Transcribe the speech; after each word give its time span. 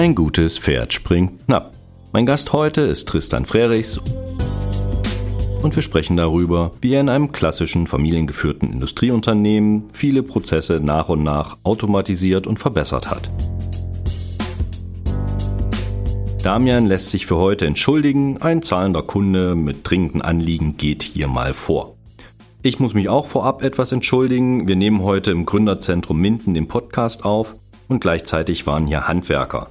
Ein 0.00 0.14
gutes 0.14 0.56
Pferd 0.56 0.94
springt 0.94 1.44
knapp. 1.44 1.74
Mein 2.14 2.24
Gast 2.24 2.54
heute 2.54 2.80
ist 2.80 3.06
Tristan 3.06 3.44
Frerichs 3.44 4.00
und 5.60 5.76
wir 5.76 5.82
sprechen 5.82 6.16
darüber, 6.16 6.70
wie 6.80 6.94
er 6.94 7.02
in 7.02 7.10
einem 7.10 7.32
klassischen 7.32 7.86
familiengeführten 7.86 8.72
Industrieunternehmen 8.72 9.88
viele 9.92 10.22
Prozesse 10.22 10.80
nach 10.82 11.10
und 11.10 11.22
nach 11.22 11.58
automatisiert 11.64 12.46
und 12.46 12.58
verbessert 12.58 13.10
hat. 13.10 13.28
Damian 16.42 16.86
lässt 16.86 17.10
sich 17.10 17.26
für 17.26 17.36
heute 17.36 17.66
entschuldigen, 17.66 18.40
ein 18.40 18.62
zahlender 18.62 19.02
Kunde 19.02 19.54
mit 19.54 19.80
dringenden 19.82 20.22
Anliegen 20.22 20.78
geht 20.78 21.02
hier 21.02 21.28
mal 21.28 21.52
vor. 21.52 21.98
Ich 22.62 22.80
muss 22.80 22.94
mich 22.94 23.10
auch 23.10 23.26
vorab 23.26 23.62
etwas 23.62 23.92
entschuldigen. 23.92 24.66
Wir 24.66 24.76
nehmen 24.76 25.02
heute 25.02 25.30
im 25.30 25.44
Gründerzentrum 25.44 26.18
Minden 26.18 26.54
den 26.54 26.68
Podcast 26.68 27.26
auf 27.26 27.54
und 27.88 28.00
gleichzeitig 28.00 28.66
waren 28.66 28.86
hier 28.86 29.06
Handwerker. 29.06 29.68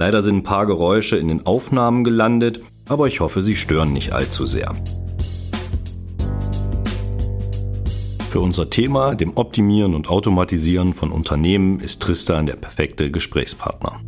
Leider 0.00 0.22
sind 0.22 0.36
ein 0.36 0.42
paar 0.42 0.64
Geräusche 0.64 1.18
in 1.18 1.28
den 1.28 1.44
Aufnahmen 1.44 2.04
gelandet, 2.04 2.62
aber 2.88 3.06
ich 3.06 3.20
hoffe, 3.20 3.42
sie 3.42 3.54
stören 3.54 3.92
nicht 3.92 4.14
allzu 4.14 4.46
sehr. 4.46 4.74
Für 8.30 8.40
unser 8.40 8.70
Thema, 8.70 9.14
dem 9.14 9.36
Optimieren 9.36 9.94
und 9.94 10.08
Automatisieren 10.08 10.94
von 10.94 11.12
Unternehmen, 11.12 11.80
ist 11.80 12.00
Tristan 12.00 12.46
der 12.46 12.56
perfekte 12.56 13.10
Gesprächspartner. 13.10 14.00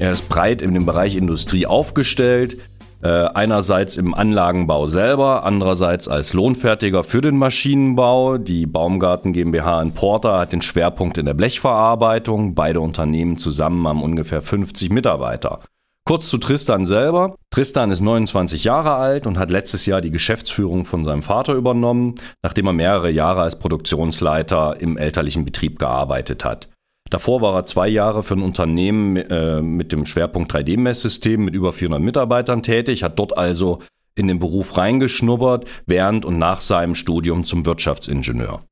Er 0.00 0.10
ist 0.10 0.28
breit 0.28 0.60
in 0.60 0.74
dem 0.74 0.86
Bereich 0.86 1.14
Industrie 1.14 1.66
aufgestellt, 1.66 2.56
äh, 3.04 3.28
einerseits 3.34 3.98
im 3.98 4.14
Anlagenbau 4.14 4.86
selber, 4.86 5.44
andererseits 5.44 6.08
als 6.08 6.32
Lohnfertiger 6.32 7.04
für 7.04 7.20
den 7.20 7.36
Maschinenbau. 7.36 8.38
Die 8.38 8.64
Baumgarten 8.64 9.34
GmbH 9.34 9.82
in 9.82 9.92
Porter 9.92 10.38
hat 10.38 10.54
den 10.54 10.62
Schwerpunkt 10.62 11.18
in 11.18 11.26
der 11.26 11.34
Blechverarbeitung. 11.34 12.54
Beide 12.54 12.80
Unternehmen 12.80 13.36
zusammen 13.36 13.86
haben 13.86 14.02
ungefähr 14.02 14.40
50 14.40 14.90
Mitarbeiter. 14.90 15.60
Kurz 16.06 16.30
zu 16.30 16.38
Tristan 16.38 16.86
selber. 16.86 17.36
Tristan 17.50 17.90
ist 17.90 18.00
29 18.00 18.64
Jahre 18.64 18.94
alt 18.94 19.26
und 19.26 19.38
hat 19.38 19.50
letztes 19.50 19.84
Jahr 19.84 20.00
die 20.00 20.10
Geschäftsführung 20.10 20.86
von 20.86 21.04
seinem 21.04 21.22
Vater 21.22 21.52
übernommen, 21.52 22.14
nachdem 22.42 22.66
er 22.66 22.72
mehrere 22.72 23.10
Jahre 23.10 23.42
als 23.42 23.58
Produktionsleiter 23.58 24.80
im 24.80 24.96
elterlichen 24.96 25.44
Betrieb 25.44 25.78
gearbeitet 25.78 26.42
hat. 26.42 26.68
Davor 27.14 27.40
war 27.42 27.54
er 27.54 27.64
zwei 27.64 27.86
Jahre 27.86 28.24
für 28.24 28.34
ein 28.34 28.42
Unternehmen 28.42 29.14
äh, 29.14 29.62
mit 29.62 29.92
dem 29.92 30.04
Schwerpunkt 30.04 30.52
3D-Messsystem 30.52 31.36
mit 31.44 31.54
über 31.54 31.72
400 31.72 32.02
Mitarbeitern 32.02 32.64
tätig, 32.64 33.04
hat 33.04 33.20
dort 33.20 33.38
also 33.38 33.78
in 34.16 34.26
den 34.26 34.40
Beruf 34.40 34.76
reingeschnuppert, 34.76 35.64
während 35.86 36.24
und 36.24 36.40
nach 36.40 36.60
seinem 36.60 36.96
Studium 36.96 37.44
zum 37.44 37.66
Wirtschaftsingenieur. 37.66 38.64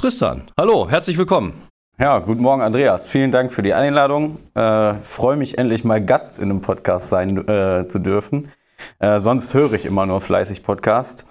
Tristan, 0.00 0.52
hallo, 0.56 0.88
herzlich 0.88 1.18
willkommen. 1.18 1.62
Ja, 1.98 2.20
guten 2.20 2.42
Morgen, 2.42 2.62
Andreas. 2.62 3.08
Vielen 3.08 3.32
Dank 3.32 3.52
für 3.52 3.62
die 3.64 3.74
Einladung. 3.74 4.38
Äh, 4.54 4.94
freue 5.02 5.34
mich 5.34 5.58
endlich 5.58 5.82
mal 5.82 6.00
Gast 6.00 6.38
in 6.38 6.50
einem 6.50 6.60
Podcast 6.60 7.08
sein 7.08 7.36
äh, 7.48 7.88
zu 7.88 7.98
dürfen. 7.98 8.52
Äh, 9.00 9.18
sonst 9.18 9.52
höre 9.52 9.72
ich 9.72 9.84
immer 9.84 10.06
nur 10.06 10.20
fleißig 10.20 10.62
Podcast. 10.62 11.26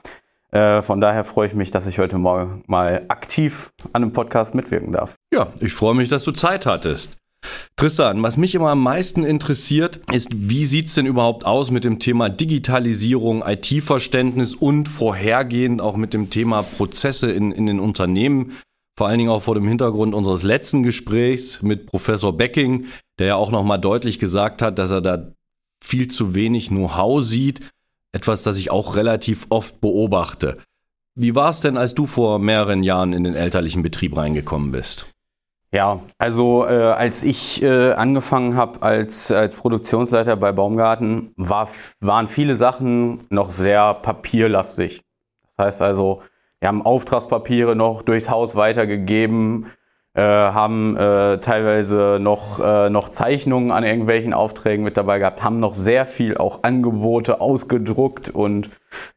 Äh, 0.54 0.84
von 0.84 1.02
daher 1.02 1.24
freue 1.24 1.48
ich 1.48 1.56
mich, 1.56 1.72
dass 1.72 1.88
ich 1.88 1.98
heute 1.98 2.20
Morgen 2.20 2.64
mal 2.68 3.06
aktiv 3.08 3.72
an 3.92 4.04
einem 4.04 4.14
Podcast 4.14 4.54
mitwirken 4.54 4.92
darf. 4.92 5.16
Ja, 5.34 5.48
ich 5.60 5.74
freue 5.74 5.96
mich, 5.96 6.10
dass 6.10 6.24
du 6.24 6.32
Zeit 6.32 6.68
hattest. 6.68 7.18
Tristan, 7.76 8.22
was 8.22 8.38
mich 8.38 8.54
immer 8.54 8.70
am 8.70 8.84
meisten 8.84 9.24
interessiert, 9.24 10.00
ist, 10.12 10.30
wie 10.32 10.66
sieht 10.66 10.88
es 10.88 10.94
denn 10.94 11.08
überhaupt 11.08 11.46
aus 11.46 11.72
mit 11.72 11.84
dem 11.84 11.98
Thema 11.98 12.30
Digitalisierung, 12.30 13.44
IT-Verständnis 13.46 14.54
und 14.54 14.88
vorhergehend 14.88 15.82
auch 15.82 15.98
mit 15.98 16.14
dem 16.14 16.30
Thema 16.30 16.62
Prozesse 16.62 17.32
in, 17.32 17.52
in 17.52 17.66
den 17.66 17.80
Unternehmen? 17.80 18.52
Vor 18.96 19.08
allen 19.08 19.18
Dingen 19.18 19.32
auch 19.32 19.42
vor 19.42 19.56
dem 19.56 19.68
Hintergrund 19.68 20.14
unseres 20.14 20.44
letzten 20.44 20.84
Gesprächs 20.84 21.64
mit 21.64 21.88
Professor 21.88 22.38
Becking, 22.38 22.86
der 23.18 23.28
ja 23.28 23.36
auch 23.38 23.50
nochmal 23.50 23.80
deutlich 23.80 24.20
gesagt 24.20 24.62
hat, 24.62 24.78
dass 24.78 24.92
er 24.92 25.02
da 25.02 25.34
viel 25.84 26.08
zu 26.10 26.36
wenig 26.36 26.68
Know-how 26.68 27.24
sieht 27.24 27.60
etwas, 28.14 28.44
das 28.44 28.58
ich 28.58 28.72
auch 28.72 28.96
relativ 28.96 29.48
oft 29.50 29.82
beobachte. 29.82 30.58
Wie 31.16 31.36
war 31.36 31.50
es 31.50 31.60
denn, 31.60 31.78
als 31.78 31.94
du 31.94 32.06
vor 32.06 32.40
mehreren 32.40 32.82
Jahren 32.82 33.14
in 33.14 33.24
den 33.24 33.36
elterlichen 33.36 33.84
Betrieb 33.84 34.16
reingekommen 34.16 34.72
bist? 34.72 35.06
Ja, 35.72 36.02
also 36.20 36.66
äh, 36.66 36.70
als 36.70 37.24
ich 37.24 37.64
äh, 37.64 37.94
angefangen 37.94 38.56
habe 38.56 38.84
als, 38.84 39.32
als 39.32 39.56
Produktionsleiter 39.56 40.36
bei 40.36 40.52
Baumgarten, 40.52 41.34
war, 41.36 41.68
waren 42.00 42.28
viele 42.28 42.56
Sachen 42.56 43.26
noch 43.30 43.52
sehr 43.52 43.96
papierlastig. 43.96 45.02
Das 45.48 45.66
heißt 45.66 45.82
also, 45.82 46.22
wir 46.60 46.68
haben 46.68 46.84
Auftragspapiere 46.84 47.76
noch 47.76 48.04
durchs 48.04 48.30
Haus 48.30 48.56
weitergegeben, 48.56 49.66
äh, 50.16 50.22
haben 50.22 50.96
äh, 50.96 51.40
teilweise 51.40 52.20
noch, 52.22 52.60
äh, 52.60 52.90
noch 52.90 53.10
Zeichnungen 53.10 53.72
an 53.72 53.84
irgendwelchen 53.84 54.34
Aufträgen 54.34 54.84
mit 54.84 54.96
dabei 54.96 55.18
gehabt, 55.18 55.44
haben 55.44 55.60
noch 55.60 55.74
sehr 55.74 56.06
viel 56.06 56.38
auch 56.38 56.60
Angebote 56.64 57.42
ausgedruckt 57.42 58.30
und 58.30 58.70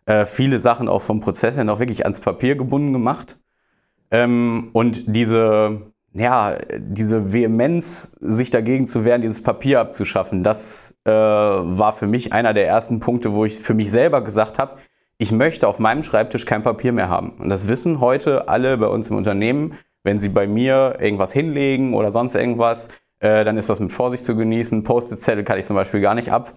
äh, 0.06 0.24
viele 0.24 0.58
Sachen 0.58 0.88
auch 0.88 1.02
vom 1.02 1.20
Prozess 1.20 1.56
her 1.56 1.64
noch 1.64 1.80
wirklich 1.80 2.04
ans 2.04 2.20
Papier 2.20 2.56
gebunden 2.56 2.94
gemacht. 2.94 3.38
Ähm, 4.10 4.70
und 4.72 5.14
diese, 5.14 5.82
ja, 6.14 6.56
diese 6.78 7.30
Vehemenz, 7.30 8.16
sich 8.20 8.50
dagegen 8.50 8.86
zu 8.86 9.04
wehren, 9.04 9.20
dieses 9.20 9.42
Papier 9.42 9.80
abzuschaffen, 9.80 10.42
das 10.42 10.94
äh, 11.04 11.10
war 11.10 11.92
für 11.92 12.06
mich 12.06 12.32
einer 12.32 12.54
der 12.54 12.66
ersten 12.66 13.00
Punkte, 13.00 13.34
wo 13.34 13.44
ich 13.44 13.56
für 13.56 13.74
mich 13.74 13.90
selber 13.90 14.22
gesagt 14.22 14.58
habe, 14.58 14.78
ich 15.18 15.32
möchte 15.32 15.66
auf 15.68 15.78
meinem 15.78 16.02
Schreibtisch 16.02 16.46
kein 16.46 16.62
Papier 16.62 16.92
mehr 16.92 17.08
haben. 17.08 17.32
Und 17.38 17.48
das 17.48 17.68
wissen 17.68 18.00
heute 18.00 18.48
alle 18.48 18.76
bei 18.76 18.86
uns 18.86 19.08
im 19.10 19.16
Unternehmen 19.16 19.74
wenn 20.06 20.20
Sie 20.20 20.28
bei 20.28 20.46
mir 20.46 20.96
irgendwas 21.00 21.32
hinlegen 21.32 21.92
oder 21.92 22.12
sonst 22.12 22.36
irgendwas, 22.36 22.88
äh, 23.18 23.44
dann 23.44 23.58
ist 23.58 23.68
das 23.68 23.80
mit 23.80 23.92
Vorsicht 23.92 24.24
zu 24.24 24.36
genießen. 24.36 24.84
Post-it-Zettel 24.84 25.42
kann 25.42 25.58
ich 25.58 25.66
zum 25.66 25.74
Beispiel 25.74 26.00
gar 26.00 26.14
nicht 26.14 26.30
ab. 26.30 26.52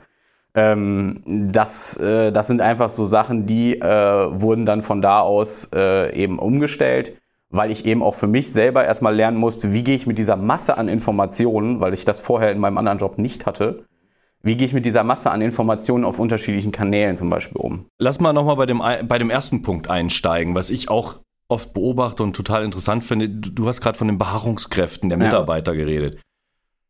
Ähm, 0.54 1.24
das, 1.26 1.98
äh, 1.98 2.32
das 2.32 2.46
sind 2.46 2.62
einfach 2.62 2.92
so 2.92 3.08
Sachen, 3.08 3.48
die 3.48 3.80
äh, 3.80 4.42
wurden 4.42 4.68
dann 4.68 4.84
von 4.84 5.02
da 5.02 5.22
aus 5.22 5.70
äh, 5.74 6.16
eben 6.16 6.38
umgestellt, 6.38 7.20
weil 7.50 7.72
ich 7.72 7.86
eben 7.86 8.04
auch 8.04 8.14
für 8.14 8.28
mich 8.28 8.54
selber 8.54 8.86
erstmal 8.86 9.16
lernen 9.16 9.38
musste, 9.38 9.74
wie 9.74 9.84
gehe 9.84 9.96
ich 9.96 10.06
mit 10.06 10.20
dieser 10.20 10.36
Masse 10.36 10.78
an 10.78 10.88
Informationen, 10.88 11.80
weil 11.80 11.96
ich 11.96 12.06
das 12.06 12.20
vorher 12.20 12.52
in 12.52 12.60
meinem 12.60 12.78
anderen 12.78 13.00
Job 13.00 13.18
nicht 13.18 13.48
hatte, 13.48 13.86
wie 14.44 14.58
gehe 14.58 14.68
ich 14.68 14.74
mit 14.74 14.86
dieser 14.86 15.04
Masse 15.04 15.31
an 15.31 15.42
Informationen 15.42 16.06
auf 16.06 16.20
unterschiedlichen 16.20 16.72
Kanälen 16.72 17.18
zum 17.18 17.31
Beispiel 17.31 17.58
um? 17.58 17.88
Lass 17.98 18.20
mal 18.20 18.31
nochmal 18.31 18.58
bei 18.58 18.68
dem, 18.68 18.78
bei 19.08 19.18
dem 19.18 19.31
ersten 19.31 19.64
Punkt 19.64 19.90
einsteigen, 19.90 20.54
was 20.54 20.70
ich 20.70 20.90
auch 20.90 21.16
oft 21.50 21.74
beobachte 21.74 22.24
und 22.24 22.36
total 22.36 22.64
interessant 22.64 23.04
finde. 23.04 23.28
Du 23.28 23.68
hast 23.68 23.82
gerade 23.82 23.98
von 23.98 24.08
den 24.08 24.18
Beharrungskräften 24.18 25.10
der 25.10 25.18
Mitarbeiter 25.18 25.74
ja. 25.74 25.80
geredet. 25.80 26.22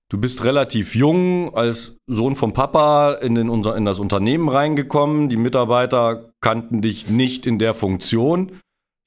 Du 0.09 0.20
bist 0.20 0.44
relativ 0.44 0.96
jung 0.96 1.56
als 1.56 1.97
Sohn 2.08 2.36
vom 2.36 2.52
Papa 2.52 3.14
in, 3.14 3.36
den, 3.36 3.50
in 3.50 3.86
das 3.86 4.00
Unternehmen 4.00 4.50
reingekommen. 4.50 5.30
Die 5.30 5.38
Mitarbeiter 5.38 6.31
kannten 6.42 6.81
dich 6.81 7.09
nicht 7.09 7.46
in 7.46 7.59
der 7.59 7.75
Funktion. 7.75 8.52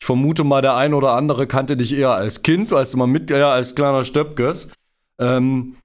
Ich 0.00 0.06
vermute 0.06 0.44
mal, 0.44 0.62
der 0.62 0.76
ein 0.76 0.94
oder 0.94 1.12
andere 1.12 1.46
kannte 1.46 1.76
dich 1.76 1.92
eher 1.96 2.10
als 2.10 2.42
Kind, 2.42 2.70
du 2.70 2.96
mal, 2.96 3.06
mit 3.06 3.30
eher 3.30 3.48
als 3.48 3.74
kleiner 3.74 4.04
Stöpkes. 4.04 4.68
Ähm, 5.18 5.76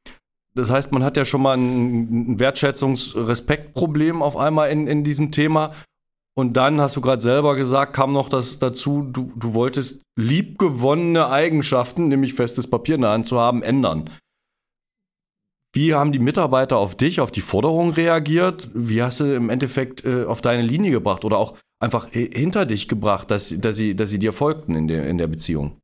das 0.53 0.69
heißt, 0.69 0.91
man 0.91 1.03
hat 1.03 1.17
ja 1.17 1.25
schon 1.25 1.41
mal 1.41 1.57
ein, 1.57 2.33
ein 2.33 2.39
Wertschätzungs-Respektproblem 2.39 4.21
auf 4.21 4.37
einmal 4.37 4.69
in, 4.71 4.87
in 4.87 5.03
diesem 5.03 5.31
Thema. 5.31 5.71
Und 6.37 6.53
dann 6.53 6.79
hast 6.79 6.95
du 6.95 7.01
gerade 7.01 7.23
selber 7.23 7.55
gesagt, 7.55 7.93
kam 7.93 8.13
noch 8.13 8.29
das 8.29 8.59
dazu, 8.59 9.01
du, 9.01 9.33
du 9.35 9.55
wolltest 9.55 10.03
liebgewonnene 10.19 11.29
Eigenschaften, 11.29 12.09
nämlich 12.09 12.35
festes 12.35 12.69
Papier 12.69 12.93
in 12.93 13.01
der 13.01 13.09
Hand 13.09 13.25
zu 13.25 13.39
haben, 13.39 13.63
ändern. 13.63 14.11
Wie 15.73 15.95
haben 15.95 16.11
die 16.11 16.19
Mitarbeiter 16.19 16.77
auf 16.77 16.93
dich, 16.93 17.21
auf 17.21 17.31
die 17.31 17.41
Forderung 17.41 17.89
reagiert? 17.89 18.69
Wie 18.75 19.01
hast 19.01 19.19
du 19.19 19.35
im 19.35 19.49
Endeffekt 19.49 20.05
äh, 20.05 20.25
auf 20.25 20.41
deine 20.41 20.61
Linie 20.61 20.91
gebracht 20.91 21.25
oder 21.25 21.39
auch 21.39 21.55
einfach 21.79 22.07
hinter 22.11 22.67
dich 22.67 22.87
gebracht, 22.87 23.31
dass, 23.31 23.59
dass, 23.59 23.75
sie, 23.75 23.95
dass 23.95 24.11
sie 24.11 24.19
dir 24.19 24.31
folgten 24.31 24.75
in 24.75 24.87
der, 24.87 25.07
in 25.07 25.17
der 25.17 25.27
Beziehung? 25.27 25.77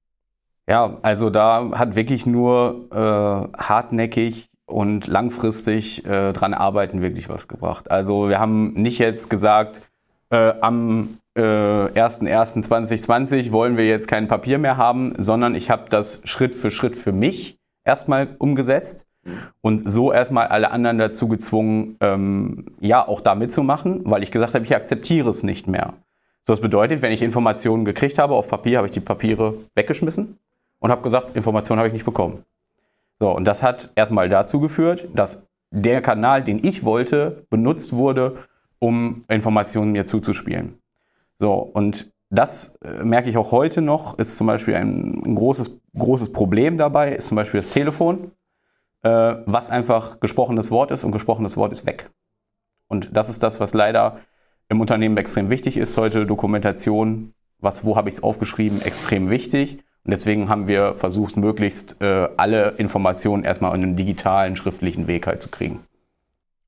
Ja, 0.70 1.00
also 1.02 1.31
da 1.31 1.72
hat 1.74 1.96
wirklich 1.96 2.28
nur 2.28 2.90
äh, 2.91 3.58
hartnäckig 3.58 4.46
und 4.67 5.08
langfristig 5.08 6.05
äh, 6.05 6.32
dran 6.32 6.53
arbeiten 6.53 7.02
wirklich 7.02 7.28
was 7.28 7.47
gebracht. 7.47 7.90
Also 7.90 8.29
wir 8.29 8.40
haben 8.40 8.73
nicht 8.73 9.00
jetzt 9.00 9.32
gesagt, 9.32 9.82
äh, 10.34 10.56
am 10.62 11.20
äh, 11.35 11.41
01.01.2020 11.41 13.52
wollen 13.52 13.78
wir 13.78 13.85
jetzt 13.85 14.08
kein 14.08 14.28
Papier 14.28 14.58
mehr 14.58 14.78
haben, 14.78 15.14
sondern 15.18 15.53
ich 15.53 15.70
habe 15.70 15.90
das 15.90 16.22
Schritt 16.26 16.56
für 16.56 16.72
Schritt 16.72 16.97
für 16.97 17.12
mich 17.12 17.59
erstmal 17.85 18.35
umgesetzt 18.40 19.06
und 19.62 19.90
so 19.90 20.12
erstmal 20.12 20.47
alle 20.47 20.72
anderen 20.72 20.97
dazu 20.97 21.28
gezwungen, 21.28 21.97
ähm, 22.02 22.66
ja, 22.80 23.08
auch 23.08 23.22
da 23.22 23.35
mitzumachen, 23.35 24.02
weil 24.06 24.24
ich 24.24 24.32
gesagt 24.32 24.56
habe, 24.56 24.66
ich 24.66 24.76
akzeptiere 24.76 25.30
es 25.30 25.44
nicht 25.44 25.68
mehr. 25.68 25.94
So, 26.41 26.52
das 26.52 26.62
bedeutet, 26.62 27.03
wenn 27.03 27.12
ich 27.12 27.22
Informationen 27.22 27.86
gekriegt 27.86 28.18
habe 28.18 28.34
auf 28.34 28.47
Papier, 28.47 28.78
habe 28.78 28.88
ich 28.88 28.94
die 28.94 29.00
Papiere 29.00 29.53
weggeschmissen 29.76 30.40
und 30.79 30.91
habe 30.91 31.03
gesagt, 31.03 31.36
Informationen 31.36 31.78
habe 31.78 31.88
ich 31.88 31.94
nicht 31.94 32.06
bekommen. 32.06 32.44
So, 33.20 33.29
und 33.29 33.46
das 33.46 33.62
hat 33.62 33.91
erstmal 33.96 34.29
dazu 34.29 34.59
geführt, 34.59 35.08
dass 35.14 35.47
der 35.70 36.02
Kanal, 36.02 36.44
den 36.44 36.66
ich 36.66 36.84
wollte, 36.84 37.46
benutzt 37.50 37.94
wurde, 37.94 38.38
um 38.84 39.24
Informationen 39.30 39.94
mir 39.94 40.06
zuzuspielen. 40.06 40.78
So, 41.40 41.53
und 41.53 42.12
das 42.30 42.76
äh, 42.84 43.03
merke 43.03 43.30
ich 43.30 43.38
auch 43.38 43.52
heute 43.52 43.82
noch, 43.82 44.20
ist 44.20 44.35
zum 44.35 44.47
Beispiel 44.47 44.76
ein, 44.76 45.24
ein 45.26 45.35
großes, 45.35 45.80
großes 45.97 46.34
Problem 46.34 46.78
dabei, 46.78 47.16
ist 47.16 47.28
zum 47.30 47.38
Beispiel 47.38 47.62
das 47.62 47.70
Telefon. 47.70 48.32
äh, 49.03 49.35
was 49.46 49.70
einfach 49.70 50.20
gesprochenes 50.20 50.72
Wort 50.72 50.91
ist 50.91 51.03
und 51.03 51.12
gesprochenes 51.12 51.58
Wort 51.58 51.72
ist 51.72 51.85
weg. 51.85 52.09
Und 52.88 53.16
das 53.16 53.30
ist 53.30 53.44
das, 53.44 53.59
was 53.59 53.74
leider 53.74 54.20
im 54.70 54.82
Unternehmen 54.82 55.18
extrem 55.18 55.50
wichtig 55.50 55.78
ist 55.78 55.97
heute. 55.97 56.26
Dokumentation, 56.26 57.34
was, 57.59 57.86
wo 57.86 57.96
habe 57.96 58.09
ich 58.09 58.16
es 58.16 58.24
aufgeschrieben, 58.24 58.82
extrem 58.82 59.29
wichtig. 59.29 59.84
Und 60.06 60.12
deswegen 60.12 60.50
haben 60.50 60.68
wir 60.68 60.96
versucht, 60.96 61.38
möglichst 61.38 62.02
äh, 62.02 62.29
alle 62.38 62.72
Informationen 62.72 63.44
erstmal 63.44 63.76
in 63.76 63.84
einem 63.84 63.96
digitalen, 63.96 64.56
schriftlichen 64.56 65.08
Weg 65.08 65.28
halt 65.28 65.41
zu 65.41 65.50
kriegen. 65.50 65.82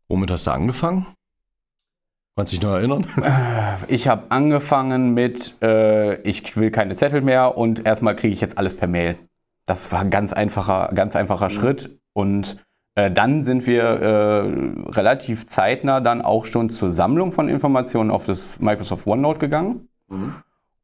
Womit 0.07 0.31
hast 0.31 0.47
du 0.47 0.51
angefangen? 0.51 1.07
Kannst 2.37 2.51
du 2.51 2.57
dich 2.57 2.65
noch 2.65 2.73
erinnern? 2.73 3.05
Äh, 3.23 3.93
ich 3.93 4.09
habe 4.09 4.23
angefangen 4.29 5.13
mit, 5.13 5.55
äh, 5.61 6.21
ich 6.21 6.57
will 6.57 6.69
keine 6.69 6.95
Zettel 6.95 7.21
mehr 7.21 7.57
und 7.57 7.85
erstmal 7.85 8.15
kriege 8.15 8.33
ich 8.33 8.41
jetzt 8.41 8.57
alles 8.57 8.75
per 8.75 8.89
Mail. 8.89 9.17
Das 9.65 9.91
war 9.93 10.01
ein 10.01 10.09
ganz 10.09 10.33
einfacher, 10.33 10.91
ganz 10.93 11.15
einfacher 11.15 11.49
mhm. 11.49 11.53
Schritt. 11.53 11.99
Und 12.13 12.57
äh, 12.95 13.09
dann 13.09 13.41
sind 13.41 13.65
wir 13.67 13.83
äh, 13.83 14.89
relativ 14.91 15.47
zeitnah 15.47 16.01
dann 16.01 16.21
auch 16.21 16.45
schon 16.45 16.69
zur 16.69 16.91
Sammlung 16.91 17.31
von 17.31 17.47
Informationen 17.47 18.11
auf 18.11 18.25
das 18.25 18.59
Microsoft 18.59 19.07
OneNote 19.07 19.39
gegangen. 19.39 19.87
Mhm. 20.09 20.35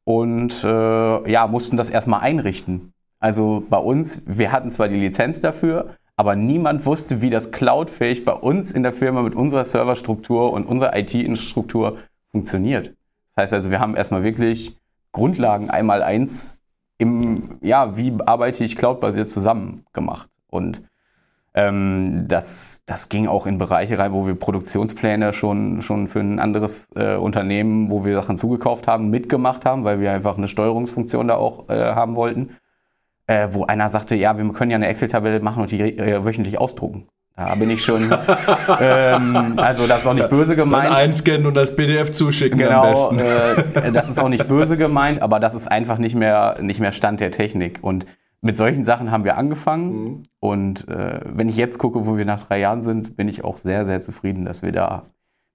Und 0.06 0.63
äh, 0.63 1.31
ja, 1.31 1.48
mussten 1.48 1.75
das 1.75 1.89
erstmal 1.89 2.21
einrichten. 2.21 2.94
Also 3.19 3.63
bei 3.69 3.77
uns, 3.77 4.24
wir 4.25 4.51
hatten 4.53 4.71
zwar 4.71 4.88
die 4.88 5.00
Lizenz 5.00 5.42
dafür, 5.42 5.95
aber 6.16 6.36
niemand 6.36 6.86
wusste, 6.86 7.22
wie 7.22 7.30
das 7.30 7.52
cloudfähig 7.52 8.25
bei 8.25 8.34
uns 8.34 8.72
in 8.72 8.84
der 8.84 8.94
Firma 8.94 9.22
mit 9.22 9.36
unserer 9.36 9.66
Serverstruktur 9.66 10.54
und 10.54 10.66
unserer 10.66 10.96
IT-Infrastruktur 10.96 11.98
funktioniert. 12.31 12.94
Das 13.30 13.44
heißt 13.44 13.54
also, 13.54 13.72
wir 13.72 13.80
haben 13.80 13.96
erstmal 13.96 14.24
wirklich 14.24 14.78
Grundlagen 15.12 15.69
einmal 15.69 16.04
eins 16.04 16.60
im, 16.98 17.58
ja, 17.62 17.98
wie 17.98 18.13
arbeite 18.25 18.63
ich 18.63 18.75
cloudbasiert 18.75 19.30
zusammen 19.30 19.86
gemacht. 19.94 20.30
Und 20.48 20.84
ähm, 21.54 22.25
das, 22.28 22.84
das 22.86 23.10
ging 23.10 23.28
auch 23.28 23.46
in 23.46 23.58
Bereiche 23.58 23.98
rein, 23.98 24.13
wo 24.13 24.25
wir 24.25 24.36
Produktionspläne 24.36 25.34
schon, 25.34 25.81
schon 25.81 26.08
für 26.08 26.19
ein 26.19 26.40
anderes 26.40 26.88
äh, 26.96 27.16
Unternehmen, 27.16 27.90
wo 27.90 28.06
wir 28.06 28.16
Sachen 28.16 28.38
zugekauft 28.38 28.88
haben, 28.88 29.10
mitgemacht 29.10 29.66
haben, 29.66 29.84
weil 29.84 30.00
wir 30.00 30.13
einfach 30.13 30.38
eine 30.38 30.48
Steuerungsfunktion 30.48 31.28
da 31.28 31.36
auch 31.36 31.68
äh, 31.69 31.94
haben 31.94 32.16
wollten. 32.16 32.56
Äh, 33.31 33.54
wo 33.54 33.66
einer 33.66 33.88
sagte, 33.88 34.16
ja, 34.16 34.38
wir 34.38 34.51
können 34.51 34.72
ja 34.72 34.75
eine 34.75 34.88
Excel-Tabelle 34.88 35.39
machen 35.39 35.62
und 35.62 35.72
die 35.72 35.80
äh, 35.80 36.25
wöchentlich 36.25 36.57
ausdrucken. 36.57 37.07
Da 37.38 37.56
bin 37.56 37.69
ich 37.69 37.83
schon, 37.83 38.01
ähm, 38.81 39.54
also 39.56 39.88
das 39.88 40.00
ist 40.00 40.07
auch 40.07 40.13
nicht 40.13 40.30
böse 40.30 40.57
gemeint. 40.57 40.89
Dann 40.89 40.95
einscannen 40.95 41.48
und 41.48 41.54
das 41.54 41.75
PDF 41.75 42.12
zuschicken 42.12 42.60
genau, 42.60 42.81
am 42.81 42.89
besten. 42.89 43.19
Äh, 43.19 43.92
das 43.94 44.10
ist 44.10 44.19
auch 44.19 44.28
nicht 44.28 44.48
böse 44.50 44.75
gemeint, 44.75 45.22
aber 45.22 45.39
das 45.39 45.56
ist 45.56 45.72
einfach 45.72 45.98
nicht 45.98 46.13
mehr, 46.13 46.57
nicht 46.62 46.81
mehr 46.81 46.92
Stand 46.92 47.22
der 47.22 47.31
Technik. 47.31 47.80
Und 47.81 48.06
mit 48.42 48.57
solchen 48.57 48.83
Sachen 48.83 49.12
haben 49.12 49.24
wir 49.24 49.38
angefangen. 49.38 49.94
Mhm. 49.94 50.24
Und 50.39 50.88
äh, 50.89 51.22
wenn 51.24 51.48
ich 51.48 51.56
jetzt 51.56 51.77
gucke, 51.77 52.06
wo 52.06 52.18
wir 52.18 52.25
nach 52.25 52.45
drei 52.45 52.60
Jahren 52.60 52.81
sind, 52.81 53.16
bin 53.16 53.30
ich 53.30 53.45
auch 53.45 53.56
sehr, 53.56 53.86
sehr 53.86 54.01
zufrieden, 54.01 54.44
dass 54.44 54.62
wir 54.62 54.74
da 54.74 55.04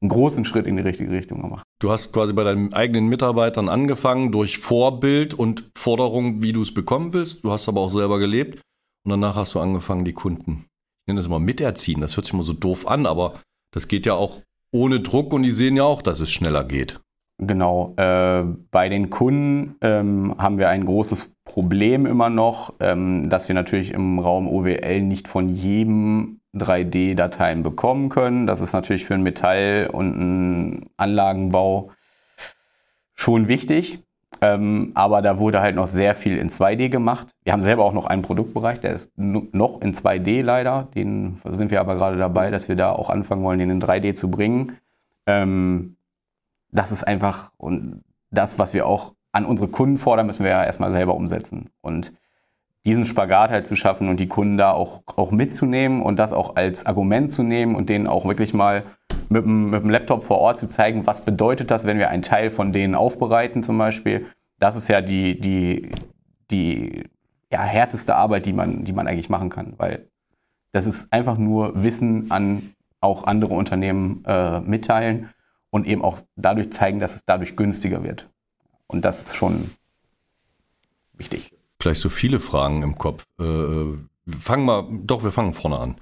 einen 0.03 0.11
großen 0.11 0.45
Schritt 0.45 0.67
in 0.67 0.77
die 0.77 0.83
richtige 0.83 1.11
Richtung 1.11 1.43
gemacht. 1.43 1.65
Du 1.81 1.91
hast 1.91 2.13
quasi 2.13 2.33
bei 2.33 2.45
deinen 2.45 2.73
eigenen 2.73 3.09
Mitarbeitern 3.09 3.69
angefangen 3.69 4.33
durch 4.33 4.59
Vorbild 4.59 5.35
und 5.35 5.71
Forderung, 5.77 6.43
wie 6.43 6.53
du 6.53 6.63
es 6.63 6.75
bekommen 6.75 7.13
willst. 7.13 7.45
Du 7.45 7.51
hast 7.51 7.69
aber 7.69 7.81
auch 7.81 7.91
selber 7.91 8.19
gelebt. 8.19 8.61
Und 9.05 9.11
danach 9.11 9.37
hast 9.37 9.55
du 9.55 9.61
angefangen, 9.61 10.05
die 10.05 10.13
Kunden, 10.13 10.65
ich 11.03 11.07
nenne 11.07 11.19
das 11.19 11.27
immer 11.27 11.39
miterziehen. 11.39 12.01
Das 12.01 12.17
hört 12.17 12.27
sich 12.27 12.35
immer 12.35 12.43
so 12.43 12.53
doof 12.53 12.89
an, 12.89 13.07
aber 13.07 13.35
das 13.73 13.89
geht 13.89 14.05
ja 14.05 14.15
auch 14.15 14.43
ohne 14.73 15.01
Druck 15.01 15.33
und 15.33 15.45
die 15.45 15.51
sehen 15.51 15.77
ja 15.77 15.85
auch, 15.85 16.03
dass 16.03 16.21
es 16.21 16.31
schneller 16.31 16.65
geht. 16.65 17.01
Genau. 17.39 17.95
Äh, 17.97 18.45
bei 18.71 18.89
den 18.89 19.11
Kunden 19.11 19.77
ähm, 19.83 20.35
haben 20.39 20.59
wir 20.59 20.71
ein 20.71 20.87
großes 20.87 21.35
Problem 21.45 22.07
immer 22.07 22.31
noch, 22.31 22.75
ähm, 22.81 23.29
dass 23.29 23.49
wir 23.49 23.55
natürlich 23.55 23.93
im 23.93 24.19
Raum 24.19 24.49
OWL 24.49 25.03
nicht 25.03 25.29
von 25.29 25.49
jedem 25.49 26.41
3D-Dateien 26.59 27.63
bekommen 27.63 28.09
können. 28.09 28.47
Das 28.47 28.61
ist 28.61 28.73
natürlich 28.73 29.05
für 29.05 29.15
einen 29.15 29.23
Metall- 29.23 29.89
und 29.93 30.15
einen 30.15 30.91
Anlagenbau 30.97 31.91
schon 33.15 33.49
wichtig. 33.49 34.03
Ähm, 34.43 34.93
aber 34.95 35.23
da 35.23 35.39
wurde 35.39 35.61
halt 35.61 35.77
noch 35.77 35.87
sehr 35.87 36.15
viel 36.15 36.37
in 36.37 36.51
2D 36.51 36.91
gemacht. 36.91 37.29
Wir 37.43 37.53
haben 37.53 37.63
selber 37.63 37.85
auch 37.85 37.93
noch 37.93 38.07
einen 38.07 38.23
Produktbereich, 38.23 38.81
der 38.81 38.93
ist 38.93 39.13
noch 39.17 39.81
in 39.81 39.95
2D 39.95 40.43
leider. 40.43 40.89
Den 40.95 41.41
sind 41.45 41.71
wir 41.71 41.81
aber 41.81 41.95
gerade 41.95 42.19
dabei, 42.19 42.51
dass 42.51 42.69
wir 42.69 42.77
da 42.77 42.93
auch 42.93 43.09
anfangen 43.09 43.43
wollen, 43.43 43.59
den 43.59 43.71
in 43.71 43.83
3D 43.83 44.15
zu 44.15 44.31
bringen. 44.31 44.77
Ähm, 45.27 45.97
das 46.71 46.93
ist 46.93 47.05
einfach 47.05 47.53
und 47.57 48.05
das, 48.31 48.59
was 48.59 48.75
wir 48.75 48.87
auch 48.87 49.15
an 49.33 49.47
unsere 49.47 49.69
Kunden 49.69 49.97
fordern, 49.97 50.27
müssen 50.27 50.45
wir 50.45 50.51
ja 50.51 50.65
erstmal 50.65 50.93
selber 50.93 51.15
umsetzen. 51.15 51.71
Und 51.81 52.13
diesen 52.87 53.05
Spagat 53.05 53.51
halt 53.51 53.67
zu 53.67 53.75
schaffen 53.75 54.09
und 54.09 54.21
die 54.21 54.29
Kunden 54.29 54.57
da 54.57 54.71
auch, 54.71 55.03
auch 55.17 55.33
mitzunehmen 55.33 56.01
und 56.01 56.17
das 56.17 56.33
auch 56.33 56.55
als 56.55 56.87
Argument 56.87 57.33
zu 57.33 57.43
nehmen 57.43 57.75
und 57.75 57.89
denen 57.89 58.07
auch 58.07 58.25
wirklich 58.25 58.55
mal 58.55 58.85
mit 59.29 59.45
dem, 59.45 59.71
mit 59.71 59.83
dem 59.83 59.91
Laptop 59.91 60.23
vor 60.25 60.39
Ort 60.39 60.61
zu 60.61 60.69
zeigen, 60.69 61.05
was 61.05 61.25
bedeutet 61.25 61.73
das, 61.73 61.85
wenn 61.85 61.99
wir 61.99 62.11
einen 62.11 62.23
Teil 62.23 62.51
von 62.51 62.73
denen 62.73 62.95
aufbereiten 62.95 63.65
zum 63.65 63.77
Beispiel. 63.77 64.27
Das 64.61 64.77
ist 64.77 64.89
ja 64.89 65.01
die, 65.01 65.41
die, 65.41 65.91
die 66.53 67.03
ja, 67.51 67.61
härteste 67.61 68.15
Arbeit, 68.15 68.47
die 68.47 68.53
man, 68.53 68.85
die 68.85 68.93
man 68.93 69.09
eigentlich 69.09 69.29
machen 69.29 69.51
kann, 69.51 69.75
weil 69.79 70.09
das 70.71 70.87
ist 70.87 71.13
einfach 71.13 71.39
nur 71.39 71.83
Wissen 71.83 72.31
an 72.31 72.75
auch 73.01 73.25
andere 73.25 73.55
Unternehmen 73.55 74.25
äh, 74.27 74.61
mitteilen 74.61 75.31
und 75.71 75.89
eben 75.89 76.03
auch 76.03 76.19
dadurch 76.37 76.73
zeigen, 76.73 77.01
dass 77.01 77.17
es 77.17 77.25
dadurch 77.25 77.57
günstiger 77.57 78.05
wird. 78.05 78.31
Und 78.87 79.05
das 79.05 79.23
ist 79.25 79.35
schon 79.35 79.73
wichtig. 81.15 81.56
Gleich 81.87 82.01
so 82.01 82.09
viele 82.09 82.41
Fragen 82.41 82.83
im 82.83 82.99
Kopf. 82.99 83.23
Äh, 83.39 84.35
fangen 84.41 84.65
mal, 84.65 84.89
doch, 85.05 85.23
wir 85.23 85.31
fangen 85.31 85.55
vorne 85.55 85.79
an. 85.79 85.95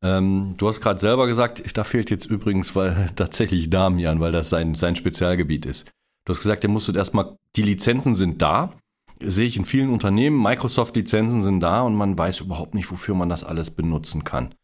Ähm, 0.00 0.54
du 0.56 0.68
hast 0.68 0.80
gerade 0.80 1.00
selber 1.00 1.26
gesagt, 1.26 1.64
da 1.76 1.82
fehlt 1.82 2.10
jetzt 2.10 2.26
übrigens 2.26 2.76
weil, 2.76 3.08
tatsächlich 3.16 3.68
Damian, 3.68 4.20
weil 4.20 4.30
das 4.30 4.50
sein, 4.50 4.76
sein 4.76 4.94
Spezialgebiet 4.94 5.66
ist. 5.66 5.90
Du 6.24 6.30
hast 6.30 6.38
gesagt, 6.38 6.62
ihr 6.62 6.70
musstet 6.70 6.94
erstmal, 6.94 7.36
die 7.56 7.62
Lizenzen 7.62 8.14
sind 8.14 8.40
da. 8.40 8.74
Sehe 9.20 9.48
ich 9.48 9.56
in 9.56 9.64
vielen 9.64 9.90
Unternehmen, 9.90 10.40
Microsoft-Lizenzen 10.40 11.42
sind 11.42 11.58
da 11.58 11.82
und 11.82 11.96
man 11.96 12.16
weiß 12.16 12.38
überhaupt 12.38 12.74
nicht, 12.74 12.88
wofür 12.92 13.16
man 13.16 13.28
das 13.28 13.42
alles 13.42 13.70
benutzen 13.70 14.22
kann. 14.22 14.54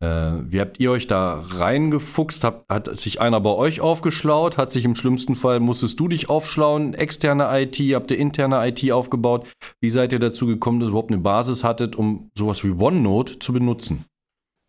Äh, 0.00 0.06
wie 0.50 0.60
habt 0.60 0.80
ihr 0.80 0.90
euch 0.90 1.06
da 1.06 1.44
reingefuchst? 1.48 2.42
Hat, 2.44 2.64
hat 2.70 2.96
sich 2.98 3.20
einer 3.20 3.40
bei 3.40 3.50
euch 3.50 3.82
aufgeschlaut? 3.82 4.56
Hat 4.56 4.72
sich 4.72 4.86
im 4.86 4.94
schlimmsten 4.94 5.34
Fall, 5.34 5.60
musstest 5.60 6.00
du 6.00 6.08
dich 6.08 6.30
aufschlauen? 6.30 6.94
Externe 6.94 7.48
IT, 7.52 7.76
habt 7.94 8.10
ihr 8.10 8.18
interne 8.18 8.66
IT 8.66 8.90
aufgebaut? 8.92 9.46
Wie 9.80 9.90
seid 9.90 10.12
ihr 10.12 10.18
dazu 10.18 10.46
gekommen, 10.46 10.80
dass 10.80 10.88
ihr 10.88 10.90
überhaupt 10.90 11.12
eine 11.12 11.20
Basis 11.20 11.64
hattet, 11.64 11.96
um 11.96 12.30
sowas 12.34 12.64
wie 12.64 12.70
OneNote 12.70 13.38
zu 13.38 13.52
benutzen? 13.52 14.06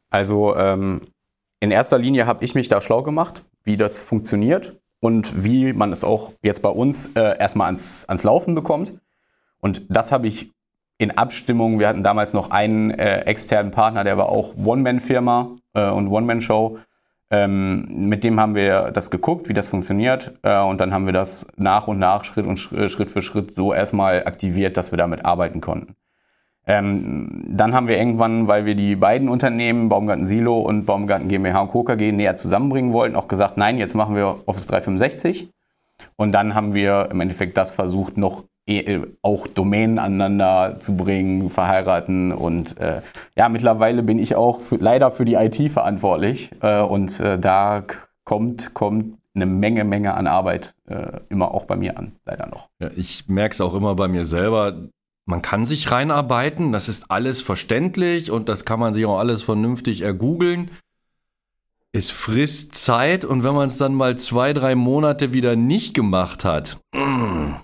Also 0.09 0.55
ähm, 0.57 1.01
in 1.61 1.71
erster 1.71 1.97
Linie 1.97 2.25
habe 2.25 2.43
ich 2.43 2.53
mich 2.53 2.67
da 2.67 2.81
schlau 2.81 3.01
gemacht, 3.01 3.45
wie 3.63 3.77
das 3.77 3.99
funktioniert 3.99 4.75
und 4.99 5.45
wie 5.45 5.71
man 5.71 5.93
es 5.93 6.03
auch 6.03 6.33
jetzt 6.43 6.61
bei 6.61 6.69
uns 6.69 7.11
äh, 7.15 7.37
erstmal 7.39 7.67
ans, 7.67 8.03
ans 8.09 8.23
Laufen 8.23 8.53
bekommt. 8.53 8.99
Und 9.61 9.83
das 9.87 10.11
habe 10.11 10.27
ich 10.27 10.51
in 11.01 11.17
Abstimmung, 11.17 11.79
wir 11.79 11.87
hatten 11.87 12.03
damals 12.03 12.31
noch 12.33 12.51
einen 12.51 12.91
äh, 12.91 13.21
externen 13.21 13.71
Partner, 13.71 14.03
der 14.03 14.19
war 14.19 14.29
auch 14.29 14.53
One-Man-Firma 14.63 15.49
äh, 15.73 15.89
und 15.89 16.07
One-Man-Show. 16.07 16.77
Ähm, 17.31 18.07
mit 18.07 18.23
dem 18.23 18.39
haben 18.39 18.53
wir 18.53 18.91
das 18.91 19.09
geguckt, 19.09 19.49
wie 19.49 19.53
das 19.53 19.67
funktioniert. 19.67 20.33
Äh, 20.43 20.59
und 20.59 20.79
dann 20.79 20.93
haben 20.93 21.07
wir 21.07 21.13
das 21.13 21.47
nach 21.57 21.87
und 21.87 21.97
nach, 21.97 22.23
Schritt 22.23 22.45
und 22.45 22.57
Schritt 22.57 23.09
für 23.09 23.23
Schritt 23.23 23.51
so 23.51 23.73
erstmal 23.73 24.27
aktiviert, 24.27 24.77
dass 24.77 24.91
wir 24.91 24.97
damit 24.97 25.25
arbeiten 25.25 25.59
konnten. 25.59 25.95
Ähm, 26.67 27.45
dann 27.47 27.73
haben 27.73 27.87
wir 27.87 27.97
irgendwann, 27.97 28.47
weil 28.47 28.65
wir 28.65 28.75
die 28.75 28.95
beiden 28.95 29.27
Unternehmen, 29.27 29.89
Baumgarten 29.89 30.25
Silo 30.25 30.59
und 30.59 30.85
Baumgarten 30.85 31.29
GmbH 31.29 31.61
und 31.61 31.71
Co. 31.71 31.83
KG, 31.83 32.11
näher 32.11 32.35
zusammenbringen 32.35 32.93
wollten, 32.93 33.15
auch 33.15 33.27
gesagt, 33.27 33.57
nein, 33.57 33.79
jetzt 33.79 33.95
machen 33.95 34.15
wir 34.15 34.43
Office 34.45 34.67
365. 34.67 35.49
Und 36.15 36.31
dann 36.31 36.53
haben 36.53 36.75
wir 36.75 37.07
im 37.09 37.21
Endeffekt 37.21 37.57
das 37.57 37.71
versucht, 37.71 38.17
noch 38.17 38.43
auch 39.21 39.47
Domänen 39.47 39.99
aneinander 39.99 40.77
zu 40.79 40.95
bringen, 40.95 41.49
verheiraten. 41.49 42.31
Und 42.31 42.77
äh, 42.79 43.01
ja, 43.35 43.49
mittlerweile 43.49 44.03
bin 44.03 44.19
ich 44.19 44.35
auch 44.35 44.59
für, 44.59 44.77
leider 44.77 45.11
für 45.11 45.25
die 45.25 45.33
IT 45.33 45.71
verantwortlich. 45.71 46.51
Äh, 46.61 46.81
und 46.81 47.19
äh, 47.19 47.37
da 47.39 47.83
kommt, 48.23 48.73
kommt 48.73 49.17
eine 49.33 49.45
Menge, 49.45 49.83
Menge 49.83 50.13
an 50.13 50.27
Arbeit 50.27 50.73
äh, 50.87 51.19
immer 51.29 51.53
auch 51.53 51.65
bei 51.65 51.75
mir 51.75 51.97
an, 51.97 52.13
leider 52.25 52.47
noch. 52.47 52.69
Ja, 52.79 52.89
ich 52.95 53.27
merke 53.27 53.53
es 53.53 53.61
auch 53.61 53.73
immer 53.73 53.95
bei 53.95 54.07
mir 54.07 54.25
selber. 54.25 54.89
Man 55.25 55.41
kann 55.41 55.65
sich 55.65 55.91
reinarbeiten, 55.91 56.71
das 56.71 56.89
ist 56.89 57.09
alles 57.09 57.41
verständlich 57.41 58.31
und 58.31 58.49
das 58.49 58.65
kann 58.65 58.79
man 58.79 58.93
sich 58.93 59.05
auch 59.05 59.19
alles 59.19 59.43
vernünftig 59.43 60.01
ergoogeln. 60.01 60.71
Es 61.93 62.09
frisst 62.09 62.75
Zeit 62.75 63.25
und 63.25 63.43
wenn 63.43 63.53
man 63.53 63.67
es 63.67 63.77
dann 63.77 63.93
mal 63.93 64.17
zwei, 64.17 64.53
drei 64.53 64.75
Monate 64.75 65.33
wieder 65.33 65.55
nicht 65.55 65.93
gemacht 65.93 66.45
hat, 66.45 66.79
mm, 66.93 67.55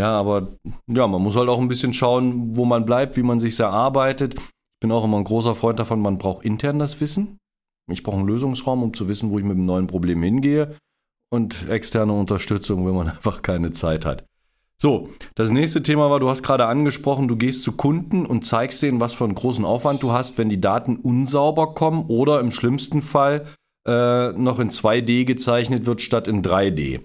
ja, 0.00 0.18
aber 0.18 0.48
ja, 0.86 1.06
man 1.06 1.20
muss 1.20 1.36
halt 1.36 1.50
auch 1.50 1.60
ein 1.60 1.68
bisschen 1.68 1.92
schauen, 1.92 2.56
wo 2.56 2.64
man 2.64 2.86
bleibt, 2.86 3.18
wie 3.18 3.22
man 3.22 3.38
sich 3.38 3.60
erarbeitet. 3.60 4.34
Ich 4.34 4.80
bin 4.80 4.92
auch 4.92 5.04
immer 5.04 5.18
ein 5.18 5.24
großer 5.24 5.54
Freund 5.54 5.78
davon, 5.78 6.00
man 6.00 6.16
braucht 6.16 6.42
intern 6.42 6.78
das 6.78 7.02
Wissen. 7.02 7.36
Ich 7.92 8.02
brauche 8.02 8.16
einen 8.16 8.26
Lösungsraum, 8.26 8.82
um 8.82 8.94
zu 8.94 9.08
wissen, 9.08 9.30
wo 9.30 9.38
ich 9.38 9.44
mit 9.44 9.56
einem 9.56 9.66
neuen 9.66 9.86
Problem 9.86 10.22
hingehe. 10.22 10.74
Und 11.30 11.68
externe 11.68 12.14
Unterstützung, 12.14 12.86
wenn 12.86 12.94
man 12.94 13.08
einfach 13.10 13.42
keine 13.42 13.72
Zeit 13.72 14.06
hat. 14.06 14.24
So, 14.78 15.10
das 15.34 15.50
nächste 15.50 15.82
Thema 15.82 16.08
war, 16.08 16.18
du 16.18 16.30
hast 16.30 16.42
gerade 16.42 16.64
angesprochen, 16.64 17.28
du 17.28 17.36
gehst 17.36 17.62
zu 17.62 17.72
Kunden 17.72 18.24
und 18.24 18.46
zeigst 18.46 18.82
denen, 18.82 19.02
was 19.02 19.12
für 19.12 19.24
einen 19.24 19.34
großen 19.34 19.66
Aufwand 19.66 20.02
du 20.02 20.12
hast, 20.12 20.38
wenn 20.38 20.48
die 20.48 20.62
Daten 20.62 20.96
unsauber 20.96 21.74
kommen 21.74 22.06
oder 22.08 22.40
im 22.40 22.50
schlimmsten 22.50 23.02
Fall 23.02 23.44
äh, 23.86 24.32
noch 24.32 24.58
in 24.58 24.70
2D 24.70 25.26
gezeichnet 25.26 25.84
wird 25.84 26.00
statt 26.00 26.26
in 26.26 26.42
3D. 26.42 27.00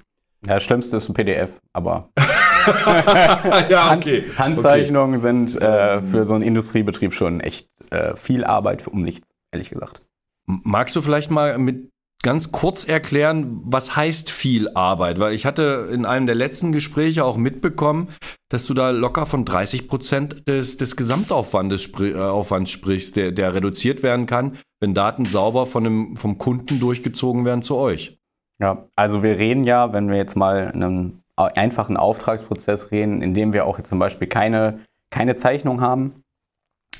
Ja, 0.46 0.54
das 0.54 0.64
Schlimmste 0.64 0.96
ist 0.96 1.10
ein 1.10 1.14
PDF, 1.14 1.60
aber 1.74 2.10
ja, 3.70 3.94
okay. 3.96 4.24
Hand, 4.24 4.40
Handzeichnungen 4.40 5.16
okay. 5.16 5.22
sind 5.22 5.62
äh, 5.62 6.02
für 6.02 6.26
so 6.26 6.34
einen 6.34 6.44
Industriebetrieb 6.44 7.14
schon 7.14 7.40
echt 7.40 7.70
äh, 7.92 8.16
viel 8.16 8.44
Arbeit 8.44 8.82
für, 8.82 8.90
um 8.90 9.02
nichts, 9.02 9.28
ehrlich 9.52 9.70
gesagt. 9.70 10.02
Magst 10.46 10.96
du 10.96 11.02
vielleicht 11.02 11.32
mal 11.32 11.58
mit 11.58 11.90
ganz 12.26 12.52
kurz 12.52 12.86
erklären, 12.86 13.62
was 13.64 13.96
heißt 13.96 14.32
viel 14.32 14.70
Arbeit? 14.74 15.20
Weil 15.20 15.34
ich 15.34 15.46
hatte 15.46 15.90
in 15.92 16.06
einem 16.06 16.26
der 16.26 16.36
letzten 16.36 16.72
Gespräche 16.72 17.24
auch 17.24 17.38
mitbekommen, 17.38 18.08
dass 18.50 18.66
du 18.66 18.74
da 18.74 18.90
locker 18.90 19.26
von 19.26 19.46
30 19.46 19.88
Prozent 19.88 20.48
des, 20.48 20.78
des 20.78 20.96
Gesamtaufwandes 20.96 21.92
äh, 22.00 22.16
Aufwands 22.16 22.72
sprichst, 22.72 23.16
der, 23.16 23.32
der 23.32 23.54
reduziert 23.54 24.02
werden 24.02 24.26
kann, 24.26 24.58
wenn 24.80 24.94
Daten 24.94 25.26
sauber 25.26 25.66
von 25.66 25.84
dem, 25.84 26.16
vom 26.16 26.38
Kunden 26.38 26.80
durchgezogen 26.80 27.46
werden 27.46 27.62
zu 27.62 27.76
euch. 27.76 28.18
Ja, 28.60 28.88
also 28.96 29.22
wir 29.22 29.38
reden 29.38 29.64
ja, 29.64 29.94
wenn 29.94 30.10
wir 30.10 30.18
jetzt 30.18 30.36
mal 30.36 30.72
einen 30.72 31.22
einfachen 31.36 31.98
Auftragsprozess 31.98 32.92
reden, 32.92 33.22
in 33.22 33.34
dem 33.34 33.54
wir 33.54 33.66
auch 33.66 33.78
jetzt 33.78 33.90
zum 33.90 34.00
Beispiel 34.00 34.28
keine, 34.28 34.80
keine 35.10 35.36
Zeichnung 35.36 35.82
haben, 35.82 36.24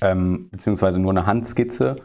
ähm, 0.02 0.50
beziehungsweise 0.52 1.00
nur 1.00 1.12
eine 1.12 1.26
Handskizze, 1.26 1.96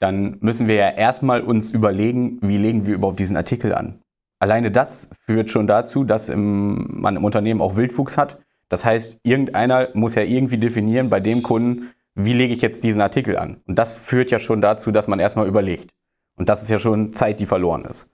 dann 0.00 0.36
müssen 0.40 0.68
wir 0.68 0.74
ja 0.74 0.90
erstmal 0.90 1.40
uns 1.40 1.70
überlegen, 1.70 2.38
wie 2.42 2.58
legen 2.58 2.86
wir 2.86 2.94
überhaupt 2.94 3.20
diesen 3.20 3.36
Artikel 3.36 3.74
an. 3.74 4.00
Alleine 4.38 4.70
das 4.70 5.10
führt 5.24 5.50
schon 5.50 5.66
dazu, 5.66 6.04
dass 6.04 6.28
im, 6.28 7.00
man 7.00 7.16
im 7.16 7.24
Unternehmen 7.24 7.62
auch 7.62 7.76
Wildwuchs 7.76 8.18
hat. 8.18 8.38
Das 8.68 8.84
heißt, 8.84 9.20
irgendeiner 9.22 9.88
muss 9.94 10.14
ja 10.14 10.22
irgendwie 10.22 10.58
definieren 10.58 11.08
bei 11.08 11.20
dem 11.20 11.42
Kunden, 11.42 11.90
wie 12.14 12.32
lege 12.32 12.52
ich 12.52 12.60
jetzt 12.60 12.84
diesen 12.84 13.00
Artikel 13.00 13.38
an. 13.38 13.62
Und 13.66 13.78
das 13.78 13.98
führt 13.98 14.30
ja 14.30 14.38
schon 14.38 14.60
dazu, 14.60 14.90
dass 14.90 15.08
man 15.08 15.20
erstmal 15.20 15.48
überlegt. 15.48 15.90
Und 16.36 16.48
das 16.48 16.62
ist 16.62 16.68
ja 16.68 16.78
schon 16.78 17.12
Zeit, 17.12 17.40
die 17.40 17.46
verloren 17.46 17.84
ist. 17.84 18.13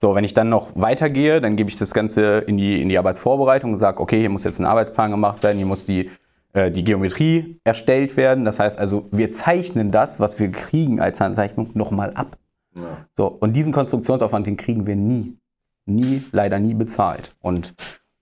So, 0.00 0.14
wenn 0.14 0.24
ich 0.24 0.32
dann 0.32 0.48
noch 0.48 0.68
weitergehe, 0.74 1.40
dann 1.40 1.56
gebe 1.56 1.68
ich 1.68 1.76
das 1.76 1.92
Ganze 1.92 2.38
in 2.38 2.56
die, 2.56 2.80
in 2.80 2.88
die 2.88 2.98
Arbeitsvorbereitung 2.98 3.72
und 3.72 3.76
sage, 3.76 4.00
okay, 4.00 4.18
hier 4.18 4.30
muss 4.30 4.44
jetzt 4.44 4.58
ein 4.58 4.64
Arbeitsplan 4.64 5.10
gemacht 5.10 5.42
werden, 5.42 5.58
hier 5.58 5.66
muss 5.66 5.84
die 5.84 6.10
äh, 6.52 6.70
die 6.70 6.82
Geometrie 6.82 7.60
erstellt 7.64 8.16
werden. 8.16 8.44
Das 8.44 8.58
heißt 8.58 8.78
also, 8.78 9.06
wir 9.12 9.30
zeichnen 9.30 9.90
das, 9.90 10.18
was 10.18 10.38
wir 10.38 10.50
kriegen 10.50 11.00
als 11.00 11.20
Handzeichnung, 11.20 11.70
nochmal 11.74 12.12
ab. 12.14 12.36
Ja. 12.74 13.06
So, 13.12 13.26
und 13.26 13.54
diesen 13.54 13.72
Konstruktionsaufwand, 13.72 14.46
den 14.46 14.56
kriegen 14.56 14.86
wir 14.86 14.96
nie. 14.96 15.36
Nie, 15.86 16.22
leider 16.32 16.58
nie 16.58 16.74
bezahlt. 16.74 17.34
Und 17.40 17.74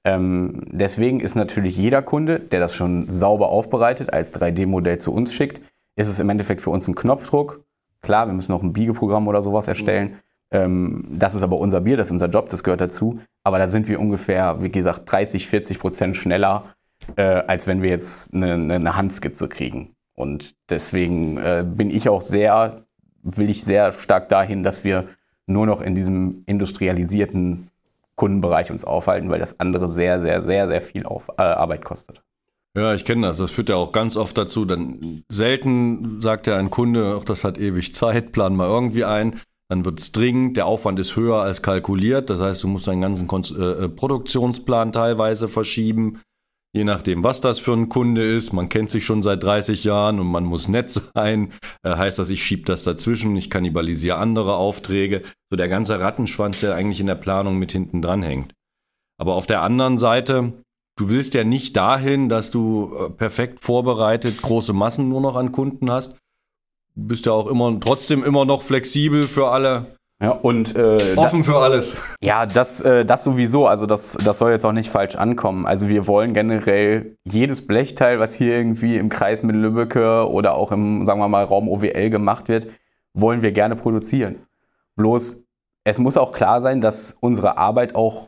ähm, 0.04 0.62
deswegen 0.70 1.20
ist 1.20 1.34
natürlich 1.34 1.76
jeder 1.76 2.02
Kunde, 2.02 2.38
der 2.38 2.60
das 2.60 2.74
schon 2.74 3.10
sauber 3.10 3.48
aufbereitet, 3.48 4.12
als 4.12 4.32
3D-Modell 4.32 4.98
zu 4.98 5.12
uns 5.12 5.34
schickt, 5.34 5.60
ist 5.96 6.08
es 6.08 6.20
im 6.20 6.30
Endeffekt 6.30 6.60
für 6.60 6.70
uns 6.70 6.86
ein 6.86 6.94
Knopfdruck. 6.94 7.64
Klar, 8.00 8.26
wir 8.26 8.34
müssen 8.34 8.52
auch 8.52 8.62
ein 8.62 8.72
Biegeprogramm 8.72 9.26
oder 9.26 9.42
sowas 9.42 9.68
erstellen. 9.68 10.10
Mhm. 10.10 10.16
Ähm, 10.50 11.04
das 11.10 11.34
ist 11.34 11.42
aber 11.42 11.58
unser 11.58 11.80
Bier, 11.80 11.96
das 11.96 12.08
ist 12.08 12.12
unser 12.12 12.28
Job, 12.28 12.48
das 12.50 12.62
gehört 12.62 12.80
dazu. 12.80 13.20
Aber 13.44 13.58
da 13.58 13.68
sind 13.68 13.88
wir 13.88 14.00
ungefähr, 14.00 14.62
wie 14.62 14.70
gesagt, 14.70 15.10
30, 15.10 15.46
40 15.46 15.78
Prozent 15.78 16.16
schneller 16.16 16.74
äh, 17.16 17.22
als 17.22 17.66
wenn 17.66 17.82
wir 17.82 17.90
jetzt 17.90 18.34
eine, 18.34 18.52
eine 18.52 18.96
Handskizze 18.96 19.48
kriegen. 19.48 19.94
Und 20.14 20.56
deswegen 20.68 21.38
äh, 21.38 21.64
bin 21.66 21.90
ich 21.90 22.08
auch 22.08 22.22
sehr, 22.22 22.84
will 23.22 23.50
ich 23.50 23.64
sehr 23.64 23.92
stark 23.92 24.28
dahin, 24.28 24.62
dass 24.62 24.84
wir 24.84 25.08
nur 25.46 25.66
noch 25.66 25.80
in 25.80 25.94
diesem 25.94 26.42
industrialisierten 26.46 27.70
Kundenbereich 28.16 28.70
uns 28.70 28.84
aufhalten, 28.84 29.30
weil 29.30 29.38
das 29.38 29.60
andere 29.60 29.88
sehr, 29.88 30.20
sehr, 30.20 30.42
sehr, 30.42 30.66
sehr 30.66 30.82
viel 30.82 31.06
auf, 31.06 31.28
äh, 31.38 31.42
Arbeit 31.42 31.84
kostet. 31.84 32.22
Ja, 32.74 32.94
ich 32.94 33.04
kenne 33.04 33.28
das. 33.28 33.38
Das 33.38 33.50
führt 33.50 33.68
ja 33.68 33.76
auch 33.76 33.92
ganz 33.92 34.16
oft 34.16 34.36
dazu. 34.36 34.64
Dann 34.64 35.22
selten 35.28 36.20
sagt 36.20 36.46
ja 36.46 36.56
ein 36.56 36.70
Kunde, 36.70 37.16
ach, 37.18 37.24
das 37.24 37.44
hat 37.44 37.58
ewig 37.58 37.94
Zeit, 37.94 38.32
plan 38.32 38.54
mal 38.54 38.66
irgendwie 38.66 39.04
ein. 39.04 39.40
Dann 39.70 39.84
wird 39.84 40.00
es 40.00 40.12
dringend, 40.12 40.56
der 40.56 40.66
Aufwand 40.66 40.98
ist 40.98 41.14
höher 41.14 41.42
als 41.42 41.60
kalkuliert. 41.60 42.30
Das 42.30 42.40
heißt, 42.40 42.62
du 42.62 42.68
musst 42.68 42.86
deinen 42.86 43.02
ganzen 43.02 43.26
Kon 43.26 43.42
äh, 43.56 43.84
äh, 43.84 43.88
Produktionsplan 43.88 44.92
teilweise 44.92 45.46
verschieben. 45.46 46.20
Je 46.74 46.84
nachdem, 46.84 47.24
was 47.24 47.40
das 47.40 47.58
für 47.58 47.72
ein 47.72 47.88
Kunde 47.88 48.22
ist, 48.22 48.52
man 48.52 48.68
kennt 48.68 48.90
sich 48.90 49.04
schon 49.04 49.22
seit 49.22 49.42
30 49.42 49.84
Jahren 49.84 50.20
und 50.20 50.26
man 50.26 50.44
muss 50.44 50.68
nett 50.68 50.90
sein, 51.14 51.52
äh, 51.82 51.96
heißt 51.96 52.18
das, 52.18 52.30
ich 52.30 52.42
schiebe 52.42 52.64
das 52.64 52.84
dazwischen, 52.84 53.36
ich 53.36 53.50
kannibalisiere 53.50 54.16
andere 54.16 54.56
Aufträge. 54.56 55.22
So 55.50 55.56
der 55.56 55.68
ganze 55.68 56.00
Rattenschwanz, 56.00 56.60
der 56.60 56.74
eigentlich 56.74 57.00
in 57.00 57.06
der 57.06 57.14
Planung 57.14 57.58
mit 57.58 57.72
hinten 57.72 58.00
dran 58.00 58.22
hängt. 58.22 58.54
Aber 59.20 59.34
auf 59.34 59.46
der 59.46 59.62
anderen 59.62 59.98
Seite, 59.98 60.52
du 60.98 61.10
willst 61.10 61.34
ja 61.34 61.44
nicht 61.44 61.76
dahin, 61.76 62.30
dass 62.30 62.50
du 62.50 62.94
äh, 62.94 63.10
perfekt 63.10 63.60
vorbereitet 63.60 64.40
große 64.40 64.72
Massen 64.72 65.10
nur 65.10 65.20
noch 65.20 65.36
an 65.36 65.52
Kunden 65.52 65.90
hast. 65.90 66.16
Du 66.98 67.06
bist 67.06 67.26
ja 67.26 67.32
auch 67.32 67.46
immer 67.46 67.78
trotzdem 67.78 68.24
immer 68.24 68.44
noch 68.44 68.62
flexibel 68.62 69.28
für 69.28 69.50
alle 69.50 69.86
ja, 70.20 70.32
und 70.32 70.74
äh, 70.74 71.14
offen 71.14 71.44
für 71.44 71.58
alles. 71.58 71.96
Ja, 72.20 72.44
das, 72.44 72.80
äh, 72.80 73.04
das 73.04 73.22
sowieso. 73.22 73.68
Also 73.68 73.86
das, 73.86 74.18
das 74.24 74.38
soll 74.38 74.50
jetzt 74.50 74.66
auch 74.66 74.72
nicht 74.72 74.90
falsch 74.90 75.14
ankommen. 75.14 75.64
Also 75.64 75.88
wir 75.88 76.08
wollen 76.08 76.34
generell 76.34 77.16
jedes 77.22 77.64
Blechteil, 77.64 78.18
was 78.18 78.34
hier 78.34 78.56
irgendwie 78.56 78.96
im 78.96 79.10
Kreis 79.10 79.44
mit 79.44 79.54
Lübbecke 79.54 80.28
oder 80.28 80.54
auch 80.54 80.72
im, 80.72 81.06
sagen 81.06 81.20
wir 81.20 81.28
mal, 81.28 81.44
Raum 81.44 81.68
OWL 81.68 82.10
gemacht 82.10 82.48
wird, 82.48 82.66
wollen 83.14 83.42
wir 83.42 83.52
gerne 83.52 83.76
produzieren. 83.76 84.44
Bloß 84.96 85.44
es 85.84 85.98
muss 86.00 86.16
auch 86.16 86.32
klar 86.32 86.60
sein, 86.60 86.80
dass 86.80 87.16
unsere 87.20 87.58
Arbeit 87.58 87.94
auch 87.94 88.26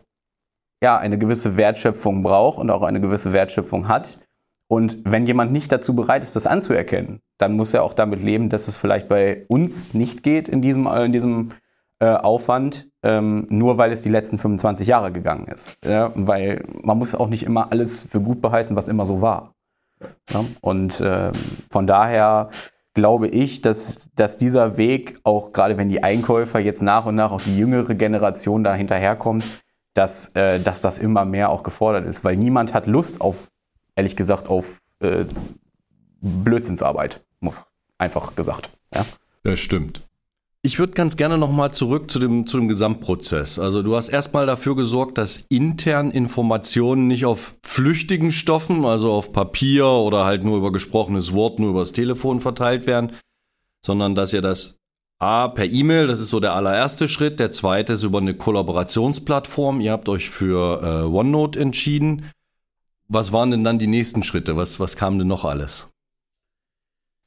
ja, 0.81 0.97
eine 0.97 1.19
gewisse 1.19 1.57
Wertschöpfung 1.57 2.23
braucht 2.23 2.59
und 2.59 2.71
auch 2.71 2.83
eine 2.83 3.01
gewisse 3.01 3.33
Wertschöpfung 3.33 3.89
hat. 3.89 4.21
Und 4.69 4.99
wenn 5.03 5.27
jemand 5.27 5.51
nicht 5.51 5.73
dazu 5.73 5.97
bereit 5.97 6.23
ist, 6.23 6.37
das 6.37 6.47
anzuerkennen, 6.47 7.21
dann 7.41 7.57
muss 7.57 7.73
er 7.73 7.83
auch 7.83 7.95
damit 7.95 8.23
leben, 8.23 8.51
dass 8.51 8.69
es 8.69 8.77
vielleicht 8.77 9.09
bei 9.09 9.47
uns 9.49 9.95
nicht 9.95 10.23
geht 10.23 10.47
in 10.47 10.61
diesem, 10.61 10.87
in 10.87 11.11
diesem 11.11 11.51
äh, 11.99 12.11
Aufwand, 12.11 12.89
ähm, 13.03 13.47
nur 13.49 13.79
weil 13.79 13.93
es 13.93 14.03
die 14.03 14.11
letzten 14.11 14.37
25 14.37 14.87
Jahre 14.87 15.11
gegangen 15.11 15.47
ist. 15.47 15.79
Ja? 15.83 16.13
Weil 16.15 16.65
man 16.83 16.99
muss 16.99 17.15
auch 17.15 17.29
nicht 17.29 17.45
immer 17.45 17.73
alles 17.73 18.05
für 18.05 18.21
gut 18.21 18.43
beheißen, 18.43 18.77
was 18.77 18.89
immer 18.89 19.07
so 19.07 19.23
war. 19.23 19.55
Ja? 20.31 20.45
Und 20.61 21.01
äh, 21.01 21.33
von 21.71 21.87
daher 21.87 22.51
glaube 22.93 23.29
ich, 23.29 23.63
dass, 23.63 24.11
dass 24.15 24.37
dieser 24.37 24.77
Weg, 24.77 25.19
auch 25.23 25.53
gerade 25.53 25.79
wenn 25.79 25.89
die 25.89 26.03
Einkäufer 26.03 26.59
jetzt 26.59 26.83
nach 26.83 27.07
und 27.07 27.15
nach 27.15 27.31
auch 27.31 27.41
die 27.41 27.57
jüngere 27.57 27.95
Generation 27.95 28.65
da 28.65 28.75
hinterherkommt, 28.75 29.45
dass, 29.95 30.35
äh, 30.35 30.61
dass 30.61 30.83
das 30.83 30.99
immer 30.99 31.25
mehr 31.25 31.49
auch 31.51 31.63
gefordert 31.63 32.07
ist, 32.07 32.23
weil 32.23 32.37
niemand 32.37 32.75
hat 32.75 32.87
Lust 32.87 33.23
auf, 33.23 33.51
ehrlich 33.97 34.15
gesagt, 34.15 34.49
auf 34.49 34.81
äh, 35.01 35.25
Blödsinnsarbeit, 36.21 37.25
einfach 37.99 38.35
gesagt. 38.35 38.71
Ja? 38.95 39.07
Das 39.43 39.61
stimmt. 39.61 40.03
Ich 40.63 40.79
würde 40.79 40.93
ganz 40.93 41.17
gerne 41.17 41.39
nochmal 41.39 41.73
zurück 41.73 42.11
zu 42.11 42.19
dem, 42.19 42.47
zu 42.47 42.59
dem 42.59 42.69
Gesamtprozess. 42.69 43.59
Also 43.59 43.83
du 43.83 43.97
hast 43.97 44.11
erstmal 44.11 44.45
dafür 44.45 44.77
gesorgt, 44.77 45.17
dass 45.17 45.39
intern 45.49 46.11
Informationen 46.11 47.07
nicht 47.07 47.25
auf 47.25 47.55
flüchtigen 47.65 48.31
Stoffen, 48.31 48.85
also 48.85 49.11
auf 49.11 49.33
Papier 49.33 49.87
oder 49.87 50.27
halt 50.27 50.45
nur 50.45 50.59
über 50.59 50.71
gesprochenes 50.71 51.33
Wort, 51.33 51.59
nur 51.59 51.71
übers 51.71 51.93
Telefon 51.93 52.41
verteilt 52.41 52.87
werden, 52.87 53.13
sondern 53.81 54.15
dass 54.15 54.35
ihr 54.35 54.43
das 54.43 54.77
A 55.19 55.49
per 55.49 55.67
E-Mail, 55.67 56.07
das 56.07 56.21
ist 56.21 56.31
so 56.31 56.41
der 56.41 56.55
allererste 56.55 57.07
Schritt. 57.09 57.41
Der 57.41 57.53
zweite 57.53 57.95
ist 57.95 58.05
über 58.05 58.19
eine 58.19 58.35
Kollaborationsplattform. 58.35 59.81
Ihr 59.81 59.93
habt 59.93 60.09
euch 60.09 60.29
für 60.31 60.83
äh, 60.83 61.07
OneNote 61.07 61.61
entschieden. 61.61 62.27
Was 63.09 63.33
waren 63.33 63.51
denn 63.51 63.65
dann 63.65 63.79
die 63.79 63.87
nächsten 63.87 64.23
Schritte? 64.23 64.57
Was, 64.57 64.81
was 64.81 64.97
kam 64.97 65.19
denn 65.19 65.29
noch 65.29 65.45
alles? 65.45 65.90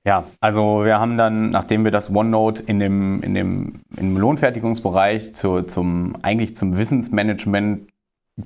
Ja, 0.06 0.26
also 0.42 0.84
wir 0.84 1.00
haben 1.00 1.18
dann, 1.18 1.50
nachdem 1.50 1.86
wir 1.86 1.92
das 1.92 2.14
OneNote 2.14 2.62
in 2.64 2.80
dem, 2.80 3.24
in 3.24 3.34
dem, 3.34 3.82
im 3.96 4.18
Lohnfertigungsbereich 4.18 5.34
zu, 5.34 5.62
zum, 5.62 6.18
eigentlich 6.22 6.56
zum 6.56 6.78
Wissensmanagement 6.78 7.88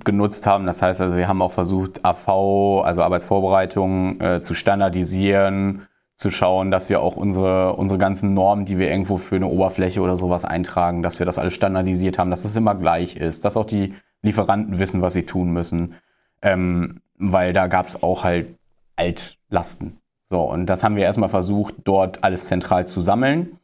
genutzt 0.03 0.45
haben, 0.45 0.67
das 0.67 0.81
heißt 0.83 1.01
also, 1.01 1.15
wir 1.15 1.27
haben 1.27 1.41
auch 1.41 1.51
versucht, 1.51 2.05
AV, 2.05 2.83
also 2.83 3.01
Arbeitsvorbereitung, 3.01 4.21
äh, 4.21 4.41
zu 4.41 4.53
standardisieren, 4.53 5.87
zu 6.15 6.29
schauen, 6.29 6.69
dass 6.69 6.89
wir 6.89 7.01
auch 7.01 7.15
unsere, 7.15 7.73
unsere 7.73 7.99
ganzen 7.99 8.33
Normen, 8.33 8.65
die 8.65 8.77
wir 8.77 8.89
irgendwo 8.89 9.17
für 9.17 9.37
eine 9.37 9.47
Oberfläche 9.47 10.01
oder 10.01 10.17
sowas 10.17 10.45
eintragen, 10.45 11.01
dass 11.01 11.17
wir 11.17 11.25
das 11.25 11.39
alles 11.39 11.53
standardisiert 11.53 12.19
haben, 12.19 12.29
dass 12.29 12.45
es 12.45 12.55
immer 12.55 12.75
gleich 12.75 13.15
ist, 13.15 13.45
dass 13.45 13.57
auch 13.57 13.65
die 13.65 13.95
Lieferanten 14.21 14.77
wissen, 14.77 15.01
was 15.01 15.13
sie 15.13 15.23
tun 15.23 15.51
müssen. 15.51 15.95
Ähm, 16.41 17.01
weil 17.17 17.53
da 17.53 17.67
gab 17.67 17.87
es 17.87 18.03
auch 18.03 18.23
halt 18.23 18.49
Altlasten. 18.95 19.97
So, 20.29 20.41
und 20.41 20.65
das 20.65 20.83
haben 20.83 20.95
wir 20.95 21.03
erstmal 21.03 21.29
versucht, 21.29 21.75
dort 21.83 22.23
alles 22.23 22.47
zentral 22.47 22.87
zu 22.87 23.01
sammeln. 23.01 23.59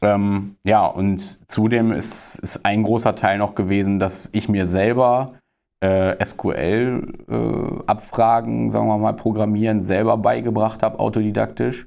Ähm, 0.00 0.56
ja, 0.64 0.86
und 0.86 1.20
zudem 1.50 1.92
ist, 1.92 2.36
ist 2.36 2.64
ein 2.64 2.82
großer 2.82 3.14
Teil 3.16 3.36
noch 3.38 3.54
gewesen, 3.54 3.98
dass 3.98 4.30
ich 4.32 4.48
mir 4.48 4.64
selber 4.66 5.34
äh, 5.80 6.24
SQL-Abfragen, 6.24 8.68
äh, 8.68 8.70
sagen 8.70 8.86
wir 8.86 8.98
mal, 8.98 9.14
programmieren 9.14 9.82
selber 9.82 10.16
beigebracht 10.16 10.82
habe, 10.82 10.98
autodidaktisch, 10.98 11.86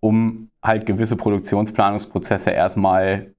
um 0.00 0.50
halt 0.62 0.86
gewisse 0.86 1.16
Produktionsplanungsprozesse 1.16 2.50
erstmal 2.50 3.34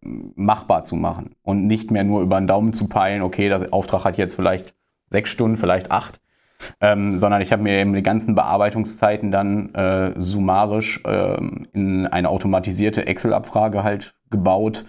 machbar 0.00 0.84
zu 0.84 0.96
machen 0.96 1.34
und 1.42 1.66
nicht 1.66 1.90
mehr 1.90 2.04
nur 2.04 2.22
über 2.22 2.40
den 2.40 2.46
Daumen 2.46 2.72
zu 2.72 2.88
peilen, 2.88 3.22
okay, 3.22 3.48
der 3.48 3.72
Auftrag 3.72 4.04
hat 4.04 4.18
jetzt 4.18 4.34
vielleicht 4.34 4.74
sechs 5.10 5.30
Stunden, 5.30 5.56
vielleicht 5.56 5.90
acht, 5.90 6.20
ähm, 6.80 7.18
sondern 7.18 7.40
ich 7.40 7.52
habe 7.52 7.62
mir 7.62 7.78
eben 7.78 7.92
die 7.92 8.02
ganzen 8.02 8.34
Bearbeitungszeiten 8.34 9.30
dann 9.30 9.74
äh, 9.74 10.12
summarisch 10.16 11.00
ähm, 11.06 11.66
in 11.72 12.06
eine 12.06 12.28
automatisierte 12.28 13.06
Excel-Abfrage 13.06 13.82
halt 13.84 14.14
gebaut, 14.30 14.84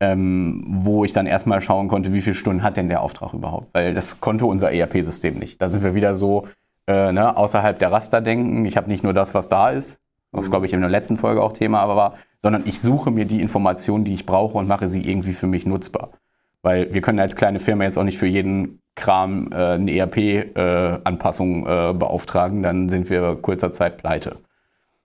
ähm, 0.00 0.64
wo 0.66 1.04
ich 1.04 1.12
dann 1.12 1.26
erstmal 1.26 1.60
schauen 1.60 1.88
konnte, 1.88 2.12
wie 2.12 2.20
viele 2.20 2.34
Stunden 2.34 2.62
hat 2.62 2.76
denn 2.76 2.88
der 2.88 3.00
Auftrag 3.00 3.32
überhaupt, 3.32 3.72
weil 3.74 3.94
das 3.94 4.20
konnte 4.20 4.46
unser 4.46 4.72
ERP-System 4.72 5.38
nicht. 5.38 5.62
Da 5.62 5.68
sind 5.68 5.84
wir 5.84 5.94
wieder 5.94 6.14
so 6.14 6.48
äh, 6.86 7.12
ne, 7.12 7.36
außerhalb 7.36 7.78
der 7.78 7.92
Raster 7.92 8.20
denken. 8.20 8.64
Ich 8.66 8.76
habe 8.76 8.90
nicht 8.90 9.02
nur 9.02 9.14
das, 9.14 9.34
was 9.34 9.48
da 9.48 9.70
ist, 9.70 10.00
was 10.32 10.46
mhm. 10.46 10.50
glaube 10.50 10.66
ich 10.66 10.72
in 10.72 10.80
der 10.80 10.90
letzten 10.90 11.16
Folge 11.16 11.42
auch 11.42 11.52
Thema 11.52 11.80
aber 11.80 11.96
war, 11.96 12.14
sondern 12.38 12.66
ich 12.66 12.80
suche 12.80 13.10
mir 13.10 13.24
die 13.24 13.40
Informationen, 13.40 14.04
die 14.04 14.14
ich 14.14 14.26
brauche 14.26 14.58
und 14.58 14.68
mache 14.68 14.88
sie 14.88 15.00
irgendwie 15.00 15.32
für 15.32 15.46
mich 15.46 15.64
nutzbar. 15.64 16.10
Weil 16.64 16.92
wir 16.94 17.02
können 17.02 17.20
als 17.20 17.36
kleine 17.36 17.60
Firma 17.60 17.84
jetzt 17.84 17.98
auch 17.98 18.04
nicht 18.04 18.18
für 18.18 18.26
jeden 18.26 18.80
Kram 18.94 19.50
äh, 19.52 19.56
eine 19.56 19.94
ERP-Anpassung 19.94 21.66
äh, 21.66 21.90
äh, 21.90 21.92
beauftragen, 21.92 22.62
dann 22.62 22.88
sind 22.88 23.10
wir 23.10 23.36
kurzer 23.36 23.70
Zeit 23.72 23.98
pleite. 23.98 24.36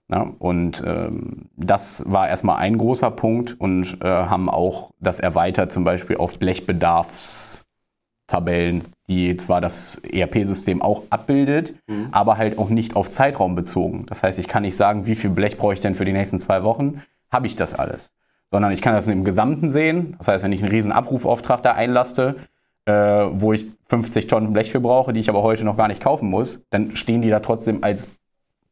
Ja, 0.08 0.32
und 0.38 0.82
ähm, 0.86 1.50
das 1.56 2.02
war 2.06 2.28
erstmal 2.28 2.56
ein 2.56 2.78
großer 2.78 3.10
Punkt 3.10 3.60
und 3.60 3.98
äh, 4.00 4.08
haben 4.08 4.48
auch 4.48 4.90
das 5.00 5.20
erweitert, 5.20 5.70
zum 5.70 5.84
Beispiel 5.84 6.16
auf 6.16 6.38
Blechbedarfstabellen, 6.38 8.86
die 9.08 9.36
zwar 9.36 9.60
das 9.60 10.00
ERP-System 10.02 10.80
auch 10.80 11.02
abbildet, 11.10 11.74
mhm. 11.86 12.08
aber 12.10 12.38
halt 12.38 12.56
auch 12.58 12.70
nicht 12.70 12.96
auf 12.96 13.10
Zeitraum 13.10 13.54
bezogen. 13.54 14.06
Das 14.06 14.22
heißt, 14.22 14.38
ich 14.38 14.48
kann 14.48 14.62
nicht 14.62 14.76
sagen, 14.76 15.04
wie 15.06 15.14
viel 15.14 15.28
Blech 15.30 15.58
brauche 15.58 15.74
ich 15.74 15.80
denn 15.80 15.94
für 15.94 16.06
die 16.06 16.14
nächsten 16.14 16.40
zwei 16.40 16.64
Wochen, 16.64 17.02
habe 17.30 17.46
ich 17.46 17.54
das 17.54 17.74
alles. 17.74 18.14
Sondern 18.50 18.72
ich 18.72 18.82
kann 18.82 18.94
das 18.94 19.06
im 19.06 19.24
Gesamten 19.24 19.70
sehen. 19.70 20.16
Das 20.18 20.28
heißt, 20.28 20.44
wenn 20.44 20.52
ich 20.52 20.62
einen 20.62 20.72
riesen 20.72 20.92
Abrufauftrag 20.92 21.62
da 21.62 21.72
einlaste, 21.72 22.36
äh, 22.84 22.92
wo 22.92 23.52
ich 23.52 23.66
50 23.88 24.26
Tonnen 24.26 24.52
Blech 24.52 24.70
für 24.72 24.80
brauche, 24.80 25.12
die 25.12 25.20
ich 25.20 25.28
aber 25.28 25.42
heute 25.42 25.64
noch 25.64 25.76
gar 25.76 25.88
nicht 25.88 26.02
kaufen 26.02 26.28
muss, 26.28 26.64
dann 26.70 26.96
stehen 26.96 27.22
die 27.22 27.30
da 27.30 27.40
trotzdem 27.40 27.84
als, 27.84 28.10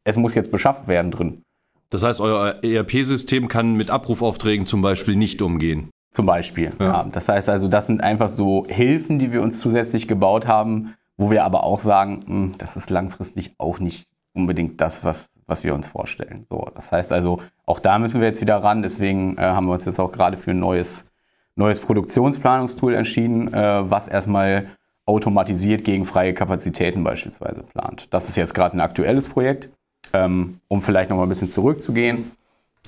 es 0.03 0.17
muss 0.17 0.35
jetzt 0.35 0.51
beschafft 0.51 0.87
werden 0.87 1.11
drin. 1.11 1.43
Das 1.89 2.03
heißt, 2.03 2.21
euer 2.21 2.55
ERP-System 2.63 3.47
kann 3.47 3.73
mit 3.73 3.89
Abrufaufträgen 3.89 4.65
zum 4.65 4.81
Beispiel 4.81 5.15
nicht 5.15 5.41
umgehen. 5.41 5.89
Zum 6.11 6.25
Beispiel. 6.25 6.73
Ja. 6.79 6.85
ja. 6.85 7.03
Das 7.11 7.29
heißt 7.29 7.49
also, 7.49 7.67
das 7.67 7.87
sind 7.87 8.01
einfach 8.01 8.29
so 8.29 8.65
Hilfen, 8.67 9.19
die 9.19 9.31
wir 9.31 9.41
uns 9.41 9.59
zusätzlich 9.59 10.07
gebaut 10.07 10.47
haben, 10.47 10.95
wo 11.17 11.31
wir 11.31 11.43
aber 11.43 11.63
auch 11.63 11.79
sagen, 11.79 12.23
mh, 12.25 12.27
hm, 12.27 12.55
das 12.57 12.75
ist 12.75 12.89
langfristig 12.89 13.53
auch 13.57 13.79
nicht 13.79 14.07
unbedingt 14.33 14.79
das, 14.81 15.03
was, 15.03 15.29
was 15.49 15.63
wir 15.63 15.73
uns 15.73 15.87
vorstellen. 15.87 16.45
So, 16.49 16.67
das 16.75 16.91
heißt 16.91 17.11
also, 17.11 17.41
auch 17.65 17.79
da 17.79 17.99
müssen 17.99 18.21
wir 18.21 18.27
jetzt 18.27 18.41
wieder 18.41 18.57
ran. 18.57 18.81
Deswegen 18.81 19.37
äh, 19.37 19.41
haben 19.41 19.67
wir 19.67 19.73
uns 19.73 19.85
jetzt 19.85 19.99
auch 19.99 20.11
gerade 20.11 20.37
für 20.37 20.51
ein 20.51 20.59
neues, 20.59 21.09
neues 21.55 21.79
Produktionsplanungstool 21.79 22.93
entschieden, 22.93 23.53
äh, 23.53 23.89
was 23.89 24.07
erstmal 24.07 24.67
automatisiert 25.05 25.83
gegen 25.83 26.05
freie 26.05 26.33
Kapazitäten 26.33 27.03
beispielsweise 27.03 27.63
plant. 27.63 28.13
Das 28.13 28.29
ist 28.29 28.35
jetzt 28.35 28.53
gerade 28.53 28.77
ein 28.77 28.81
aktuelles 28.81 29.27
Projekt. 29.27 29.69
Ähm, 30.13 30.59
um 30.67 30.81
vielleicht 30.81 31.09
noch 31.09 31.17
mal 31.17 31.23
ein 31.23 31.29
bisschen 31.29 31.49
zurückzugehen, 31.49 32.31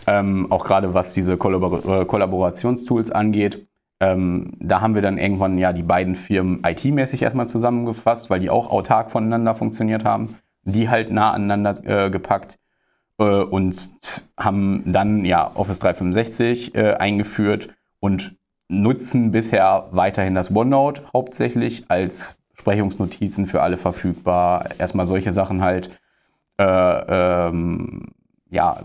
ähm, 0.08 0.52
auch 0.52 0.64
gerade 0.64 0.94
was 0.94 1.14
diese 1.14 1.38
Kollabor 1.38 2.02
äh, 2.02 2.06
Kollaborationstools 2.06 3.12
angeht. 3.12 3.68
Ähm, 4.00 4.54
da 4.60 4.82
haben 4.82 4.96
wir 4.96 5.04
dann 5.04 5.20
irgendwann 5.20 5.60
ja 5.60 5.74
die 5.74 5.84
beiden 5.84 6.16
Firmen 6.16 6.64
IT-mäßig 6.66 7.22
erstmal 7.22 7.48
zusammengefasst, 7.48 8.32
weil 8.32 8.40
die 8.40 8.50
auch 8.50 8.72
autark 8.72 9.12
voneinander 9.12 9.54
funktioniert 9.54 10.04
haben, 10.06 10.38
die 10.64 10.90
halt 10.90 11.12
nah 11.12 11.32
aneinander 11.32 12.06
äh, 12.06 12.10
gepackt 12.10 12.60
äh, 13.18 13.24
und 13.24 13.92
haben 14.38 14.84
dann 14.86 15.26
ja 15.26 15.52
Office 15.56 15.80
365 15.80 16.76
äh, 16.76 16.94
eingeführt 16.94 17.70
und 18.00 18.36
nutzen 18.68 19.32
bisher 19.32 19.90
weiterhin 19.92 20.36
das 20.36 20.54
OneNote 20.56 21.04
hauptsächlich 21.14 21.86
als 21.90 22.38
Sprechungsnotizen 22.54 23.48
für 23.48 23.62
alle 23.62 23.78
verfügbar. 23.78 24.70
Erstmal 24.78 25.06
solche 25.06 25.32
Sachen 25.32 25.62
halt 25.62 25.90
äh, 26.58 26.64
ähm, 27.48 28.14
ja, 28.50 28.84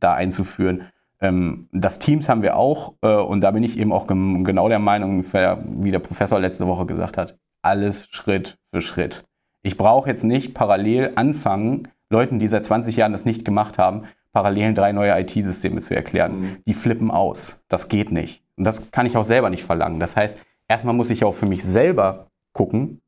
da 0.00 0.14
einzuführen. 0.14 0.86
Ähm, 1.20 1.68
das 1.70 1.98
Teams 1.98 2.28
haben 2.28 2.42
wir 2.42 2.56
auch 2.56 2.94
äh, 3.02 3.14
und 3.14 3.42
da 3.42 3.50
bin 3.50 3.62
ich 3.62 3.78
eben 3.78 3.92
auch 3.92 4.06
genau 4.06 4.68
der 4.68 4.78
Meinung, 4.78 5.22
wie 5.22 5.90
der 5.90 5.98
Professor 5.98 6.40
letzte 6.40 6.66
Woche 6.66 6.86
gesagt 6.86 7.18
hat, 7.18 7.38
alles 7.62 8.08
Schritt 8.10 8.58
für 8.70 8.80
Schritt. 8.80 9.24
Ich 9.62 9.76
brauche 9.76 10.08
jetzt 10.08 10.24
nicht 10.24 10.54
parallel 10.54 11.12
anfangen, 11.16 11.88
Leuten, 12.08 12.38
die 12.38 12.48
seit 12.48 12.64
20 12.64 12.96
Jahren 12.96 13.12
das 13.12 13.24
nicht 13.24 13.44
gemacht 13.44 13.78
haben, 13.78 14.04
parallel 14.32 14.74
drei 14.74 14.92
neue 14.92 15.18
IT-Systeme 15.20 15.80
zu 15.80 15.94
erklären. 15.94 16.40
Mhm. 16.40 16.56
Die 16.66 16.74
flippen 16.74 17.10
aus. 17.10 17.62
Das 17.68 17.88
geht 17.88 18.12
nicht. 18.12 18.42
Und 18.56 18.64
das 18.64 18.90
kann 18.90 19.06
ich 19.06 19.16
auch 19.16 19.26
selber 19.26 19.50
nicht 19.50 19.64
verlangen. 19.64 20.00
Das 20.00 20.16
heißt, 20.16 20.38
erstmal 20.68 20.94
muss 20.94 21.10
ich 21.10 21.24
auch 21.24 21.34
für 21.34 21.46
mich 21.46 21.62
selber 21.64 22.26
gucken, 22.52 23.00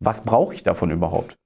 was 0.00 0.24
brauche 0.24 0.54
ich 0.54 0.62
davon 0.62 0.90
überhaupt? 0.90 1.38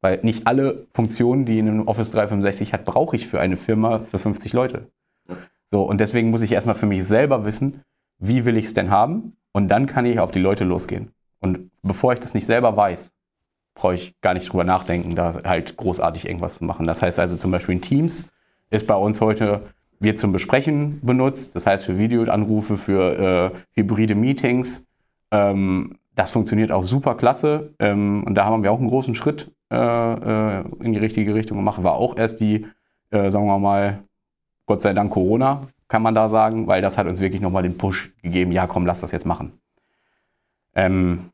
Weil 0.00 0.20
nicht 0.22 0.46
alle 0.46 0.86
Funktionen, 0.92 1.46
die 1.46 1.58
ein 1.58 1.88
Office 1.88 2.10
365 2.10 2.72
hat, 2.72 2.84
brauche 2.84 3.16
ich 3.16 3.26
für 3.26 3.40
eine 3.40 3.56
Firma 3.56 4.00
für 4.00 4.18
50 4.18 4.52
Leute. 4.52 4.88
So, 5.70 5.82
und 5.82 5.98
deswegen 5.98 6.30
muss 6.30 6.42
ich 6.42 6.52
erstmal 6.52 6.74
für 6.74 6.86
mich 6.86 7.04
selber 7.04 7.46
wissen, 7.46 7.82
wie 8.18 8.44
will 8.44 8.56
ich 8.56 8.66
es 8.66 8.74
denn 8.74 8.90
haben? 8.90 9.36
Und 9.52 9.68
dann 9.68 9.86
kann 9.86 10.04
ich 10.04 10.20
auf 10.20 10.30
die 10.30 10.40
Leute 10.40 10.64
losgehen. 10.64 11.12
Und 11.40 11.70
bevor 11.82 12.12
ich 12.12 12.20
das 12.20 12.34
nicht 12.34 12.46
selber 12.46 12.76
weiß, 12.76 13.12
brauche 13.74 13.94
ich 13.94 14.14
gar 14.20 14.34
nicht 14.34 14.50
drüber 14.50 14.64
nachdenken, 14.64 15.14
da 15.14 15.40
halt 15.44 15.76
großartig 15.76 16.26
irgendwas 16.26 16.58
zu 16.58 16.64
machen. 16.64 16.86
Das 16.86 17.02
heißt 17.02 17.18
also 17.18 17.36
zum 17.36 17.50
Beispiel 17.50 17.74
in 17.74 17.80
Teams 17.80 18.30
ist 18.70 18.86
bei 18.86 18.96
uns 18.96 19.20
heute 19.20 19.60
wird 20.00 20.18
zum 20.18 20.32
Besprechen 20.32 21.00
benutzt, 21.02 21.54
das 21.54 21.66
heißt 21.66 21.84
für 21.84 21.98
Videoanrufe, 21.98 22.76
für 22.76 23.52
äh, 23.54 23.58
hybride 23.74 24.14
Meetings. 24.14 24.86
Ähm, 25.30 25.98
das 26.14 26.30
funktioniert 26.30 26.70
auch 26.70 26.82
super 26.82 27.14
klasse 27.14 27.74
ähm, 27.78 28.22
und 28.24 28.34
da 28.34 28.44
haben 28.44 28.62
wir 28.62 28.70
auch 28.70 28.78
einen 28.78 28.88
großen 28.88 29.14
Schritt 29.14 29.50
äh, 29.70 29.76
äh, 29.76 30.64
in 30.80 30.92
die 30.92 30.98
richtige 30.98 31.34
Richtung 31.34 31.58
gemacht. 31.58 31.82
War 31.82 31.94
auch 31.94 32.16
erst 32.16 32.40
die, 32.40 32.66
äh, 33.10 33.30
sagen 33.30 33.46
wir 33.46 33.58
mal, 33.58 34.00
Gott 34.66 34.82
sei 34.82 34.92
Dank 34.92 35.12
Corona, 35.12 35.62
kann 35.88 36.02
man 36.02 36.14
da 36.14 36.28
sagen, 36.28 36.66
weil 36.66 36.82
das 36.82 36.96
hat 36.96 37.06
uns 37.06 37.20
wirklich 37.20 37.42
nochmal 37.42 37.62
den 37.62 37.76
Push 37.76 38.12
gegeben, 38.22 38.52
ja 38.52 38.66
komm, 38.66 38.86
lass 38.86 39.00
das 39.00 39.12
jetzt 39.12 39.26
machen. 39.26 39.52
Ähm, 40.74 41.30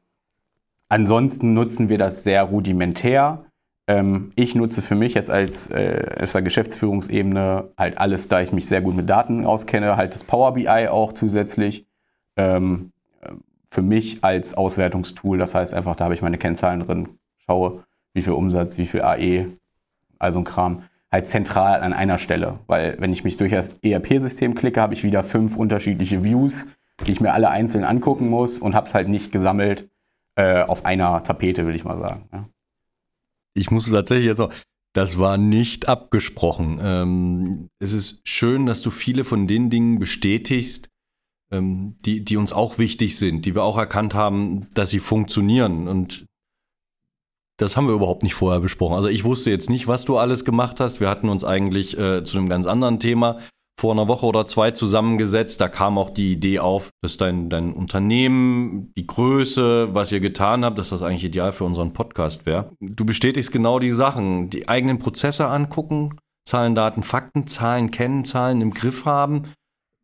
ansonsten 0.91 1.55
nutzen 1.55 1.89
wir 1.89 1.97
das 1.97 2.23
sehr 2.23 2.43
rudimentär. 2.43 3.47
Ähm, 3.87 4.33
ich 4.37 4.55
nutze 4.55 4.83
für 4.83 4.95
mich 4.95 5.15
jetzt 5.15 5.31
als 5.31 5.69
äh, 5.69 6.27
der 6.27 6.43
Geschäftsführungsebene 6.43 7.71
halt 7.79 7.97
alles, 7.97 8.29
da 8.29 8.43
ich 8.43 8.53
mich 8.53 8.67
sehr 8.67 8.83
gut 8.83 8.95
mit 8.95 9.09
Daten 9.09 9.47
auskenne, 9.47 9.97
halt 9.97 10.13
das 10.13 10.25
Power 10.25 10.53
BI 10.53 10.89
auch 10.89 11.15
zusätzlich. 11.15 11.87
Ähm, 12.37 12.93
für 13.71 13.83
mich 13.83 14.23
als 14.25 14.55
Auswertungstool, 14.55 15.39
das 15.39 15.55
heißt 15.55 15.75
einfach, 15.75 15.95
da 15.95 16.05
habe 16.05 16.15
ich 16.15 16.23
meine 16.23 16.39
Kennzahlen 16.39 16.81
drin, 16.81 17.09
schaue, 17.47 17.85
wie 18.13 18.23
viel 18.23 18.33
Umsatz, 18.33 18.79
wie 18.79 18.87
viel 18.87 19.03
AE, 19.03 19.47
also 20.19 20.41
ein 20.41 20.45
Kram, 20.45 20.83
halt 21.13 21.29
zentral 21.29 21.83
an 21.83 21.93
einer 21.93 22.19
Stelle. 22.19 22.59
Weil 22.67 22.97
wenn 22.99 23.13
ich 23.13 23.23
mich 23.23 23.37
durch 23.37 23.53
das 23.53 23.77
ERP-System 23.83 24.57
klicke, 24.57 24.81
habe 24.81 24.95
ich 24.95 25.05
wieder 25.05 25.23
fünf 25.23 25.57
unterschiedliche 25.57 26.25
Views, 26.25 26.67
die 27.07 27.13
ich 27.13 27.21
mir 27.21 27.33
alle 27.33 27.51
einzeln 27.51 27.85
angucken 27.85 28.29
muss 28.29 28.59
und 28.59 28.75
habe 28.75 28.87
es 28.87 28.95
halt 28.95 29.09
nicht 29.09 29.31
gesammelt 29.31 29.90
äh, 30.41 30.63
auf 30.63 30.87
einer 30.87 31.23
Tapete, 31.23 31.67
will 31.67 31.77
ich 31.77 31.85
mal 31.85 31.99
sagen. 31.99 32.29
Ja. 32.33 32.49
Ich 33.55 33.71
muss 33.71 33.91
tatsächlich 33.91 34.27
jetzt 34.27 34.39
noch, 34.39 34.53
das 34.95 35.19
war 35.19 35.37
nicht 35.37 35.89
abgesprochen. 35.89 36.81
Ähm, 36.83 37.69
es 37.79 37.93
ist 37.93 38.27
schön, 38.27 38.65
dass 38.65 38.81
du 38.81 38.91
viele 38.91 39.25
von 39.25 39.47
den 39.47 39.69
Dingen 39.69 39.99
bestätigst, 39.99 40.89
ähm, 41.53 41.97
die, 42.07 42.25
die 42.25 42.39
uns 42.39 42.53
auch 42.53 42.79
wichtig 42.79 43.19
sind, 43.19 43.45
die 43.45 43.55
wir 43.55 43.63
auch 43.63 43.77
erkannt 43.77 44.15
haben, 44.15 44.67
dass 44.73 44.91
sie 44.91 44.99
funktionieren. 44.99 45.89
Und 45.89 46.25
das 47.59 47.77
haben 47.77 47.87
wir 47.87 47.95
überhaupt 47.95 48.23
nicht 48.23 48.35
vorher 48.35 48.61
besprochen. 48.61 48.97
Also 48.97 49.09
ich 49.09 49.25
wusste 49.25 49.51
jetzt 49.51 49.69
nicht, 49.69 49.89
was 49.89 50.07
du 50.07 50.17
alles 50.17 50.47
gemacht 50.47 50.81
hast. 50.81 51.01
Wir 51.01 51.11
hatten 51.11 51.29
uns 51.29 51.45
eigentlich 51.45 51.99
äh, 51.99 52.25
zu 52.25 52.39
einem 52.39 52.49
ganz 52.49 52.67
anderen 52.67 52.99
Thema 52.99 53.39
vor 53.81 53.93
einer 53.93 54.09
Woche 54.09 54.27
oder 54.27 54.45
zwei 54.45 54.73
zusammengesetzt. 54.73 55.59
Da 55.59 55.69
kam 55.69 55.97
auch 55.97 56.11
die 56.11 56.33
Idee 56.33 56.59
auf, 56.59 56.91
dass 57.03 57.17
dein, 57.17 57.49
dein 57.49 57.73
Unternehmen, 57.73 58.93
die 58.99 59.07
Größe, 59.07 59.95
was 59.95 60.13
ihr 60.13 60.21
getan 60.21 60.67
habt, 60.67 60.79
dass 60.79 60.91
das 60.91 61.03
eigentlich 61.03 61.25
ideal 61.25 61.51
für 61.51 61.65
unseren 61.65 61.95
Podcast 61.95 62.45
wäre. 62.45 62.73
Du 62.79 63.07
bestätigst 63.07 63.51
genau 63.51 63.79
die 63.79 63.93
Sachen. 63.93 64.51
Die 64.51 64.69
eigenen 64.69 64.99
Prozesse 64.99 65.47
angucken, 65.47 66.19
Zahlen, 66.47 66.75
Daten, 66.75 67.03
Fakten, 67.03 67.47
Zahlen 67.47 67.91
kennen, 67.91 68.27
Zahlen 68.27 68.61
im 68.61 68.75
Griff 68.75 69.07
haben. 69.07 69.45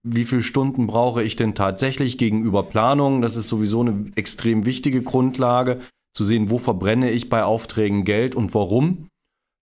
Wie 0.03 0.25
viele 0.25 0.43
Stunden 0.43 0.87
brauche 0.87 1.23
ich 1.23 1.37
denn 1.37 1.55
tatsächlich 1.55 2.17
gegenüber 2.17 2.63
Planung? 2.63 3.21
Das 3.21 3.37
ist 3.37 3.51
sowieso 3.51 3.83
eine 3.83 4.07
extrem 4.15 4.65
wichtige 4.65 5.03
Grundlage 5.03 5.81
zu 6.17 6.25
sehen, 6.25 6.49
wo 6.49 6.57
verbrenne 6.57 7.11
ich 7.11 7.29
bei 7.29 7.45
Aufträgen 7.45 8.05
Geld 8.05 8.35
und 8.37 8.55
warum. 8.55 9.09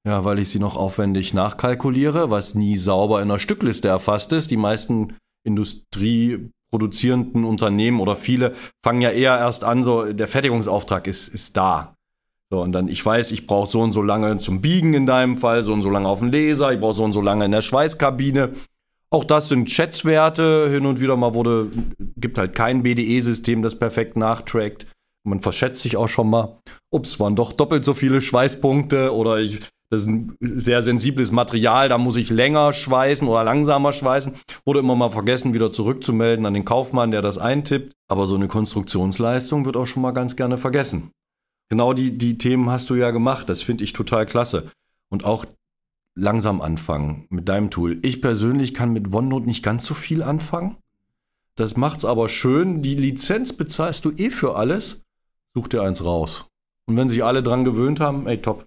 Ja, 0.06 0.24
weil 0.24 0.38
ich 0.38 0.50
sie 0.50 0.58
noch 0.58 0.76
aufwendig 0.76 1.32
nachkalkuliere, 1.32 2.30
was 2.30 2.54
nie 2.54 2.76
sauber 2.76 3.22
in 3.22 3.30
einer 3.30 3.38
Stückliste 3.38 3.88
erfasst 3.88 4.32
ist. 4.32 4.50
Die 4.50 4.58
meisten 4.58 5.14
industrieproduzierenden 5.44 7.44
Unternehmen 7.44 8.00
oder 8.00 8.14
viele 8.14 8.52
fangen 8.82 9.00
ja 9.00 9.10
eher 9.10 9.38
erst 9.38 9.64
an, 9.64 9.82
so 9.82 10.12
der 10.12 10.28
Fertigungsauftrag 10.28 11.06
ist, 11.06 11.28
ist 11.28 11.56
da. 11.56 11.94
So, 12.50 12.60
und 12.60 12.72
dann, 12.72 12.88
ich 12.88 13.04
weiß, 13.04 13.32
ich 13.32 13.46
brauche 13.46 13.70
so 13.70 13.80
und 13.80 13.92
so 13.92 14.02
lange 14.02 14.36
zum 14.38 14.60
Biegen 14.60 14.92
in 14.92 15.06
deinem 15.06 15.38
Fall, 15.38 15.62
so 15.62 15.72
und 15.72 15.80
so 15.80 15.88
lange 15.88 16.08
auf 16.08 16.18
dem 16.18 16.30
Laser, 16.30 16.72
ich 16.72 16.80
brauche 16.80 16.94
so 16.94 17.04
und 17.04 17.14
so 17.14 17.22
lange 17.22 17.46
in 17.46 17.52
der 17.52 17.62
Schweißkabine. 17.62 18.50
Auch 19.08 19.24
das 19.24 19.48
sind 19.48 19.70
Schätzwerte. 19.70 20.68
Hin 20.70 20.86
und 20.86 21.00
wieder 21.00 21.16
mal 21.16 21.34
wurde, 21.34 21.70
gibt 22.16 22.36
halt 22.36 22.54
kein 22.54 22.82
BDE-System, 22.82 23.62
das 23.62 23.78
perfekt 23.78 24.16
nachtrackt 24.16 24.86
man 25.24 25.40
verschätzt 25.40 25.82
sich 25.82 25.96
auch 25.96 26.08
schon 26.08 26.30
mal. 26.30 26.58
Ups, 26.90 27.18
waren 27.18 27.34
doch 27.34 27.52
doppelt 27.52 27.84
so 27.84 27.94
viele 27.94 28.20
Schweißpunkte 28.20 29.14
oder 29.14 29.38
ich, 29.38 29.60
das 29.94 30.02
ist 30.02 30.08
ein 30.08 30.36
sehr 30.40 30.82
sensibles 30.82 31.30
Material, 31.30 31.88
da 31.88 31.98
muss 31.98 32.16
ich 32.16 32.30
länger 32.30 32.72
schweißen 32.72 33.26
oder 33.28 33.44
langsamer 33.44 33.92
schweißen. 33.92 34.34
Wurde 34.66 34.80
immer 34.80 34.96
mal 34.96 35.10
vergessen, 35.10 35.54
wieder 35.54 35.72
zurückzumelden 35.72 36.44
an 36.46 36.54
den 36.54 36.64
Kaufmann, 36.64 37.10
der 37.10 37.22
das 37.22 37.38
eintippt. 37.38 37.92
Aber 38.08 38.26
so 38.26 38.34
eine 38.34 38.48
Konstruktionsleistung 38.48 39.64
wird 39.64 39.76
auch 39.76 39.86
schon 39.86 40.02
mal 40.02 40.12
ganz 40.12 40.36
gerne 40.36 40.58
vergessen. 40.58 41.12
Genau 41.70 41.92
die, 41.92 42.18
die 42.18 42.38
Themen 42.38 42.70
hast 42.70 42.90
du 42.90 42.94
ja 42.94 43.10
gemacht. 43.10 43.48
Das 43.48 43.62
finde 43.62 43.84
ich 43.84 43.92
total 43.92 44.26
klasse. 44.26 44.70
Und 45.10 45.24
auch 45.24 45.44
langsam 46.16 46.60
anfangen 46.60 47.26
mit 47.30 47.48
deinem 47.48 47.70
Tool. 47.70 47.98
Ich 48.02 48.20
persönlich 48.20 48.74
kann 48.74 48.92
mit 48.92 49.12
OneNote 49.12 49.46
nicht 49.46 49.62
ganz 49.62 49.86
so 49.86 49.94
viel 49.94 50.22
anfangen. 50.22 50.76
Das 51.56 51.76
macht's 51.76 52.04
aber 52.04 52.28
schön. 52.28 52.82
Die 52.82 52.96
Lizenz 52.96 53.52
bezahlst 53.52 54.04
du 54.04 54.10
eh 54.10 54.30
für 54.30 54.56
alles. 54.56 55.02
Such 55.54 55.68
dir 55.68 55.82
eins 55.82 56.04
raus. 56.04 56.46
Und 56.86 56.96
wenn 56.96 57.08
sich 57.08 57.22
alle 57.24 57.42
dran 57.42 57.64
gewöhnt 57.64 58.00
haben, 58.00 58.26
ey, 58.26 58.42
top. 58.42 58.66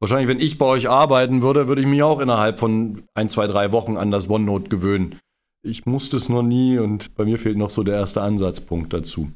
Wahrscheinlich, 0.00 0.28
wenn 0.28 0.40
ich 0.40 0.58
bei 0.58 0.66
euch 0.66 0.88
arbeiten 0.88 1.42
würde, 1.42 1.66
würde 1.66 1.80
ich 1.80 1.86
mich 1.86 2.02
auch 2.02 2.20
innerhalb 2.20 2.58
von 2.58 3.02
ein, 3.14 3.28
zwei, 3.28 3.46
drei 3.46 3.72
Wochen 3.72 3.96
an 3.96 4.10
das 4.10 4.30
OneNote 4.30 4.68
gewöhnen. 4.68 5.18
Ich 5.62 5.86
musste 5.86 6.16
es 6.16 6.28
noch 6.28 6.42
nie 6.42 6.78
und 6.78 7.14
bei 7.16 7.24
mir 7.24 7.38
fehlt 7.38 7.56
noch 7.58 7.70
so 7.70 7.82
der 7.82 7.96
erste 7.96 8.22
Ansatzpunkt 8.22 8.92
dazu. 8.92 9.30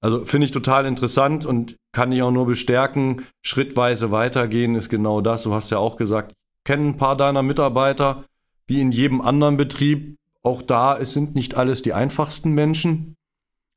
Also 0.00 0.24
finde 0.24 0.46
ich 0.46 0.50
total 0.50 0.86
interessant 0.86 1.46
und 1.46 1.76
kann 1.92 2.10
dich 2.10 2.22
auch 2.22 2.30
nur 2.30 2.46
bestärken. 2.46 3.22
Schrittweise 3.42 4.10
weitergehen 4.10 4.74
ist 4.74 4.88
genau 4.88 5.20
das. 5.20 5.44
Du 5.44 5.54
hast 5.54 5.70
ja 5.70 5.78
auch 5.78 5.96
gesagt, 5.96 6.32
ich 6.32 6.64
kenne 6.64 6.88
ein 6.88 6.96
paar 6.96 7.16
deiner 7.16 7.42
Mitarbeiter, 7.42 8.24
wie 8.66 8.80
in 8.80 8.92
jedem 8.92 9.20
anderen 9.20 9.56
Betrieb. 9.56 10.16
Auch 10.42 10.62
da, 10.62 10.96
es 10.98 11.12
sind 11.12 11.34
nicht 11.34 11.56
alles 11.56 11.82
die 11.82 11.92
einfachsten 11.92 12.52
Menschen. 12.52 13.16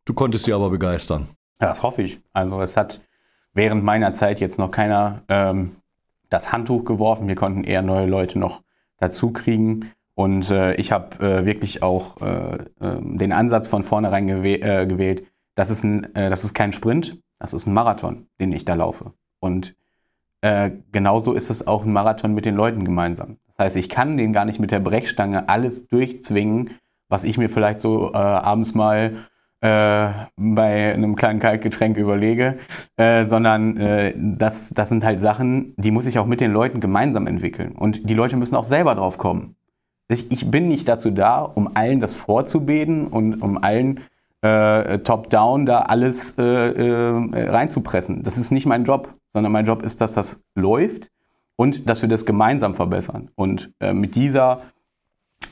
Du 0.06 0.14
konntest 0.14 0.46
sie 0.46 0.54
aber 0.54 0.70
begeistern. 0.70 1.28
Ja, 1.62 1.70
das 1.70 1.84
hoffe 1.84 2.02
ich. 2.02 2.20
Also 2.32 2.62
es 2.62 2.76
hat 2.78 3.02
während 3.54 3.84
meiner 3.84 4.14
Zeit 4.14 4.40
jetzt 4.40 4.58
noch 4.58 4.72
keiner 4.72 5.24
ähm, 5.28 5.76
das 6.34 6.52
Handtuch 6.52 6.84
geworfen. 6.84 7.28
Wir 7.28 7.36
konnten 7.36 7.64
eher 7.64 7.84
neue 7.84 8.08
Leute 8.08 8.40
noch 8.40 8.64
dazu 8.98 9.32
kriegen. 9.32 9.92
Und 10.16 10.50
äh, 10.50 10.74
ich 10.76 10.92
habe 10.92 11.24
äh, 11.24 11.46
wirklich 11.46 11.84
auch 11.84 12.22
äh, 12.22 12.58
ähm, 12.82 13.18
den 13.18 13.32
Ansatz 13.32 13.68
von 13.68 13.84
vornherein 13.84 14.28
gewäh 14.28 14.56
äh, 14.56 14.86
gewählt. 14.86 15.26
Das 15.56 15.70
ist, 15.70 15.84
ein, 15.84 16.16
äh, 16.16 16.30
das 16.30 16.44
ist 16.44 16.54
kein 16.54 16.72
Sprint, 16.72 17.20
das 17.40 17.54
ist 17.54 17.68
ein 17.68 17.74
Marathon, 17.74 18.28
den 18.40 18.52
ich 18.52 18.66
da 18.66 18.74
laufe. 18.74 19.14
Und 19.40 19.76
äh, 20.42 20.72
genauso 20.92 21.34
ist 21.34 21.50
es 21.50 21.68
auch 21.68 21.84
ein 21.84 21.94
Marathon 21.94 22.34
mit 22.34 22.46
den 22.46 22.56
Leuten 22.56 22.84
gemeinsam. 22.84 23.38
Das 23.48 23.60
heißt, 23.60 23.76
ich 23.78 23.90
kann 23.90 24.18
den 24.18 24.34
gar 24.34 24.46
nicht 24.46 24.60
mit 24.60 24.72
der 24.72 24.80
Brechstange 24.80 25.50
alles 25.50 25.88
durchzwingen, 25.88 26.72
was 27.10 27.24
ich 27.24 27.38
mir 27.38 27.50
vielleicht 27.50 27.82
so 27.82 28.14
abends 28.14 28.74
mal 28.74 29.28
äh, 29.64 30.28
bei 30.36 30.94
einem 30.94 31.16
kleinen 31.16 31.40
Kaltgetränk 31.40 31.96
überlege, 31.96 32.58
äh, 32.98 33.24
sondern 33.24 33.78
äh, 33.78 34.14
das, 34.14 34.72
das 34.72 34.90
sind 34.90 35.06
halt 35.06 35.22
Sachen, 35.22 35.74
die 35.78 35.90
muss 35.90 36.06
ich 36.06 36.20
auch 36.20 36.26
mit 36.26 36.42
den 36.42 36.52
Leuten 36.52 36.82
gemeinsam 36.82 37.28
entwickeln. 37.28 37.72
Und 37.72 38.10
die 38.10 38.14
Leute 38.14 38.36
müssen 38.36 38.58
auch 38.58 38.66
selber 38.66 38.94
drauf 38.94 39.18
kommen. 39.18 39.56
Ich, 40.10 40.30
ich 40.34 40.52
bin 40.52 40.68
nicht 40.68 40.90
dazu 40.90 41.12
da, 41.12 41.40
um 41.40 41.78
allen 41.78 42.02
das 42.02 42.14
vorzubeten 42.14 43.08
und 43.08 43.42
um 43.42 43.58
allen 43.58 44.02
äh, 44.42 45.00
top-down 45.00 45.66
da 45.66 45.84
alles 45.84 46.38
äh, 46.38 46.44
äh, 46.44 47.50
reinzupressen. 47.50 48.22
Das 48.22 48.38
ist 48.38 48.52
nicht 48.52 48.66
mein 48.66 48.84
Job, 48.84 49.14
sondern 49.32 49.54
mein 49.54 49.66
Job 49.66 49.82
ist, 49.84 50.02
dass 50.02 50.12
das 50.12 50.42
läuft 50.56 51.10
und 51.56 51.88
dass 51.88 52.02
wir 52.02 52.10
das 52.10 52.26
gemeinsam 52.26 52.76
verbessern. 52.76 53.30
Und 53.36 53.72
mit 53.80 54.16
dieser 54.16 54.58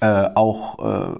auch 0.01 1.19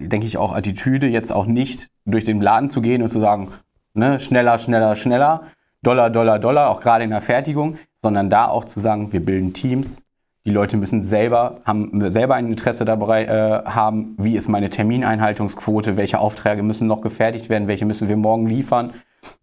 denke 0.00 0.26
ich, 0.26 0.38
auch 0.38 0.54
Attitüde, 0.54 1.06
jetzt 1.06 1.30
auch 1.30 1.46
nicht 1.46 1.90
durch 2.04 2.24
den 2.24 2.40
Laden 2.40 2.68
zu 2.68 2.80
gehen 2.80 3.02
und 3.02 3.08
zu 3.08 3.20
sagen, 3.20 3.48
ne, 3.94 4.20
schneller, 4.20 4.58
schneller, 4.58 4.96
schneller, 4.96 5.42
Dollar, 5.82 6.10
Dollar, 6.10 6.38
Dollar, 6.38 6.70
auch 6.70 6.80
gerade 6.80 7.04
in 7.04 7.10
der 7.10 7.20
Fertigung, 7.20 7.78
sondern 8.02 8.30
da 8.30 8.48
auch 8.48 8.64
zu 8.64 8.80
sagen, 8.80 9.12
wir 9.12 9.24
bilden 9.24 9.52
Teams. 9.52 10.02
Die 10.46 10.50
Leute 10.50 10.76
müssen 10.78 11.02
selber, 11.02 11.60
haben 11.64 12.10
selber 12.10 12.34
ein 12.34 12.46
Interesse 12.46 12.84
dabei 12.84 13.26
äh, 13.26 13.64
haben, 13.66 14.14
wie 14.18 14.36
ist 14.36 14.48
meine 14.48 14.70
Termineinhaltungsquote, 14.70 15.96
welche 15.96 16.18
Aufträge 16.18 16.62
müssen 16.62 16.86
noch 16.86 17.02
gefertigt 17.02 17.50
werden, 17.50 17.68
welche 17.68 17.84
müssen 17.84 18.08
wir 18.08 18.16
morgen 18.16 18.46
liefern, 18.46 18.94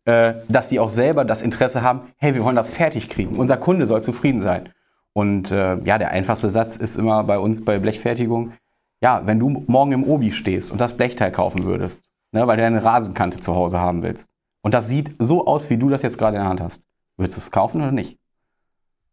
äh, 0.05 0.33
dass 0.47 0.69
sie 0.69 0.79
auch 0.79 0.89
selber 0.89 1.23
das 1.23 1.41
Interesse 1.41 1.83
haben, 1.83 2.01
hey, 2.17 2.33
wir 2.33 2.43
wollen 2.43 2.55
das 2.55 2.69
fertig 2.69 3.09
kriegen, 3.09 3.35
unser 3.35 3.57
Kunde 3.57 3.85
soll 3.85 4.01
zufrieden 4.01 4.41
sein. 4.41 4.69
Und 5.13 5.51
äh, 5.51 5.77
ja, 5.83 5.97
der 5.97 6.11
einfachste 6.11 6.49
Satz 6.49 6.77
ist 6.77 6.95
immer 6.95 7.23
bei 7.23 7.37
uns 7.39 7.63
bei 7.63 7.77
Blechfertigung, 7.79 8.53
ja, 9.01 9.25
wenn 9.25 9.39
du 9.39 9.63
morgen 9.67 9.91
im 9.91 10.03
Obi 10.03 10.31
stehst 10.31 10.71
und 10.71 10.79
das 10.79 10.97
Blechteil 10.97 11.31
kaufen 11.31 11.63
würdest, 11.63 12.01
ne, 12.31 12.47
weil 12.47 12.57
du 12.57 12.65
eine 12.65 12.83
Rasenkante 12.83 13.39
zu 13.39 13.55
Hause 13.55 13.79
haben 13.79 14.01
willst, 14.01 14.29
und 14.61 14.73
das 14.73 14.89
sieht 14.89 15.15
so 15.19 15.47
aus, 15.47 15.69
wie 15.69 15.77
du 15.77 15.89
das 15.89 16.01
jetzt 16.01 16.17
gerade 16.17 16.35
in 16.35 16.41
der 16.41 16.49
Hand 16.49 16.61
hast, 16.61 16.83
würdest 17.15 17.37
du 17.37 17.41
es 17.41 17.51
kaufen 17.51 17.81
oder 17.81 17.91
nicht? 17.91 18.19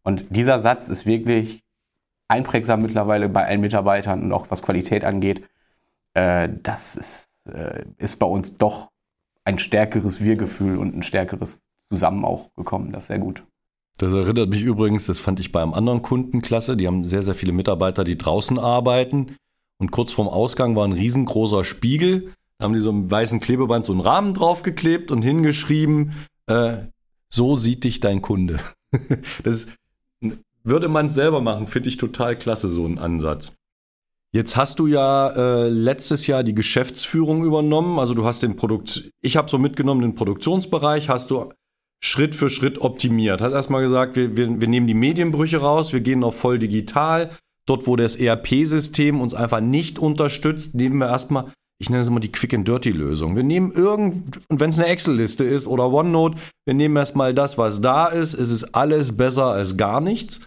Und 0.02 0.26
dieser 0.34 0.58
Satz 0.58 0.88
ist 0.88 1.06
wirklich 1.06 1.62
einprägsam 2.28 2.82
mittlerweile 2.82 3.28
bei 3.28 3.46
allen 3.46 3.60
Mitarbeitern 3.60 4.22
und 4.22 4.32
auch 4.32 4.50
was 4.50 4.62
Qualität 4.62 5.04
angeht. 5.04 5.42
Äh, 6.14 6.48
das 6.62 6.96
ist, 6.96 7.28
äh, 7.46 7.84
ist 7.98 8.18
bei 8.18 8.26
uns 8.26 8.58
doch 8.58 8.90
ein 9.44 9.58
stärkeres 9.58 10.22
Wir-Gefühl 10.22 10.78
und 10.78 10.96
ein 10.96 11.02
stärkeres 11.02 11.66
Zusammen 11.82 12.24
auch 12.24 12.52
gekommen. 12.54 12.92
Das 12.92 13.04
ist 13.04 13.08
sehr 13.08 13.18
gut. 13.18 13.44
Das 13.98 14.12
erinnert 14.12 14.48
mich 14.48 14.62
übrigens, 14.62 15.06
das 15.06 15.20
fand 15.20 15.38
ich 15.38 15.52
bei 15.52 15.62
einem 15.62 15.74
anderen 15.74 16.02
Kundenklasse, 16.02 16.76
die 16.76 16.88
haben 16.88 17.04
sehr, 17.04 17.22
sehr 17.22 17.34
viele 17.34 17.52
Mitarbeiter, 17.52 18.02
die 18.02 18.18
draußen 18.18 18.58
arbeiten 18.58 19.36
und 19.84 19.90
kurz 19.90 20.12
vorm 20.12 20.28
Ausgang 20.28 20.76
war 20.76 20.86
ein 20.86 20.92
riesengroßer 20.92 21.62
Spiegel. 21.62 22.32
Da 22.58 22.64
haben 22.64 22.72
die 22.72 22.80
so 22.80 22.88
einen 22.88 23.10
weißen 23.10 23.38
Klebeband 23.38 23.84
so 23.84 23.92
einen 23.92 24.00
Rahmen 24.00 24.32
draufgeklebt 24.32 25.10
und 25.10 25.20
hingeschrieben, 25.20 26.14
äh, 26.46 26.76
so 27.28 27.54
sieht 27.54 27.84
dich 27.84 28.00
dein 28.00 28.22
Kunde. 28.22 28.60
das 29.44 29.66
ist, 29.66 29.74
würde 30.62 30.88
man 30.88 31.06
es 31.06 31.14
selber 31.14 31.42
machen, 31.42 31.66
finde 31.66 31.90
ich 31.90 31.98
total 31.98 32.34
klasse, 32.36 32.70
so 32.70 32.86
ein 32.86 32.98
Ansatz. 32.98 33.52
Jetzt 34.32 34.56
hast 34.56 34.78
du 34.78 34.86
ja 34.86 35.28
äh, 35.28 35.68
letztes 35.68 36.26
Jahr 36.26 36.42
die 36.42 36.54
Geschäftsführung 36.54 37.44
übernommen. 37.44 37.98
Also 37.98 38.14
du 38.14 38.24
hast 38.24 38.42
den 38.42 38.56
Produkt, 38.56 39.10
ich 39.20 39.36
habe 39.36 39.50
so 39.50 39.58
mitgenommen, 39.58 40.00
den 40.00 40.14
Produktionsbereich 40.14 41.10
hast 41.10 41.30
du 41.30 41.52
Schritt 42.02 42.34
für 42.34 42.48
Schritt 42.48 42.80
optimiert. 42.80 43.42
Hast 43.42 43.52
erstmal 43.52 43.82
gesagt, 43.82 44.16
wir, 44.16 44.34
wir, 44.34 44.60
wir 44.60 44.68
nehmen 44.68 44.86
die 44.86 44.94
Medienbrüche 44.94 45.58
raus, 45.58 45.92
wir 45.92 46.00
gehen 46.00 46.24
auf 46.24 46.36
voll 46.36 46.58
digital. 46.58 47.30
Dort, 47.66 47.86
wo 47.86 47.96
das 47.96 48.16
ERP-System 48.16 49.20
uns 49.20 49.34
einfach 49.34 49.60
nicht 49.60 49.98
unterstützt, 49.98 50.74
nehmen 50.74 50.98
wir 50.98 51.08
erstmal, 51.08 51.52
ich 51.80 51.90
nenne 51.90 52.02
es 52.02 52.08
immer 52.08 52.20
die 52.20 52.30
Quick 52.30 52.54
and 52.54 52.68
Dirty 52.68 52.90
Lösung. 52.90 53.36
Wir 53.36 53.42
nehmen 53.42 53.70
irgend, 53.70 54.40
und 54.48 54.60
wenn 54.60 54.70
es 54.70 54.78
eine 54.78 54.88
Excel-Liste 54.88 55.44
ist 55.44 55.66
oder 55.66 55.90
OneNote, 55.90 56.38
wir 56.66 56.74
nehmen 56.74 56.96
erstmal 56.96 57.34
das, 57.34 57.58
was 57.58 57.80
da 57.80 58.06
ist. 58.06 58.34
Es 58.34 58.50
ist 58.50 58.74
alles 58.74 59.14
besser 59.14 59.46
als 59.46 59.76
gar 59.76 60.00
nichts. 60.00 60.42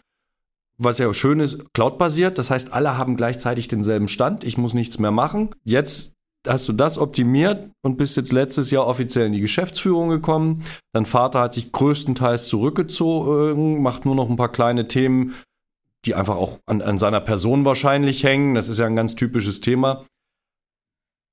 Was 0.79 0.99
ja 0.99 1.11
schön 1.11 1.39
ist, 1.39 1.73
cloud-basiert. 1.73 2.37
Das 2.37 2.51
heißt, 2.51 2.71
alle 2.71 2.97
haben 2.97 3.15
gleichzeitig 3.15 3.67
denselben 3.67 4.07
Stand. 4.07 4.43
Ich 4.43 4.59
muss 4.59 4.75
nichts 4.75 4.99
mehr 4.99 5.11
machen. 5.11 5.49
Jetzt 5.63 6.13
hast 6.47 6.67
du 6.67 6.73
das 6.73 6.97
optimiert 6.97 7.69
und 7.81 7.97
bist 7.97 8.15
jetzt 8.15 8.31
letztes 8.31 8.71
Jahr 8.71 8.87
offiziell 8.87 9.25
in 9.25 9.33
die 9.33 9.41
Geschäftsführung 9.41 10.09
gekommen. 10.09 10.63
Dein 10.93 11.05
Vater 11.05 11.41
hat 11.41 11.53
sich 11.53 11.71
größtenteils 11.71 12.47
zurückgezogen, 12.47 13.81
macht 13.81 14.05
nur 14.05 14.15
noch 14.15 14.29
ein 14.29 14.35
paar 14.37 14.51
kleine 14.51 14.87
Themen 14.87 15.33
die 16.07 16.15
einfach 16.15 16.37
auch 16.37 16.59
an, 16.65 16.81
an 16.81 16.97
seiner 16.97 17.19
Person 17.19 17.65
wahrscheinlich 17.65 18.23
hängen. 18.23 18.55
Das 18.55 18.69
ist 18.69 18.79
ja 18.79 18.85
ein 18.85 18.95
ganz 18.95 19.15
typisches 19.15 19.61
Thema. 19.61 20.05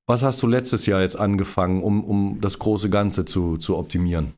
Was 0.07 0.23
hast 0.23 0.43
du 0.43 0.47
letztes 0.47 0.85
Jahr 0.85 1.01
jetzt 1.01 1.19
angefangen, 1.19 1.83
um, 1.83 2.05
um 2.05 2.41
das 2.41 2.59
große 2.59 2.91
Ganze 2.91 3.25
zu, 3.25 3.57
zu 3.57 3.79
optimieren? 3.79 4.35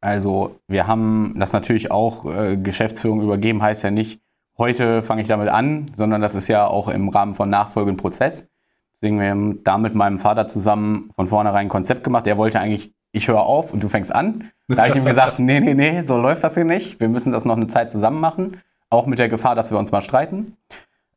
Also 0.00 0.60
wir 0.68 0.86
haben 0.86 1.34
das 1.38 1.52
natürlich 1.52 1.90
auch 1.90 2.26
äh, 2.26 2.56
Geschäftsführung 2.56 3.22
übergeben, 3.22 3.62
heißt 3.62 3.82
ja 3.82 3.90
nicht, 3.90 4.20
heute 4.58 5.02
fange 5.02 5.22
ich 5.22 5.28
damit 5.28 5.48
an, 5.48 5.90
sondern 5.94 6.20
das 6.20 6.34
ist 6.34 6.46
ja 6.46 6.66
auch 6.66 6.88
im 6.88 7.08
Rahmen 7.08 7.34
von 7.34 7.48
nachfolgendem 7.48 7.96
Prozess. 7.96 8.48
Deswegen 8.94 9.18
wir 9.18 9.30
haben 9.30 9.64
da 9.64 9.78
mit 9.78 9.94
meinem 9.94 10.18
Vater 10.18 10.46
zusammen 10.46 11.10
von 11.16 11.26
vornherein 11.26 11.66
ein 11.66 11.70
Konzept 11.70 12.04
gemacht. 12.04 12.26
Der 12.26 12.36
wollte 12.36 12.60
eigentlich, 12.60 12.92
ich 13.12 13.26
höre 13.28 13.42
auf 13.42 13.72
und 13.72 13.82
du 13.82 13.88
fängst 13.88 14.14
an. 14.14 14.50
Da 14.68 14.82
habe 14.82 14.88
ich 14.90 14.94
ihm 14.94 15.04
gesagt, 15.04 15.38
nee, 15.38 15.58
nee, 15.58 15.74
nee, 15.74 16.02
so 16.02 16.18
läuft 16.18 16.44
das 16.44 16.54
hier 16.54 16.64
nicht. 16.64 17.00
Wir 17.00 17.08
müssen 17.08 17.32
das 17.32 17.44
noch 17.44 17.56
eine 17.56 17.66
Zeit 17.66 17.90
zusammen 17.90 18.20
machen 18.20 18.58
auch 18.94 19.06
mit 19.06 19.18
der 19.18 19.28
Gefahr, 19.28 19.54
dass 19.54 19.70
wir 19.70 19.78
uns 19.78 19.92
mal 19.92 20.02
streiten. 20.02 20.56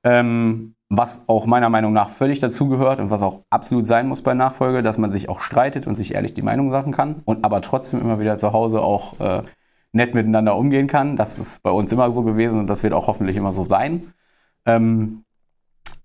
Ähm, 0.03 0.75
was 0.89 1.27
auch 1.27 1.45
meiner 1.45 1.69
Meinung 1.69 1.91
nach 1.91 2.09
völlig 2.09 2.39
dazugehört 2.39 2.99
und 2.99 3.09
was 3.09 3.21
auch 3.21 3.41
absolut 3.49 3.85
sein 3.85 4.07
muss 4.07 4.21
bei 4.21 4.33
Nachfolge, 4.33 4.83
dass 4.83 4.97
man 4.97 5.11
sich 5.11 5.27
auch 5.27 5.41
streitet 5.41 5.85
und 5.85 5.95
sich 5.95 6.13
ehrlich 6.13 6.33
die 6.33 6.41
Meinung 6.41 6.71
sagen 6.71 6.93
kann 6.93 7.21
und 7.25 7.43
aber 7.43 7.61
trotzdem 7.61 7.99
immer 7.99 8.19
wieder 8.19 8.37
zu 8.37 8.53
Hause 8.53 8.81
auch 8.81 9.19
äh, 9.19 9.43
nett 9.91 10.13
miteinander 10.13 10.55
umgehen 10.55 10.87
kann. 10.87 11.17
Das 11.17 11.39
ist 11.39 11.61
bei 11.61 11.71
uns 11.71 11.91
immer 11.91 12.09
so 12.11 12.23
gewesen 12.23 12.59
und 12.59 12.67
das 12.67 12.83
wird 12.83 12.93
auch 12.93 13.07
hoffentlich 13.07 13.35
immer 13.35 13.51
so 13.51 13.65
sein. 13.65 14.13
Ähm, 14.65 15.23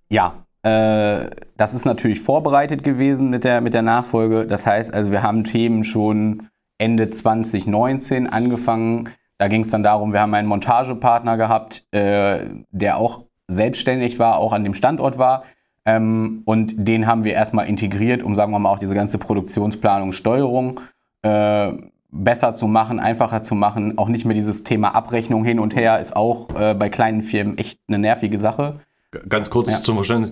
ja, 0.08 0.44
äh, 0.62 1.30
das 1.56 1.74
ist 1.74 1.84
natürlich 1.84 2.20
vorbereitet 2.20 2.82
gewesen 2.82 3.30
mit 3.30 3.44
der, 3.44 3.60
mit 3.60 3.74
der 3.74 3.82
Nachfolge. 3.82 4.46
Das 4.46 4.66
heißt 4.66 4.92
also, 4.92 5.12
wir 5.12 5.22
haben 5.22 5.44
Themen 5.44 5.84
schon 5.84 6.48
Ende 6.78 7.10
2019 7.10 8.26
angefangen, 8.28 9.10
da 9.42 9.48
ging 9.48 9.62
es 9.62 9.70
dann 9.70 9.82
darum, 9.82 10.12
wir 10.12 10.20
haben 10.20 10.32
einen 10.34 10.46
Montagepartner 10.46 11.36
gehabt, 11.36 11.84
äh, 11.90 12.46
der 12.70 12.96
auch 12.96 13.24
selbstständig 13.48 14.20
war, 14.20 14.36
auch 14.36 14.52
an 14.52 14.62
dem 14.62 14.72
Standort 14.72 15.18
war. 15.18 15.42
Ähm, 15.84 16.42
und 16.44 16.74
den 16.76 17.08
haben 17.08 17.24
wir 17.24 17.32
erstmal 17.32 17.66
integriert, 17.66 18.22
um, 18.22 18.36
sagen 18.36 18.52
wir 18.52 18.60
mal, 18.60 18.70
auch 18.70 18.78
diese 18.78 18.94
ganze 18.94 19.18
Produktionsplanung, 19.18 20.12
Steuerung 20.12 20.78
äh, 21.22 21.72
besser 22.12 22.54
zu 22.54 22.68
machen, 22.68 23.00
einfacher 23.00 23.42
zu 23.42 23.56
machen. 23.56 23.98
Auch 23.98 24.06
nicht 24.06 24.24
mehr 24.24 24.34
dieses 24.34 24.62
Thema 24.62 24.94
Abrechnung 24.94 25.44
hin 25.44 25.58
und 25.58 25.74
her 25.74 25.98
ist 25.98 26.14
auch 26.14 26.54
äh, 26.54 26.74
bei 26.74 26.88
kleinen 26.88 27.22
Firmen 27.22 27.58
echt 27.58 27.80
eine 27.88 27.98
nervige 27.98 28.38
Sache. 28.38 28.78
Ganz 29.28 29.50
kurz 29.50 29.72
ja. 29.72 29.82
zum 29.82 29.96
Verständnis. 29.96 30.30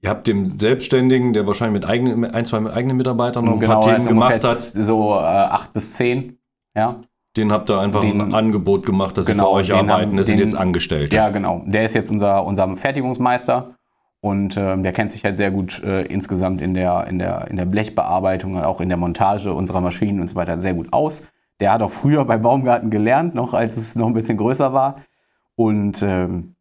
Ihr 0.00 0.10
habt 0.10 0.26
dem 0.26 0.58
Selbstständigen, 0.58 1.32
der 1.32 1.46
wahrscheinlich 1.46 1.80
mit 1.80 1.88
eigenen, 1.88 2.24
ein, 2.24 2.44
zwei 2.44 2.68
eigenen 2.68 2.96
Mitarbeitern 2.96 3.44
noch 3.44 3.52
ein 3.52 3.60
genau, 3.60 3.80
paar 3.80 3.94
Themen 3.94 4.08
gemacht 4.08 4.42
hat. 4.42 4.58
So 4.58 5.14
äh, 5.14 5.22
acht 5.22 5.72
bis 5.72 5.92
zehn, 5.92 6.38
ja. 6.74 6.96
Den 7.38 7.52
habt 7.52 7.70
ihr 7.70 7.78
einfach 7.78 8.00
den, 8.00 8.20
ein 8.20 8.34
Angebot 8.34 8.84
gemacht, 8.84 9.16
dass 9.16 9.26
genau, 9.26 9.56
sie 9.58 9.64
für 9.66 9.74
euch 9.74 9.90
arbeiten. 9.90 10.16
das 10.16 10.26
sind 10.26 10.40
jetzt 10.40 10.56
Angestellte. 10.56 11.14
Ja, 11.14 11.30
genau. 11.30 11.62
Der 11.66 11.84
ist 11.84 11.94
jetzt 11.94 12.10
unser, 12.10 12.44
unser 12.44 12.76
Fertigungsmeister 12.76 13.76
und 14.20 14.56
ähm, 14.56 14.82
der 14.82 14.92
kennt 14.92 15.12
sich 15.12 15.24
halt 15.24 15.36
sehr 15.36 15.52
gut 15.52 15.82
äh, 15.84 16.02
insgesamt 16.02 16.60
in 16.60 16.74
der, 16.74 17.06
in, 17.06 17.20
der, 17.20 17.46
in 17.48 17.56
der 17.56 17.64
Blechbearbeitung 17.64 18.56
und 18.56 18.64
auch 18.64 18.80
in 18.80 18.88
der 18.88 18.98
Montage 18.98 19.52
unserer 19.52 19.80
Maschinen 19.80 20.20
und 20.20 20.28
so 20.28 20.34
weiter 20.34 20.58
sehr 20.58 20.74
gut 20.74 20.92
aus. 20.92 21.28
Der 21.60 21.72
hat 21.72 21.82
auch 21.82 21.90
früher 21.90 22.24
bei 22.24 22.38
Baumgarten 22.38 22.90
gelernt, 22.90 23.34
noch 23.34 23.54
als 23.54 23.76
es 23.76 23.94
noch 23.94 24.08
ein 24.08 24.14
bisschen 24.14 24.36
größer 24.36 24.72
war. 24.72 25.02
Und 25.54 26.02
ähm, 26.02 26.54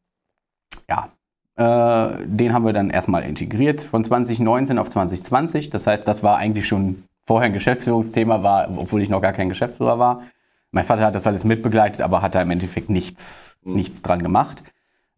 ja, 0.88 1.10
äh, 1.56 2.18
den 2.26 2.54
haben 2.54 2.66
wir 2.66 2.74
dann 2.74 2.92
erstmal 2.92 3.24
integriert 3.24 3.82
von 3.82 4.04
2019 4.04 4.78
auf 4.78 4.90
2020. 4.90 5.72
Das 5.72 5.88
heißt, 5.88 6.08
das 6.08 6.22
war 6.22 6.38
eigentlich 6.38 6.68
schon 6.68 7.04
vorher 7.26 7.48
ein 7.48 7.54
Geschäftsführungsthema, 7.54 8.44
war, 8.44 8.70
obwohl 8.78 9.02
ich 9.02 9.10
noch 9.10 9.22
gar 9.22 9.34
kein 9.34 9.50
Geschäftsführer 9.50 9.98
war. 9.98 10.22
Mein 10.72 10.84
Vater 10.84 11.06
hat 11.06 11.16
das 11.16 11.28
alles 11.28 11.44
mitbegleitet, 11.44 12.02
aber 12.02 12.22
hat 12.22 12.36
da 12.36 12.42
im 12.42 12.52
Endeffekt 12.52 12.90
nichts, 12.90 13.58
mhm. 13.64 13.76
nichts 13.76 14.02
dran 14.02 14.22
gemacht. 14.22 14.64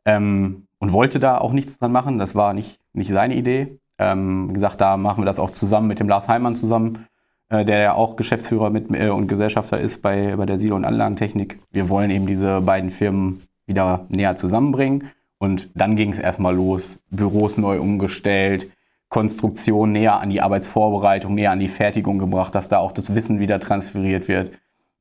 Ähm, 0.06 0.68
und 0.80 0.94
wollte 0.94 1.20
da 1.20 1.38
auch 1.38 1.52
nichts 1.52 1.78
dran 1.78 1.92
machen. 1.92 2.20
Das 2.20 2.36
war 2.36 2.54
nicht, 2.54 2.80
nicht 2.94 3.12
seine 3.12 3.36
Idee. 3.36 3.80
Ähm, 3.98 4.50
wie 4.50 4.54
gesagt, 4.54 4.80
da 4.80 4.96
machen 4.96 5.22
wir 5.22 5.26
das 5.26 5.40
auch 5.40 5.50
zusammen 5.50 5.88
mit 5.88 6.00
dem 6.00 6.08
Lars 6.08 6.30
Heimann 6.30 6.56
zusammen, 6.56 7.08
äh, 7.50 7.66
der 7.66 7.80
ja 7.80 7.94
auch 7.94 8.16
Geschäftsführer 8.16 8.70
mit, 8.70 8.90
äh, 8.92 9.10
und 9.10 9.28
Gesellschafter 9.28 9.80
ist 9.80 10.02
bei, 10.02 10.36
bei 10.38 10.46
der 10.46 10.58
Silo- 10.58 10.78
und 10.78 10.86
Anlagentechnik. 10.86 11.60
Wir 11.72 11.90
wollen 11.90 12.10
eben 12.10 12.26
diese 12.26 12.62
beiden 12.62 12.92
Firmen 12.92 13.42
wieder 13.66 14.06
näher 14.08 14.36
zusammenbringen. 14.38 15.12
Und 15.38 15.70
dann 15.74 15.96
ging 15.96 16.12
es 16.12 16.20
erstmal 16.20 16.56
los. 16.56 17.02
Büros 17.10 17.58
neu 17.58 17.80
umgestellt, 17.80 18.70
Konstruktion 19.10 19.92
näher 19.92 20.20
an 20.20 20.30
die 20.30 20.42
Arbeitsvorbereitung, 20.42 21.34
näher 21.36 21.52
an 21.52 21.60
die 21.60 21.68
Fertigung 21.68 22.20
gebracht, 22.20 22.56
dass 22.56 22.70
da 22.70 22.78
auch 22.78 22.92
das 22.92 23.16
Wissen 23.16 23.40
wieder 23.40 23.60
transferiert 23.60 24.28
wird 24.28 24.52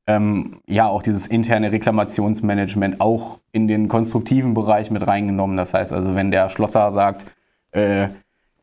ähm, 0.09 0.61
ja 0.65 0.87
auch 0.87 1.03
dieses 1.03 1.27
interne 1.27 1.71
Reklamationsmanagement 1.71 2.99
auch 2.99 3.39
in 3.51 3.67
den 3.67 3.87
konstruktiven 3.87 4.55
Bereich 4.55 4.89
mit 4.89 5.05
reingenommen. 5.05 5.55
Das 5.55 5.75
heißt 5.75 5.93
also, 5.93 6.15
wenn 6.15 6.31
der 6.31 6.49
Schlosser 6.49 6.89
sagt, 6.89 7.27
äh, 7.73 8.07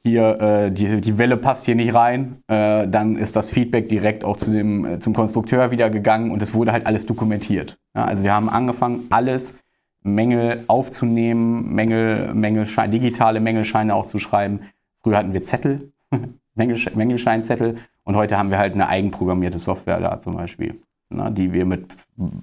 hier, 0.03 0.41
äh, 0.41 0.73
die, 0.73 1.01
die 1.01 1.19
Welle 1.19 1.37
passt 1.37 1.65
hier 1.65 1.77
nicht 1.77 1.95
rein, 1.95 2.43
äh, 2.49 2.89
dann 2.89 3.15
ist 3.15 3.37
das 3.37 3.51
Feedback 3.51 3.89
direkt 3.89 4.25
auch 4.25 4.37
zu 4.37 4.51
dem, 4.51 4.85
äh, 4.85 4.99
zum 4.99 5.15
Konstrukteur 5.15 5.71
wieder 5.71 5.89
gegangen 5.89 6.33
und 6.33 6.43
es 6.43 6.53
wurde 6.53 6.73
halt 6.73 6.85
alles 6.85 7.07
dokumentiert. 7.07 7.79
Ja, 7.95 8.05
also 8.07 8.25
wir 8.25 8.35
haben 8.35 8.49
angefangen, 8.49 9.07
alles 9.11 9.57
Mängel 10.03 10.65
aufzunehmen, 10.67 11.73
Mängel, 11.73 12.35
Mängelschein, 12.35 12.91
digitale 12.91 13.39
Mängelscheine 13.39 13.95
auch 13.95 14.07
zu 14.07 14.19
schreiben. 14.19 14.63
Früher 15.01 15.19
hatten 15.19 15.33
wir 15.33 15.45
Zettel, 15.45 15.93
Mängelscheinzettel 16.57 17.77
und 18.03 18.17
heute 18.17 18.37
haben 18.37 18.51
wir 18.51 18.59
halt 18.59 18.75
eine 18.75 18.89
eigenprogrammierte 18.89 19.61
Software 19.61 20.01
da 20.01 20.19
zum 20.19 20.35
Beispiel 20.35 20.81
ne, 21.11 21.31
die 21.33 21.53
wir 21.53 21.65
mit 21.65 21.87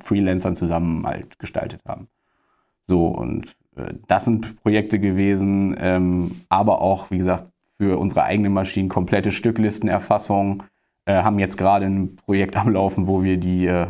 Freelancern 0.04 0.56
zusammen 0.56 1.06
halt 1.06 1.40
gestaltet 1.40 1.82
haben. 1.88 2.08
So, 2.88 3.08
und 3.08 3.56
äh, 3.76 3.94
das 4.08 4.26
sind 4.26 4.62
Projekte 4.62 5.00
gewesen, 5.00 5.76
ähm, 5.80 6.42
aber 6.50 6.82
auch, 6.82 7.12
wie 7.12 7.18
gesagt, 7.18 7.48
für 7.78 7.98
unsere 7.98 8.24
eigenen 8.24 8.54
Maschinen 8.54 8.90
komplette 8.90 9.32
Stücklistenerfassung. 9.32 10.64
Äh, 11.06 11.24
haben 11.24 11.40
jetzt 11.40 11.58
gerade 11.58 11.86
ein 11.86 12.16
Projekt 12.16 12.56
am 12.56 12.72
Laufen, 12.72 13.08
wo 13.08 13.24
wir 13.24 13.38
die, 13.38 13.66
äh, 13.66 13.88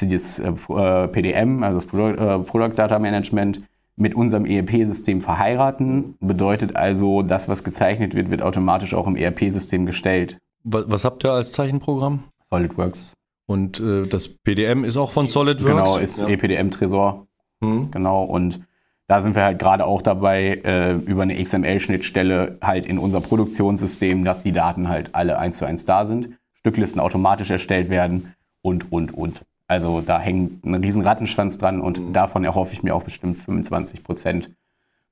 das 0.00 0.38
äh, 0.38 1.08
PDM, 1.08 1.62
also 1.62 1.80
das 1.80 1.88
Product, 1.88 2.20
äh, 2.20 2.38
Product 2.40 2.74
Data 2.76 2.98
Management, 2.98 3.62
mit 3.96 4.14
unserem 4.14 4.44
ERP-System 4.44 5.20
verheiraten. 5.20 6.16
Bedeutet 6.20 6.74
also, 6.76 7.22
das, 7.22 7.48
was 7.48 7.62
gezeichnet 7.62 8.14
wird, 8.14 8.30
wird 8.30 8.42
automatisch 8.42 8.92
auch 8.92 9.06
im 9.06 9.16
ERP-System 9.16 9.86
gestellt. 9.86 10.38
Was, 10.64 10.90
was 10.90 11.04
habt 11.04 11.24
ihr 11.24 11.30
als 11.30 11.52
Zeichenprogramm? 11.52 12.24
SolidWorks. 12.50 13.14
Und 13.46 13.80
äh, 13.80 14.06
das 14.06 14.28
PDM 14.28 14.84
ist 14.84 14.96
auch 14.96 15.10
von 15.10 15.28
SolidWorks? 15.28 15.92
Genau, 15.92 15.98
ist 15.98 16.22
ja. 16.22 16.28
EPDM-Tresor. 16.28 17.26
Mhm. 17.60 17.90
Genau, 17.90 18.24
und 18.24 18.60
da 19.06 19.20
sind 19.20 19.34
wir 19.36 19.42
halt 19.42 19.58
gerade 19.58 19.84
auch 19.84 20.00
dabei, 20.00 20.60
äh, 20.64 20.94
über 20.94 21.22
eine 21.22 21.42
XML-Schnittstelle 21.42 22.58
halt 22.62 22.86
in 22.86 22.98
unser 22.98 23.20
Produktionssystem, 23.20 24.24
dass 24.24 24.42
die 24.42 24.52
Daten 24.52 24.88
halt 24.88 25.14
alle 25.14 25.38
eins 25.38 25.58
zu 25.58 25.66
eins 25.66 25.84
da 25.84 26.06
sind, 26.06 26.30
Stücklisten 26.54 27.00
automatisch 27.00 27.50
erstellt 27.50 27.90
werden 27.90 28.34
und, 28.62 28.90
und, 28.90 29.12
und. 29.12 29.42
Also 29.66 30.00
da 30.00 30.18
hängt 30.18 30.64
ein 30.64 30.74
riesen 30.74 31.02
Rattenschwanz 31.02 31.58
dran 31.58 31.80
und 31.80 31.98
mhm. 31.98 32.12
davon 32.14 32.44
erhoffe 32.44 32.72
ich 32.72 32.82
mir 32.82 32.94
auch 32.94 33.02
bestimmt 33.02 33.38
25 33.38 34.02
Prozent 34.02 34.50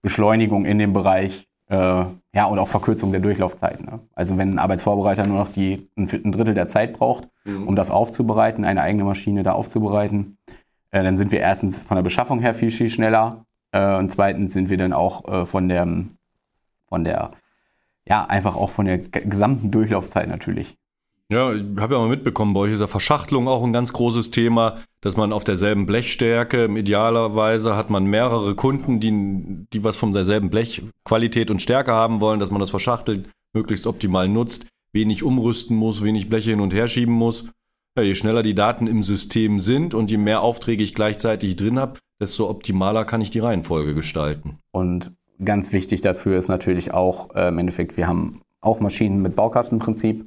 Beschleunigung 0.00 0.64
in 0.64 0.78
dem 0.78 0.92
Bereich, 0.92 1.48
äh, 1.68 2.04
ja, 2.34 2.44
und 2.46 2.58
auch 2.58 2.68
Verkürzung 2.68 3.12
der 3.12 3.20
Durchlaufzeiten. 3.20 3.86
Ne? 3.86 4.00
Also 4.14 4.36
wenn 4.38 4.54
ein 4.54 4.58
Arbeitsvorbereiter 4.58 5.26
nur 5.26 5.38
noch 5.38 5.52
die, 5.52 5.88
ein, 5.96 6.08
ein 6.10 6.32
Drittel 6.32 6.54
der 6.54 6.68
Zeit 6.68 6.92
braucht, 6.94 7.28
mhm. 7.44 7.68
um 7.68 7.76
das 7.76 7.90
aufzubereiten, 7.90 8.64
eine 8.64 8.82
eigene 8.82 9.04
Maschine 9.04 9.42
da 9.42 9.52
aufzubereiten, 9.52 10.38
äh, 10.90 11.02
dann 11.02 11.16
sind 11.16 11.32
wir 11.32 11.40
erstens 11.40 11.82
von 11.82 11.96
der 11.96 12.02
Beschaffung 12.02 12.40
her 12.40 12.54
viel, 12.54 12.70
viel 12.70 12.90
schneller. 12.90 13.44
Äh, 13.72 13.96
und 13.96 14.10
zweitens 14.10 14.52
sind 14.52 14.70
wir 14.70 14.78
dann 14.78 14.92
auch 14.92 15.26
äh, 15.28 15.46
von 15.46 15.68
der, 15.68 15.86
von 16.88 17.04
der, 17.04 17.32
ja, 18.06 18.24
einfach 18.24 18.56
auch 18.56 18.70
von 18.70 18.86
der 18.86 18.98
gesamten 18.98 19.70
Durchlaufzeit 19.70 20.28
natürlich 20.28 20.76
ja, 21.32 21.52
ich 21.52 21.62
habe 21.78 21.94
ja 21.94 22.00
mal 22.00 22.08
mitbekommen, 22.08 22.52
bei 22.54 22.60
euch 22.60 22.72
ist 22.72 22.80
ja 22.80 22.86
Verschachtelung 22.86 23.48
auch 23.48 23.64
ein 23.64 23.72
ganz 23.72 23.92
großes 23.92 24.30
Thema, 24.30 24.76
dass 25.02 25.16
man 25.16 25.32
auf 25.32 25.44
derselben 25.44 25.84
Blechstärke, 25.84 26.66
idealerweise 26.66 27.76
hat 27.76 27.90
man 27.90 28.04
mehrere 28.04 28.54
Kunden, 28.54 29.00
die, 29.00 29.66
die 29.72 29.84
was 29.84 29.96
von 29.96 30.12
derselben 30.12 30.48
Blechqualität 30.48 31.50
und 31.50 31.60
Stärke 31.60 31.92
haben 31.92 32.20
wollen, 32.20 32.40
dass 32.40 32.50
man 32.50 32.60
das 32.60 32.70
verschachtelt 32.70 33.28
möglichst 33.54 33.86
optimal 33.86 34.28
nutzt, 34.28 34.66
wenig 34.92 35.22
umrüsten 35.22 35.76
muss, 35.76 36.02
wenig 36.02 36.28
Bleche 36.28 36.50
hin 36.50 36.60
und 36.60 36.72
her 36.72 36.88
schieben 36.88 37.14
muss. 37.14 37.50
Ja, 37.98 38.02
je 38.02 38.14
schneller 38.14 38.42
die 38.42 38.54
Daten 38.54 38.86
im 38.86 39.02
System 39.02 39.58
sind 39.58 39.92
und 39.92 40.10
je 40.10 40.16
mehr 40.16 40.40
Aufträge 40.40 40.82
ich 40.82 40.94
gleichzeitig 40.94 41.56
drin 41.56 41.78
habe, 41.78 41.98
desto 42.20 42.48
optimaler 42.48 43.04
kann 43.04 43.20
ich 43.20 43.30
die 43.30 43.40
Reihenfolge 43.40 43.94
gestalten. 43.94 44.58
Und 44.70 45.12
ganz 45.44 45.72
wichtig 45.72 46.00
dafür 46.00 46.38
ist 46.38 46.48
natürlich 46.48 46.94
auch 46.94 47.34
äh, 47.34 47.48
im 47.48 47.58
Endeffekt, 47.58 47.96
wir 47.96 48.06
haben 48.06 48.40
auch 48.62 48.80
Maschinen 48.80 49.20
mit 49.20 49.36
Baukastenprinzip. 49.36 50.26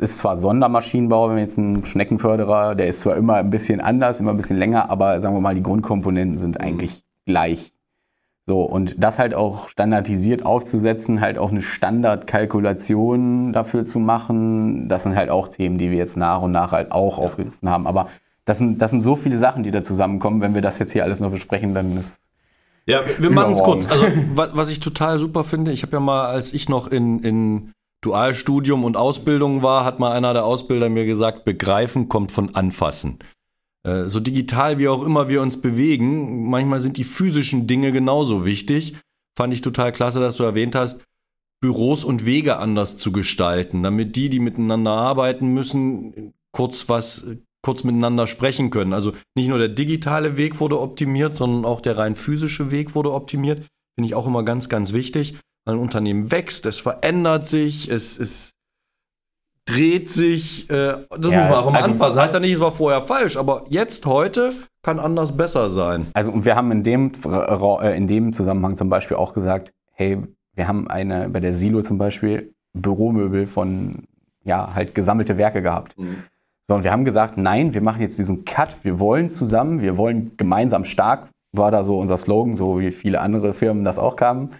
Es 0.00 0.12
ist 0.12 0.18
zwar 0.18 0.36
Sondermaschinenbau, 0.36 1.28
wenn 1.28 1.36
wir 1.36 1.42
jetzt 1.42 1.58
einen 1.58 1.84
Schneckenförderer, 1.84 2.76
der 2.76 2.86
ist 2.86 3.00
zwar 3.00 3.16
immer 3.16 3.34
ein 3.34 3.50
bisschen 3.50 3.80
anders, 3.80 4.20
immer 4.20 4.30
ein 4.30 4.36
bisschen 4.36 4.56
länger, 4.56 4.90
aber 4.90 5.20
sagen 5.20 5.34
wir 5.34 5.40
mal, 5.40 5.56
die 5.56 5.62
Grundkomponenten 5.62 6.38
sind 6.38 6.60
eigentlich 6.60 7.02
gleich. 7.26 7.72
So, 8.46 8.62
und 8.62 9.02
das 9.02 9.18
halt 9.18 9.34
auch 9.34 9.68
standardisiert 9.68 10.46
aufzusetzen, 10.46 11.20
halt 11.20 11.36
auch 11.36 11.50
eine 11.50 11.62
Standardkalkulation 11.62 13.52
dafür 13.52 13.84
zu 13.84 13.98
machen, 13.98 14.88
das 14.88 15.02
sind 15.02 15.16
halt 15.16 15.28
auch 15.28 15.48
Themen, 15.48 15.78
die 15.78 15.90
wir 15.90 15.98
jetzt 15.98 16.16
nach 16.16 16.40
und 16.40 16.52
nach 16.52 16.72
halt 16.72 16.92
auch 16.92 17.18
ja. 17.18 17.24
aufgegriffen 17.24 17.68
haben. 17.68 17.86
Aber 17.86 18.08
das 18.46 18.56
sind, 18.56 18.80
das 18.80 18.92
sind 18.92 19.02
so 19.02 19.16
viele 19.16 19.36
Sachen, 19.36 19.64
die 19.64 19.70
da 19.70 19.82
zusammenkommen. 19.82 20.40
Wenn 20.40 20.54
wir 20.54 20.62
das 20.62 20.78
jetzt 20.78 20.92
hier 20.92 21.04
alles 21.04 21.20
noch 21.20 21.30
besprechen, 21.30 21.74
dann 21.74 21.98
ist. 21.98 22.22
Ja, 22.86 23.02
wir 23.18 23.30
machen 23.30 23.52
es 23.52 23.62
kurz. 23.62 23.86
Also, 23.86 24.06
was 24.34 24.70
ich 24.70 24.80
total 24.80 25.18
super 25.18 25.44
finde, 25.44 25.72
ich 25.72 25.82
habe 25.82 25.92
ja 25.92 26.00
mal, 26.00 26.28
als 26.28 26.54
ich 26.54 26.70
noch 26.70 26.86
in, 26.86 27.18
in 27.18 27.72
Dualstudium 28.00 28.84
und 28.84 28.96
Ausbildung 28.96 29.62
war, 29.62 29.84
hat 29.84 29.98
mal 29.98 30.12
einer 30.12 30.32
der 30.32 30.44
Ausbilder 30.44 30.88
mir 30.88 31.04
gesagt, 31.04 31.44
begreifen 31.44 32.08
kommt 32.08 32.30
von 32.30 32.54
anfassen. 32.54 33.18
Äh, 33.84 34.08
so 34.08 34.20
digital 34.20 34.78
wie 34.78 34.88
auch 34.88 35.02
immer 35.02 35.28
wir 35.28 35.42
uns 35.42 35.60
bewegen, 35.60 36.48
manchmal 36.48 36.80
sind 36.80 36.96
die 36.96 37.04
physischen 37.04 37.66
Dinge 37.66 37.90
genauso 37.90 38.44
wichtig. 38.44 38.96
Fand 39.36 39.52
ich 39.52 39.62
total 39.62 39.92
klasse, 39.92 40.20
dass 40.20 40.36
du 40.36 40.44
erwähnt 40.44 40.74
hast, 40.74 41.02
Büros 41.60 42.04
und 42.04 42.24
Wege 42.24 42.58
anders 42.58 42.96
zu 42.96 43.10
gestalten, 43.10 43.82
damit 43.82 44.14
die, 44.14 44.28
die 44.28 44.38
miteinander 44.38 44.92
arbeiten 44.92 45.48
müssen, 45.48 46.32
kurz 46.52 46.88
was, 46.88 47.26
kurz 47.64 47.82
miteinander 47.82 48.28
sprechen 48.28 48.70
können. 48.70 48.92
Also 48.92 49.12
nicht 49.36 49.48
nur 49.48 49.58
der 49.58 49.68
digitale 49.68 50.36
Weg 50.36 50.60
wurde 50.60 50.78
optimiert, 50.80 51.34
sondern 51.34 51.64
auch 51.64 51.80
der 51.80 51.98
rein 51.98 52.14
physische 52.14 52.70
Weg 52.70 52.94
wurde 52.94 53.12
optimiert. 53.12 53.66
Finde 53.96 54.06
ich 54.06 54.14
auch 54.14 54.28
immer 54.28 54.44
ganz, 54.44 54.68
ganz 54.68 54.92
wichtig 54.92 55.34
ein 55.68 55.78
Unternehmen 55.78 56.30
wächst, 56.30 56.66
es 56.66 56.80
verändert 56.80 57.44
sich, 57.46 57.90
es, 57.90 58.18
es 58.18 58.52
dreht 59.66 60.08
sich. 60.08 60.68
Äh, 60.70 61.06
das 61.18 61.30
ja, 61.30 61.40
muss 61.40 61.48
man 61.50 61.58
einfach 61.58 61.70
mal 61.70 61.82
also, 61.82 61.92
anpassen. 61.92 62.16
Das 62.16 62.22
heißt 62.24 62.34
ja 62.34 62.40
nicht, 62.40 62.52
es 62.52 62.60
war 62.60 62.72
vorher 62.72 63.02
falsch, 63.02 63.36
aber 63.36 63.64
jetzt, 63.68 64.06
heute 64.06 64.54
kann 64.82 64.98
anders 64.98 65.36
besser 65.36 65.68
sein. 65.68 66.06
Also 66.14 66.32
und 66.32 66.44
wir 66.44 66.56
haben 66.56 66.72
in 66.72 66.82
dem, 66.82 67.12
äh, 67.24 67.96
in 67.96 68.06
dem 68.06 68.32
Zusammenhang 68.32 68.76
zum 68.76 68.88
Beispiel 68.88 69.16
auch 69.16 69.34
gesagt, 69.34 69.72
hey, 69.92 70.18
wir 70.54 70.66
haben 70.66 70.88
eine, 70.88 71.28
bei 71.28 71.40
der 71.40 71.52
Silo 71.52 71.82
zum 71.82 71.98
Beispiel, 71.98 72.54
Büromöbel 72.72 73.46
von, 73.46 74.04
ja, 74.44 74.74
halt 74.74 74.94
gesammelte 74.94 75.36
Werke 75.36 75.62
gehabt. 75.62 75.98
Mhm. 75.98 76.24
So, 76.62 76.74
und 76.74 76.84
wir 76.84 76.92
haben 76.92 77.04
gesagt, 77.04 77.38
nein, 77.38 77.74
wir 77.74 77.80
machen 77.80 78.02
jetzt 78.02 78.18
diesen 78.18 78.44
Cut, 78.44 78.76
wir 78.84 78.98
wollen 78.98 79.28
zusammen, 79.28 79.80
wir 79.80 79.96
wollen 79.96 80.36
gemeinsam 80.36 80.84
stark, 80.84 81.28
war 81.52 81.70
da 81.70 81.82
so 81.82 81.98
unser 81.98 82.16
Slogan, 82.16 82.56
so 82.56 82.80
wie 82.80 82.90
viele 82.90 83.20
andere 83.20 83.54
Firmen 83.54 83.84
das 83.84 83.98
auch 83.98 84.16
kamen. 84.16 84.50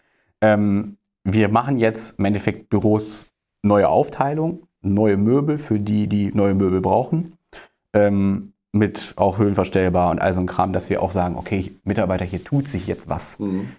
Ähm, 0.40 0.97
wir 1.24 1.48
machen 1.48 1.78
jetzt 1.78 2.18
im 2.18 2.24
Endeffekt 2.24 2.70
Büros 2.70 3.26
neue 3.62 3.88
Aufteilung, 3.88 4.66
neue 4.82 5.16
Möbel 5.16 5.58
für 5.58 5.78
die, 5.78 6.06
die 6.06 6.32
neue 6.32 6.54
Möbel 6.54 6.80
brauchen. 6.80 7.34
ähm, 7.92 8.52
mit 8.72 9.14
auch 9.16 9.38
höhenverstellbar 9.38 10.10
und 10.10 10.20
all 10.20 10.32
so 10.34 10.40
ein 10.40 10.46
Kram, 10.46 10.72
dass 10.72 10.90
wir 10.90 11.02
auch 11.02 11.12
sagen, 11.12 11.36
okay, 11.36 11.72
Mitarbeiter, 11.84 12.24
hier 12.24 12.44
tut 12.44 12.68
sich 12.68 12.86
jetzt 12.86 13.08
was. 13.08 13.38
Mhm. 13.38 13.70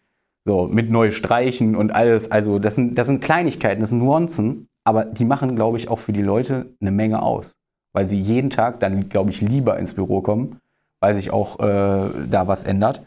So, 0.45 0.67
mit 0.67 0.89
neu 0.89 1.11
streichen 1.11 1.75
und 1.75 1.91
alles. 1.91 2.31
Also, 2.31 2.59
das 2.59 2.75
sind, 2.75 2.97
das 2.97 3.07
sind 3.07 3.21
Kleinigkeiten, 3.21 3.81
das 3.81 3.89
sind 3.89 3.99
Nuancen, 3.99 4.67
aber 4.83 5.05
die 5.05 5.25
machen, 5.25 5.55
glaube 5.55 5.77
ich, 5.77 5.89
auch 5.89 5.99
für 5.99 6.13
die 6.13 6.21
Leute 6.21 6.73
eine 6.81 6.91
Menge 6.91 7.21
aus. 7.21 7.55
Weil 7.93 8.05
sie 8.05 8.19
jeden 8.19 8.49
Tag 8.49 8.79
dann, 8.79 9.09
glaube 9.09 9.29
ich, 9.29 9.41
lieber 9.41 9.77
ins 9.77 9.93
Büro 9.93 10.21
kommen, 10.21 10.59
weil 10.99 11.13
sich 11.13 11.31
auch 11.31 11.59
äh, 11.59 12.09
da 12.29 12.47
was 12.47 12.63
ändert. 12.63 13.03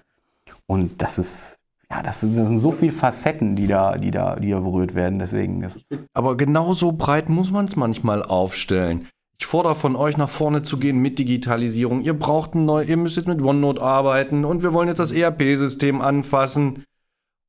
Und 0.67 1.03
das 1.03 1.19
ist, 1.19 1.59
ja, 1.93 2.03
das, 2.03 2.21
das 2.21 2.33
sind 2.33 2.59
so 2.59 2.73
viele 2.73 2.91
Facetten, 2.91 3.55
die 3.55 3.67
da, 3.67 3.99
die 3.99 4.11
da, 4.11 4.37
die 4.37 4.51
da 4.51 4.61
berührt 4.61 4.95
werden. 4.95 5.19
Deswegen 5.19 5.63
ist 5.63 5.83
Aber 6.15 6.39
genauso 6.39 6.93
breit 6.93 7.29
muss 7.29 7.51
man 7.51 7.67
es 7.67 7.77
manchmal 7.77 8.23
aufstellen. 8.23 9.09
Ich 9.39 9.45
fordere 9.45 9.75
von 9.75 9.95
euch, 9.95 10.17
nach 10.17 10.31
vorne 10.31 10.63
zu 10.63 10.79
gehen 10.79 10.99
mit 11.01 11.19
Digitalisierung. 11.19 12.01
Ihr 12.01 12.19
braucht 12.19 12.55
ein 12.55 12.65
neu, 12.65 12.85
ihr 12.85 12.97
müsst 12.97 13.17
jetzt 13.17 13.29
mit 13.29 13.43
OneNote 13.43 13.83
arbeiten 13.83 14.47
und 14.47 14.63
wir 14.63 14.73
wollen 14.73 14.89
jetzt 14.89 15.01
das 15.01 15.13
ERP-System 15.13 16.01
anfassen. 16.01 16.85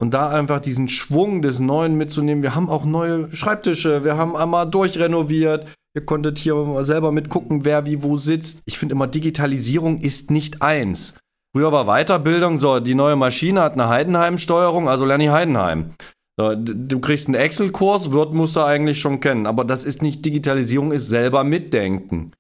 Und 0.02 0.14
da 0.14 0.30
einfach 0.30 0.60
diesen 0.60 0.90
Schwung 0.90 1.42
des 1.42 1.62
Neuen 1.62 1.96
mitzunehmen. 1.96 2.44
Wir 2.44 2.56
haben 2.56 2.70
auch 2.70 2.84
neue 2.84 3.34
Schreibtische, 3.34 4.04
wir 4.04 4.18
haben 4.18 4.36
einmal 4.36 4.70
durchrenoviert. 4.70 5.68
Ihr 5.96 6.04
konntet 6.04 6.38
hier 6.38 6.84
selber 6.84 7.14
mitgucken, 7.14 7.64
wer 7.64 7.86
wie 7.86 8.04
wo 8.04 8.18
sitzt. 8.18 8.64
Ich 8.66 8.78
finde 8.78 8.96
immer, 8.96 9.08
Digitalisierung 9.08 10.00
ist 10.00 10.32
nicht 10.32 10.62
eins. 10.62 11.14
Früher 11.56 11.72
war 11.72 11.86
Weiterbildung, 11.86 12.58
so, 12.58 12.80
die 12.80 12.96
neue 12.96 13.16
Maschine 13.16 13.62
hat 13.62 13.74
eine 13.74 13.88
Heidenheim-Steuerung, 13.88 14.90
also 14.90 15.06
lerne 15.06 15.26
ich 15.26 15.30
Heidenheim. 15.30 15.94
Du 16.36 17.00
kriegst 17.00 17.28
einen 17.28 17.36
Excel-Kurs, 17.36 18.12
Word 18.12 18.34
musst 18.34 18.56
du 18.56 18.62
eigentlich 18.62 19.00
schon 19.00 19.20
kennen, 19.20 19.46
aber 19.46 19.64
das 19.64 19.86
ist 19.86 20.02
nicht 20.02 20.26
Digitalisierung, 20.26 20.92
ist 20.92 21.10
selber 21.10 21.44
mitdenken. 21.44 22.32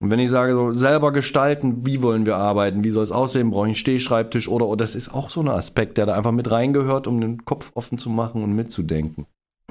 Und 0.00 0.10
wenn 0.10 0.18
ich 0.18 0.30
sage, 0.30 0.52
so 0.52 0.72
selber 0.72 1.12
gestalten, 1.12 1.86
wie 1.86 2.02
wollen 2.02 2.26
wir 2.26 2.36
arbeiten, 2.36 2.82
wie 2.82 2.90
soll 2.90 3.04
es 3.04 3.12
aussehen, 3.12 3.50
brauche 3.50 3.66
ich 3.66 3.70
einen 3.70 3.74
Stehschreibtisch 3.76 4.48
oder, 4.48 4.66
oder 4.66 4.78
das 4.78 4.96
ist 4.96 5.14
auch 5.14 5.30
so 5.30 5.40
ein 5.40 5.48
Aspekt, 5.48 5.96
der 5.98 6.06
da 6.06 6.14
einfach 6.14 6.32
mit 6.32 6.50
reingehört, 6.50 7.06
um 7.06 7.20
den 7.20 7.44
Kopf 7.44 7.70
offen 7.74 7.96
zu 7.96 8.10
machen 8.10 8.42
und 8.42 8.54
mitzudenken. 8.56 9.26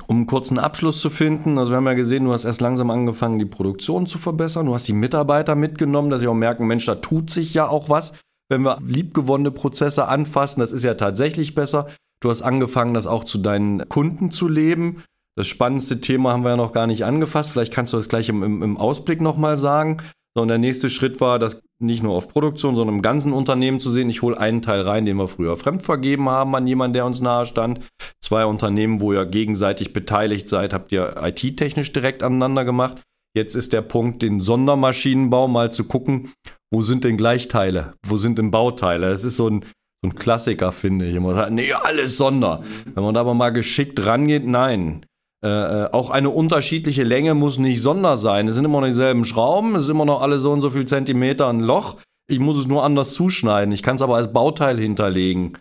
Um 0.07 0.17
einen 0.17 0.27
kurzen 0.27 0.59
Abschluss 0.59 1.01
zu 1.01 1.09
finden, 1.09 1.57
also 1.57 1.71
wir 1.71 1.77
haben 1.77 1.87
ja 1.87 1.93
gesehen, 1.93 2.23
du 2.25 2.31
hast 2.31 2.45
erst 2.45 2.61
langsam 2.61 2.89
angefangen, 2.89 3.39
die 3.39 3.45
Produktion 3.45 4.05
zu 4.05 4.17
verbessern, 4.17 4.67
du 4.67 4.73
hast 4.73 4.87
die 4.87 4.93
Mitarbeiter 4.93 5.55
mitgenommen, 5.55 6.09
dass 6.09 6.21
sie 6.21 6.27
auch 6.27 6.33
merken, 6.33 6.67
Mensch, 6.67 6.85
da 6.85 6.95
tut 6.95 7.29
sich 7.29 7.53
ja 7.53 7.67
auch 7.67 7.89
was. 7.89 8.13
Wenn 8.49 8.61
wir 8.61 8.79
liebgewonnene 8.85 9.51
Prozesse 9.51 10.07
anfassen, 10.07 10.61
das 10.61 10.71
ist 10.71 10.83
ja 10.83 10.93
tatsächlich 10.93 11.55
besser. 11.55 11.87
Du 12.21 12.29
hast 12.29 12.41
angefangen, 12.41 12.93
das 12.93 13.07
auch 13.07 13.23
zu 13.23 13.37
deinen 13.37 13.87
Kunden 13.89 14.31
zu 14.31 14.47
leben. 14.47 15.03
Das 15.37 15.47
spannendste 15.47 16.01
Thema 16.01 16.31
haben 16.31 16.43
wir 16.43 16.51
ja 16.51 16.57
noch 16.57 16.71
gar 16.71 16.87
nicht 16.87 17.05
angefasst. 17.05 17.51
Vielleicht 17.51 17.73
kannst 17.73 17.93
du 17.93 17.97
das 17.97 18.09
gleich 18.09 18.29
im, 18.29 18.63
im, 18.63 18.77
Ausblick 18.77 19.21
nochmal 19.21 19.57
sagen. 19.57 19.97
So, 20.35 20.41
und 20.41 20.47
der 20.47 20.57
nächste 20.57 20.89
Schritt 20.89 21.21
war, 21.21 21.37
das 21.37 21.61
nicht 21.79 22.01
nur 22.01 22.15
auf 22.15 22.27
Produktion, 22.27 22.75
sondern 22.75 22.95
im 22.95 23.01
ganzen 23.03 23.33
Unternehmen 23.33 23.79
zu 23.79 23.91
sehen. 23.91 24.09
Ich 24.09 24.23
hole 24.23 24.37
einen 24.37 24.63
Teil 24.63 24.81
rein, 24.81 25.05
den 25.05 25.17
wir 25.17 25.27
früher 25.27 25.55
fremd 25.57 25.83
vergeben 25.83 26.27
haben 26.29 26.55
an 26.55 26.65
jemanden, 26.65 26.93
der 26.93 27.05
uns 27.05 27.21
nahe 27.21 27.45
stand. 27.45 27.81
Zwei 28.19 28.45
Unternehmen, 28.45 28.99
wo 28.99 29.13
ihr 29.13 29.25
gegenseitig 29.25 29.93
beteiligt 29.93 30.49
seid, 30.49 30.73
habt 30.73 30.91
ihr 30.91 31.15
IT-technisch 31.21 31.93
direkt 31.93 32.23
aneinander 32.23 32.65
gemacht. 32.65 33.01
Jetzt 33.37 33.53
ist 33.53 33.71
der 33.71 33.83
Punkt, 33.83 34.23
den 34.23 34.41
Sondermaschinenbau 34.41 35.47
mal 35.47 35.71
zu 35.71 35.83
gucken, 35.83 36.33
wo 36.71 36.81
sind 36.81 37.03
denn 37.03 37.17
Gleichteile? 37.17 37.93
Wo 38.03 38.17
sind 38.17 38.39
denn 38.39 38.49
Bauteile? 38.49 39.11
Das 39.11 39.23
ist 39.23 39.37
so 39.37 39.47
ein, 39.47 39.61
so 40.01 40.09
ein 40.09 40.15
Klassiker, 40.15 40.71
finde 40.71 41.05
ich. 41.05 41.13
Immer 41.13 41.35
sagt, 41.35 41.51
nee, 41.51 41.71
alles 41.71 42.17
Sonder. 42.17 42.63
Wenn 42.95 43.03
man 43.03 43.13
da 43.13 43.19
aber 43.19 43.35
mal 43.35 43.51
geschickt 43.51 44.03
rangeht, 44.03 44.47
nein. 44.47 45.05
Äh, 45.45 45.49
äh, 45.49 45.91
auch 45.91 46.09
eine 46.09 46.31
unterschiedliche 46.31 47.03
Länge 47.03 47.35
muss 47.35 47.59
nicht 47.59 47.79
Sonder 47.79 48.17
sein. 48.17 48.47
Es 48.47 48.55
sind 48.55 48.65
immer 48.65 48.81
noch 48.81 48.87
dieselben 48.87 49.23
Schrauben, 49.23 49.75
es 49.75 49.83
ist 49.83 49.89
immer 49.89 50.05
noch 50.05 50.23
alle 50.23 50.39
so 50.39 50.51
und 50.51 50.61
so 50.61 50.71
viel 50.71 50.87
Zentimeter 50.87 51.47
ein 51.47 51.59
Loch. 51.59 51.97
Ich 52.27 52.39
muss 52.39 52.57
es 52.57 52.65
nur 52.65 52.83
anders 52.83 53.13
zuschneiden. 53.13 53.71
Ich 53.71 53.83
kann 53.83 53.97
es 53.97 54.01
aber 54.01 54.15
als 54.15 54.33
Bauteil 54.33 54.79
hinterlegen. 54.79 55.55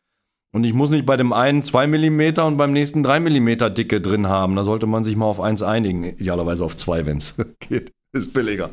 Und 0.56 0.64
ich 0.64 0.72
muss 0.72 0.88
nicht 0.88 1.04
bei 1.04 1.18
dem 1.18 1.34
einen 1.34 1.62
2 1.62 1.86
mm 1.86 2.40
und 2.40 2.56
beim 2.56 2.72
nächsten 2.72 3.02
3 3.02 3.20
mm 3.20 3.74
Dicke 3.74 4.00
drin 4.00 4.26
haben. 4.26 4.56
Da 4.56 4.64
sollte 4.64 4.86
man 4.86 5.04
sich 5.04 5.14
mal 5.14 5.26
auf 5.26 5.38
eins 5.38 5.62
einigen. 5.62 6.04
Idealerweise 6.04 6.64
auf 6.64 6.74
zwei, 6.74 7.04
wenn 7.04 7.18
es 7.18 7.34
geht. 7.60 7.92
Ist 8.14 8.32
billiger 8.32 8.70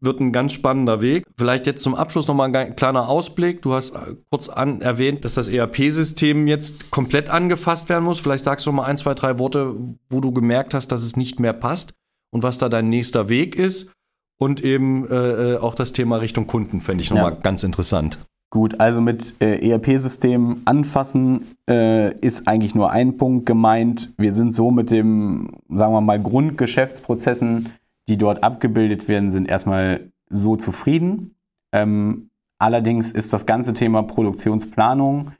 wird 0.00 0.18
ein 0.18 0.32
ganz 0.32 0.54
spannender 0.54 1.02
Weg. 1.02 1.24
Vielleicht 1.36 1.66
jetzt 1.66 1.82
zum 1.82 1.94
Abschluss 1.94 2.26
nochmal 2.26 2.56
ein 2.56 2.74
kleiner 2.74 3.08
Ausblick. 3.08 3.60
Du 3.60 3.74
hast 3.74 3.94
äh, 3.94 4.16
kurz 4.30 4.48
an, 4.48 4.80
erwähnt, 4.80 5.26
dass 5.26 5.34
das 5.34 5.48
ERP-System 5.48 6.46
jetzt 6.46 6.90
komplett 6.90 7.28
angefasst 7.28 7.90
werden 7.90 8.04
muss. 8.04 8.18
Vielleicht 8.18 8.44
sagst 8.44 8.64
du 8.64 8.72
mal 8.72 8.86
ein, 8.86 8.96
zwei, 8.96 9.12
drei 9.12 9.38
Worte, 9.38 9.76
wo 10.08 10.22
du 10.22 10.32
gemerkt 10.32 10.72
hast, 10.72 10.88
dass 10.88 11.02
es 11.02 11.16
nicht 11.16 11.38
mehr 11.38 11.52
passt 11.52 11.92
und 12.30 12.42
was 12.42 12.56
da 12.56 12.70
dein 12.70 12.88
nächster 12.88 13.28
Weg 13.28 13.54
ist. 13.54 13.92
Und 14.38 14.64
eben 14.64 15.06
äh, 15.06 15.16
äh 15.54 15.56
auch 15.58 15.74
das 15.74 15.92
Thema 15.92 16.16
Richtung 16.16 16.46
Kunden 16.46 16.80
fände 16.80 17.02
ich 17.02 17.10
nochmal 17.10 17.34
ja. 17.34 17.38
ganz 17.38 17.62
interessant. 17.62 18.18
Gut, 18.50 18.80
also 18.80 19.00
mit 19.00 19.40
äh, 19.40 19.70
ERP-System 19.70 20.62
anfassen 20.64 21.46
äh, 21.68 22.12
ist 22.18 22.48
eigentlich 22.48 22.74
nur 22.74 22.90
ein 22.90 23.16
Punkt 23.16 23.46
gemeint. 23.46 24.12
Wir 24.16 24.32
sind 24.32 24.56
so 24.56 24.72
mit 24.72 24.90
dem, 24.90 25.52
sagen 25.68 25.92
wir 25.92 26.00
mal, 26.00 26.20
Grundgeschäftsprozessen 26.20 27.70
die 28.10 28.16
dort 28.16 28.42
abgebildet 28.42 29.06
werden, 29.08 29.30
sind 29.30 29.48
erstmal 29.48 30.10
so 30.28 30.56
zufrieden. 30.56 31.36
Ähm, 31.72 32.28
allerdings 32.58 33.12
ist 33.12 33.32
das 33.32 33.46
ganze 33.46 33.72
Thema 33.72 34.02
Produktionsplanung 34.02 35.30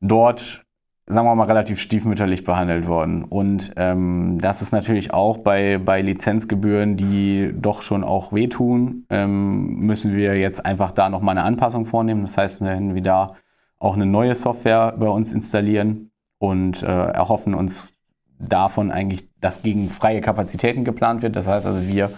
dort, 0.00 0.64
sagen 1.08 1.26
wir 1.26 1.34
mal, 1.34 1.44
relativ 1.44 1.80
stiefmütterlich 1.80 2.44
behandelt 2.44 2.86
worden. 2.86 3.24
Und 3.24 3.72
ähm, 3.76 4.38
das 4.40 4.60
ist 4.60 4.72
natürlich 4.72 5.12
auch 5.12 5.38
bei, 5.38 5.78
bei 5.78 6.02
Lizenzgebühren, 6.02 6.96
die 6.96 7.52
doch 7.54 7.82
schon 7.82 8.04
auch 8.04 8.32
wehtun, 8.32 9.06
ähm, 9.08 9.76
müssen 9.76 10.14
wir 10.14 10.36
jetzt 10.38 10.64
einfach 10.64 10.92
da 10.92 11.08
nochmal 11.08 11.38
eine 11.38 11.46
Anpassung 11.46 11.86
vornehmen. 11.86 12.22
Das 12.22 12.36
heißt, 12.36 12.62
wenn 12.62 12.94
wir 12.94 13.02
da 13.02 13.36
auch 13.78 13.94
eine 13.94 14.06
neue 14.06 14.34
Software 14.34 14.94
bei 14.98 15.08
uns 15.08 15.32
installieren 15.32 16.10
und 16.38 16.82
äh, 16.82 16.86
erhoffen 16.86 17.54
uns 17.54 17.94
davon 18.38 18.90
eigentlich, 18.90 19.28
dass 19.40 19.62
gegen 19.62 19.88
freie 19.88 20.20
Kapazitäten 20.20 20.84
geplant 20.84 21.22
wird. 21.22 21.36
Das 21.36 21.46
heißt 21.46 21.66
also, 21.66 21.88
wir 21.88 22.10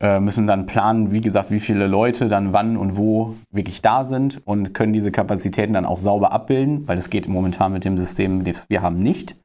äh, 0.00 0.20
müssen 0.20 0.46
dann 0.46 0.66
planen, 0.66 1.12
wie 1.12 1.20
gesagt, 1.20 1.50
wie 1.50 1.60
viele 1.60 1.86
Leute 1.86 2.28
dann 2.28 2.52
wann 2.52 2.76
und 2.76 2.96
wo 2.96 3.34
wirklich 3.50 3.82
da 3.82 4.04
sind 4.04 4.40
und 4.46 4.72
können 4.72 4.92
diese 4.92 5.10
Kapazitäten 5.10 5.72
dann 5.72 5.84
auch 5.84 5.98
sauber 5.98 6.32
abbilden, 6.32 6.86
weil 6.86 6.96
das 6.96 7.10
geht 7.10 7.28
momentan 7.28 7.72
mit 7.72 7.84
dem 7.84 7.98
System, 7.98 8.44
das 8.44 8.68
wir 8.68 8.82
haben, 8.82 8.98
nicht. 9.00 9.36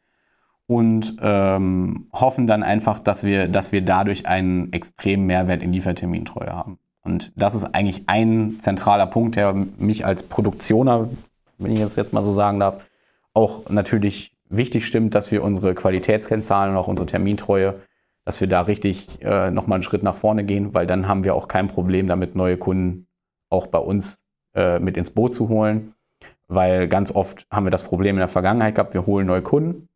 Und 0.66 1.18
ähm, 1.22 2.08
hoffen 2.14 2.48
dann 2.48 2.64
einfach, 2.64 3.00
dass 3.00 3.24
wir, 3.24 3.48
dass 3.48 3.72
wir 3.72 3.82
dadurch 3.82 4.28
einen 4.28 4.72
extremen 4.72 5.26
Mehrwert 5.26 5.62
in 5.62 5.74
Liefertermintreue 5.74 6.52
haben. 6.52 6.80
Und 7.04 7.34
das 7.36 7.54
ist 7.54 7.76
eigentlich 7.76 8.04
ein 8.08 8.58
zentraler 8.60 9.08
Punkt, 9.08 9.36
der 9.36 9.54
mich 9.54 10.06
als 10.06 10.24
Produktioner, 10.24 11.10
wenn 11.58 11.74
ich 11.74 11.80
das 11.80 11.98
jetzt 11.98 12.14
mal 12.14 12.24
so 12.24 12.32
sagen 12.32 12.60
darf, 12.60 12.90
auch 13.34 13.70
natürlich 13.70 14.34
wichtig 14.50 14.86
stimmt, 14.86 15.16
dass 15.16 15.32
wir 15.32 15.44
unsere 15.44 15.76
Qualitätskennzahlen 15.76 16.72
und 16.72 16.78
auch 16.78 16.88
unsere 16.88 17.08
Termintreue, 17.08 17.76
dass 18.26 18.40
wir 18.40 18.48
da 18.48 18.62
richtig 18.62 19.22
äh, 19.22 19.52
nochmal 19.52 19.78
einen 19.78 19.84
Schritt 19.84 20.04
nach 20.04 20.16
vorne 20.16 20.44
gehen, 20.44 20.74
weil 20.74 20.88
dann 20.88 21.08
haben 21.08 21.24
wir 21.24 21.36
auch 21.36 21.48
kein 21.48 21.68
Problem 21.68 22.08
damit, 22.08 22.36
neue 22.36 22.58
Kunden 22.58 23.08
auch 23.50 23.68
bei 23.68 23.80
uns 23.80 24.24
äh, 24.56 24.80
mit 24.80 24.98
ins 24.98 25.12
Boot 25.12 25.34
zu 25.34 25.50
holen. 25.50 25.94
Weil 26.48 26.88
ganz 26.88 27.14
oft 27.14 27.48
haben 27.52 27.66
wir 27.66 27.72
das 27.72 27.84
Problem 27.84 28.16
in 28.16 28.20
der 28.20 28.28
Vergangenheit 28.28 28.76
gehabt, 28.76 28.94
wir 28.94 29.06
holen 29.06 29.28
neue 29.28 29.42
Kunden 29.42 29.90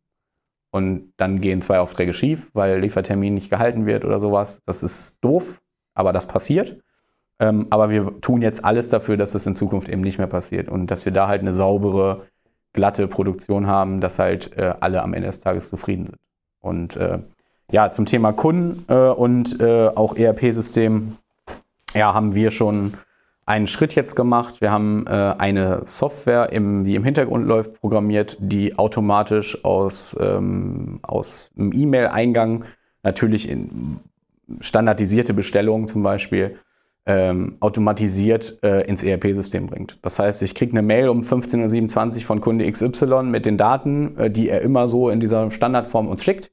und 0.70 1.12
dann 1.16 1.40
gehen 1.40 1.60
zwei 1.60 1.78
Aufträge 1.78 2.12
schief, 2.12 2.50
weil 2.54 2.80
Liefertermin 2.80 3.34
nicht 3.34 3.50
gehalten 3.50 3.86
wird 3.86 4.04
oder 4.04 4.18
sowas. 4.18 4.62
Das 4.66 4.82
ist 4.82 5.16
doof, 5.20 5.60
aber 5.94 6.12
das 6.12 6.26
passiert. 6.26 6.80
Ähm, 7.40 7.68
aber 7.70 7.90
wir 7.90 8.20
tun 8.20 8.42
jetzt 8.42 8.64
alles 8.64 8.88
dafür, 8.88 9.16
dass 9.16 9.32
das 9.32 9.46
in 9.46 9.54
Zukunft 9.54 9.88
eben 9.88 10.02
nicht 10.02 10.18
mehr 10.18 10.26
passiert 10.26 10.68
und 10.68 10.90
dass 10.90 11.04
wir 11.04 11.12
da 11.12 11.28
halt 11.28 11.40
eine 11.40 11.52
saubere 11.52 12.26
glatte 12.72 13.06
Produktion 13.08 13.66
haben, 13.66 14.00
dass 14.00 14.18
halt 14.18 14.56
äh, 14.56 14.74
alle 14.80 15.02
am 15.02 15.14
Ende 15.14 15.28
des 15.28 15.40
Tages 15.40 15.68
zufrieden 15.68 16.06
sind. 16.06 16.18
Und 16.60 16.96
äh, 16.96 17.20
ja, 17.70 17.90
zum 17.90 18.06
Thema 18.06 18.32
Kunden 18.32 18.84
äh, 18.88 19.08
und 19.10 19.60
äh, 19.60 19.88
auch 19.88 20.16
ERP-System, 20.16 21.16
ja, 21.94 22.14
haben 22.14 22.34
wir 22.34 22.50
schon 22.50 22.94
einen 23.44 23.66
Schritt 23.66 23.94
jetzt 23.94 24.14
gemacht. 24.14 24.60
Wir 24.60 24.70
haben 24.70 25.06
äh, 25.06 25.10
eine 25.10 25.82
Software, 25.86 26.52
im, 26.52 26.84
die 26.84 26.94
im 26.94 27.04
Hintergrund 27.04 27.46
läuft, 27.46 27.80
programmiert, 27.80 28.36
die 28.40 28.78
automatisch 28.78 29.64
aus, 29.64 30.16
ähm, 30.20 31.00
aus 31.02 31.50
einem 31.58 31.72
E-Mail-Eingang 31.72 32.64
natürlich 33.02 33.48
in 33.48 34.00
standardisierte 34.60 35.34
Bestellungen 35.34 35.88
zum 35.88 36.02
Beispiel 36.02 36.58
ähm, 37.06 37.56
automatisiert 37.60 38.58
äh, 38.62 38.82
ins 38.86 39.02
ERP-System 39.02 39.66
bringt. 39.66 39.98
Das 40.02 40.18
heißt, 40.18 40.42
ich 40.42 40.54
kriege 40.54 40.72
eine 40.72 40.82
Mail 40.82 41.08
um 41.08 41.22
15.27 41.22 42.16
Uhr 42.16 42.20
von 42.22 42.40
Kunde 42.42 42.70
XY 42.70 43.22
mit 43.24 43.46
den 43.46 43.56
Daten, 43.56 44.16
äh, 44.18 44.30
die 44.30 44.50
er 44.50 44.60
immer 44.60 44.88
so 44.88 45.08
in 45.08 45.20
dieser 45.20 45.50
Standardform 45.50 46.06
uns 46.06 46.22
schickt. 46.22 46.50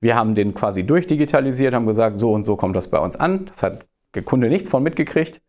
Wir 0.00 0.16
haben 0.16 0.34
den 0.34 0.54
quasi 0.54 0.84
durchdigitalisiert, 0.84 1.74
haben 1.74 1.86
gesagt, 1.86 2.20
so 2.20 2.32
und 2.32 2.44
so 2.44 2.56
kommt 2.56 2.76
das 2.76 2.90
bei 2.90 2.98
uns 2.98 3.16
an. 3.16 3.46
Das 3.46 3.62
hat 3.62 3.86
der 4.14 4.22
Kunde 4.22 4.48
nichts 4.48 4.70
von 4.70 4.82
mitgekriegt. 4.82 5.40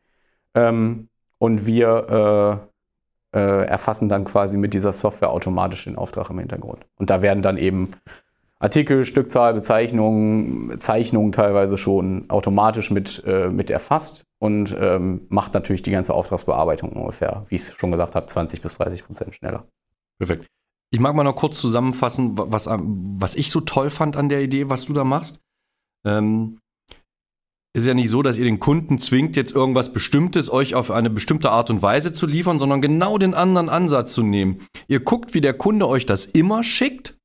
Ähm, 0.56 1.10
und 1.40 1.66
wir 1.66 2.70
äh, 3.34 3.38
äh, 3.38 3.66
erfassen 3.68 4.10
dann 4.10 4.26
quasi 4.26 4.58
mit 4.58 4.74
dieser 4.74 4.94
Software 4.94 5.32
automatisch 5.32 5.84
den 5.84 5.98
Auftrag 5.98 6.30
im 6.30 6.40
Hintergrund. 6.40 6.86
Und 6.96 7.10
da 7.10 7.22
werden 7.22 7.44
dann 7.44 7.58
eben 7.58 7.92
Artikel, 8.60 9.06
Stückzahl, 9.06 9.54
Bezeichnungen, 9.54 10.80
Zeichnungen 10.80 11.32
teilweise 11.32 11.78
schon 11.78 12.26
automatisch 12.30 12.90
mit, 12.90 13.24
äh, 13.28 13.50
mit 13.50 13.70
erfasst 13.70 14.24
und 14.40 14.76
ähm, 14.80 15.28
macht 15.30 15.54
natürlich 15.54 15.84
die 15.84 15.92
ganze 15.92 16.14
Auftragsbearbeitung 16.14 16.92
ungefähr, 16.92 17.46
wie 17.50 17.56
ich 17.56 17.62
es 17.62 17.74
schon 17.74 17.92
gesagt 17.92 18.16
habe, 18.16 18.26
20 18.26 18.62
bis 18.62 18.78
30 18.78 19.06
Prozent 19.06 19.36
schneller. 19.36 19.66
Perfekt. 20.18 20.48
Ich 20.92 21.00
mag 21.00 21.16
mal 21.16 21.24
noch 21.24 21.36
kurz 21.36 21.60
zusammenfassen, 21.60 22.38
was, 22.38 22.68
was 22.68 23.36
ich 23.36 23.52
so 23.52 23.62
toll 23.62 23.90
fand 23.90 24.16
an 24.16 24.30
der 24.30 24.42
Idee, 24.42 24.70
was 24.70 24.86
du 24.86 24.94
da 24.94 25.04
machst. 25.04 25.42
Ähm, 26.06 26.60
ist 27.78 27.86
ja 27.86 27.94
nicht 27.94 28.10
so, 28.10 28.24
dass 28.24 28.38
ihr 28.38 28.46
den 28.46 28.60
Kunden 28.60 28.98
zwingt, 28.98 29.36
jetzt 29.36 29.54
irgendwas 29.54 29.94
Bestimmtes 29.94 30.52
euch 30.52 30.74
auf 30.74 30.90
eine 30.90 31.10
bestimmte 31.10 31.52
Art 31.52 31.70
und 31.70 31.82
Weise 31.82 32.12
zu 32.12 32.26
liefern, 32.26 32.58
sondern 32.58 32.82
genau 32.82 33.18
den 33.18 33.34
anderen 33.34 33.70
Ansatz 33.70 34.14
zu 34.14 34.24
nehmen. 34.24 34.66
Ihr 34.88 35.00
guckt, 35.00 35.34
wie 35.34 35.42
der 35.42 35.54
Kunde 35.54 35.88
euch 35.88 36.06
das 36.06 36.26
immer 36.26 36.64
schickt. 36.64 37.18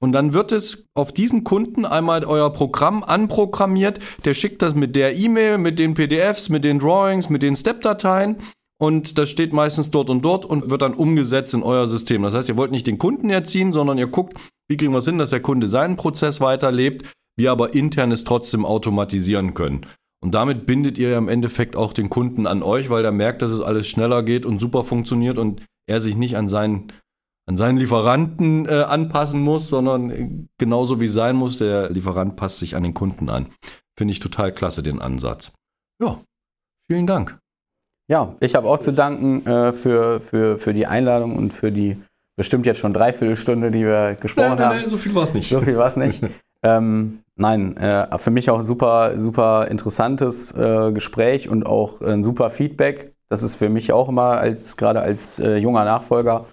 Und 0.00 0.12
dann 0.12 0.32
wird 0.32 0.52
es 0.52 0.86
auf 0.94 1.12
diesen 1.12 1.44
Kunden 1.44 1.84
einmal 1.84 2.24
euer 2.24 2.52
Programm 2.52 3.02
anprogrammiert. 3.02 3.98
Der 4.24 4.34
schickt 4.34 4.62
das 4.62 4.74
mit 4.74 4.96
der 4.96 5.16
E-Mail, 5.16 5.58
mit 5.58 5.78
den 5.78 5.94
PDFs, 5.94 6.48
mit 6.48 6.64
den 6.64 6.78
Drawings, 6.78 7.28
mit 7.28 7.42
den 7.42 7.56
Step-Dateien. 7.56 8.36
Und 8.80 9.18
das 9.18 9.28
steht 9.28 9.52
meistens 9.52 9.90
dort 9.90 10.08
und 10.08 10.24
dort 10.24 10.44
und 10.44 10.70
wird 10.70 10.82
dann 10.82 10.94
umgesetzt 10.94 11.52
in 11.52 11.64
euer 11.64 11.88
System. 11.88 12.22
Das 12.22 12.34
heißt, 12.34 12.48
ihr 12.48 12.56
wollt 12.56 12.70
nicht 12.70 12.86
den 12.86 12.98
Kunden 12.98 13.28
erziehen, 13.28 13.72
sondern 13.72 13.98
ihr 13.98 14.06
guckt, 14.06 14.38
wie 14.68 14.76
kriegen 14.76 14.92
wir 14.92 14.98
es 14.98 15.04
hin, 15.04 15.18
dass 15.18 15.30
der 15.30 15.42
Kunde 15.42 15.66
seinen 15.66 15.96
Prozess 15.96 16.40
weiterlebt, 16.40 17.12
wir 17.36 17.50
aber 17.50 17.74
intern 17.74 18.12
es 18.12 18.24
trotzdem 18.24 18.64
automatisieren 18.64 19.54
können. 19.54 19.86
Und 20.20 20.34
damit 20.34 20.66
bindet 20.66 20.98
ihr 20.98 21.10
ja 21.10 21.18
im 21.18 21.28
Endeffekt 21.28 21.76
auch 21.76 21.92
den 21.92 22.10
Kunden 22.10 22.46
an 22.46 22.62
euch, 22.62 22.90
weil 22.90 23.02
der 23.02 23.12
merkt, 23.12 23.42
dass 23.42 23.50
es 23.50 23.60
alles 23.60 23.88
schneller 23.88 24.22
geht 24.22 24.46
und 24.46 24.58
super 24.58 24.84
funktioniert 24.84 25.38
und 25.38 25.64
er 25.88 26.00
sich 26.00 26.16
nicht 26.16 26.36
an 26.36 26.48
seinen, 26.48 26.92
an 27.46 27.56
seinen 27.56 27.78
Lieferanten 27.78 28.66
äh, 28.66 28.82
anpassen 28.82 29.40
muss, 29.40 29.68
sondern 29.68 30.10
äh, 30.10 30.28
genauso 30.58 31.00
wie 31.00 31.08
sein 31.08 31.36
muss, 31.36 31.58
der 31.58 31.90
Lieferant 31.90 32.36
passt 32.36 32.58
sich 32.58 32.74
an 32.74 32.82
den 32.82 32.94
Kunden 32.94 33.28
an. 33.28 33.46
Finde 33.96 34.12
ich 34.12 34.20
total 34.20 34.52
klasse, 34.52 34.82
den 34.82 35.00
Ansatz. 35.00 35.52
Ja, 36.00 36.20
vielen 36.90 37.06
Dank. 37.06 37.38
Ja, 38.08 38.34
ich 38.40 38.54
habe 38.54 38.68
auch 38.68 38.78
zu 38.78 38.92
danken 38.92 39.46
äh, 39.46 39.72
für, 39.72 40.20
für, 40.20 40.58
für 40.58 40.74
die 40.74 40.86
Einladung 40.86 41.36
und 41.36 41.52
für 41.52 41.70
die 41.70 41.96
bestimmt 42.36 42.66
jetzt 42.66 42.78
schon 42.78 42.94
dreiviertel 42.94 43.36
Stunde, 43.36 43.70
die 43.70 43.84
wir 43.84 44.16
gesprochen 44.20 44.48
nein, 44.48 44.58
nein, 44.58 44.66
haben. 44.66 44.76
Nein, 44.80 44.88
so 44.88 44.96
viel 44.96 45.14
war 45.14 45.22
es 45.22 45.34
nicht. 45.34 45.50
So 45.50 45.60
viel 45.60 45.76
war 45.76 45.88
es 45.88 45.96
nicht. 45.96 46.22
ähm, 46.62 47.20
Nein, 47.40 47.76
äh, 47.76 48.18
für 48.18 48.32
mich 48.32 48.50
auch 48.50 48.62
super, 48.62 49.16
super 49.16 49.68
interessantes 49.68 50.50
äh, 50.56 50.90
Gespräch 50.90 51.48
und 51.48 51.66
auch 51.66 52.00
ein 52.00 52.24
super 52.24 52.50
Feedback. 52.50 53.14
Das 53.28 53.44
ist 53.44 53.54
für 53.54 53.68
mich 53.68 53.92
auch 53.92 54.08
immer 54.08 54.38
als 54.38 54.76
gerade 54.76 55.00
als 55.00 55.38
äh, 55.38 55.54
junger 55.56 55.84
Nachfolger 55.84 56.46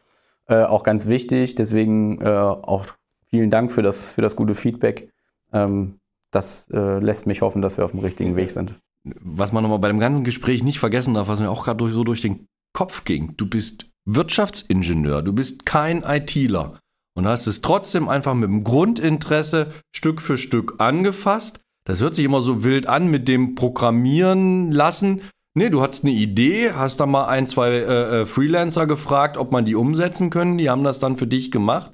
äh, 0.47 0.61
auch 0.61 0.83
ganz 0.83 1.07
wichtig. 1.07 1.55
Deswegen 1.55 2.21
äh, 2.21 2.27
auch 2.27 2.85
vielen 3.31 3.49
Dank 3.49 3.71
für 3.71 3.81
das, 3.81 4.11
für 4.11 4.21
das 4.21 4.35
gute 4.35 4.53
Feedback. 4.53 5.11
Ähm, 5.51 5.99
das 6.29 6.67
lässt 6.69 7.27
mich 7.27 7.41
hoffen, 7.41 7.61
dass 7.61 7.77
wir 7.77 7.85
auf 7.85 7.91
dem 7.91 8.01
richtigen 8.01 8.35
Weg 8.35 8.51
sind. 8.51 8.75
Was 9.21 9.51
man 9.51 9.63
nochmal 9.63 9.79
bei 9.79 9.87
dem 9.87 9.99
ganzen 9.99 10.23
Gespräch 10.23 10.63
nicht 10.63 10.79
vergessen 10.79 11.13
darf, 11.13 11.27
was 11.27 11.39
mir 11.39 11.49
auch 11.49 11.65
gerade 11.65 11.77
durch, 11.77 11.93
so 11.93 12.03
durch 12.03 12.21
den 12.21 12.45
Kopf 12.73 13.05
ging. 13.05 13.35
Du 13.37 13.47
bist 13.47 13.87
Wirtschaftsingenieur, 14.05 15.21
du 15.21 15.33
bist 15.33 15.65
kein 15.65 16.03
ITler 16.03 16.79
und 17.15 17.25
hast 17.25 17.47
es 17.47 17.61
trotzdem 17.61 18.09
einfach 18.09 18.33
mit 18.33 18.49
dem 18.49 18.63
Grundinteresse 18.63 19.71
Stück 19.95 20.21
für 20.21 20.37
Stück 20.37 20.75
angefasst. 20.79 21.61
Das 21.87 22.01
hört 22.01 22.15
sich 22.15 22.25
immer 22.25 22.41
so 22.41 22.63
wild 22.63 22.87
an 22.87 23.07
mit 23.07 23.27
dem 23.27 23.55
Programmieren 23.55 24.71
lassen. 24.71 25.21
Nee, 25.57 25.69
du 25.69 25.81
hattest 25.81 26.03
eine 26.03 26.13
Idee, 26.13 26.73
hast 26.73 26.99
da 26.99 27.05
mal 27.05 27.27
ein, 27.27 27.47
zwei 27.47 27.69
äh, 27.69 28.21
äh, 28.21 28.25
Freelancer 28.25 28.87
gefragt, 28.87 29.37
ob 29.37 29.51
man 29.51 29.63
die 29.63 29.75
umsetzen 29.75 30.29
können. 30.29 30.57
Die 30.57 30.69
haben 30.69 30.83
das 30.83 30.99
dann 30.99 31.15
für 31.15 31.27
dich 31.27 31.49
gemacht. 31.49 31.93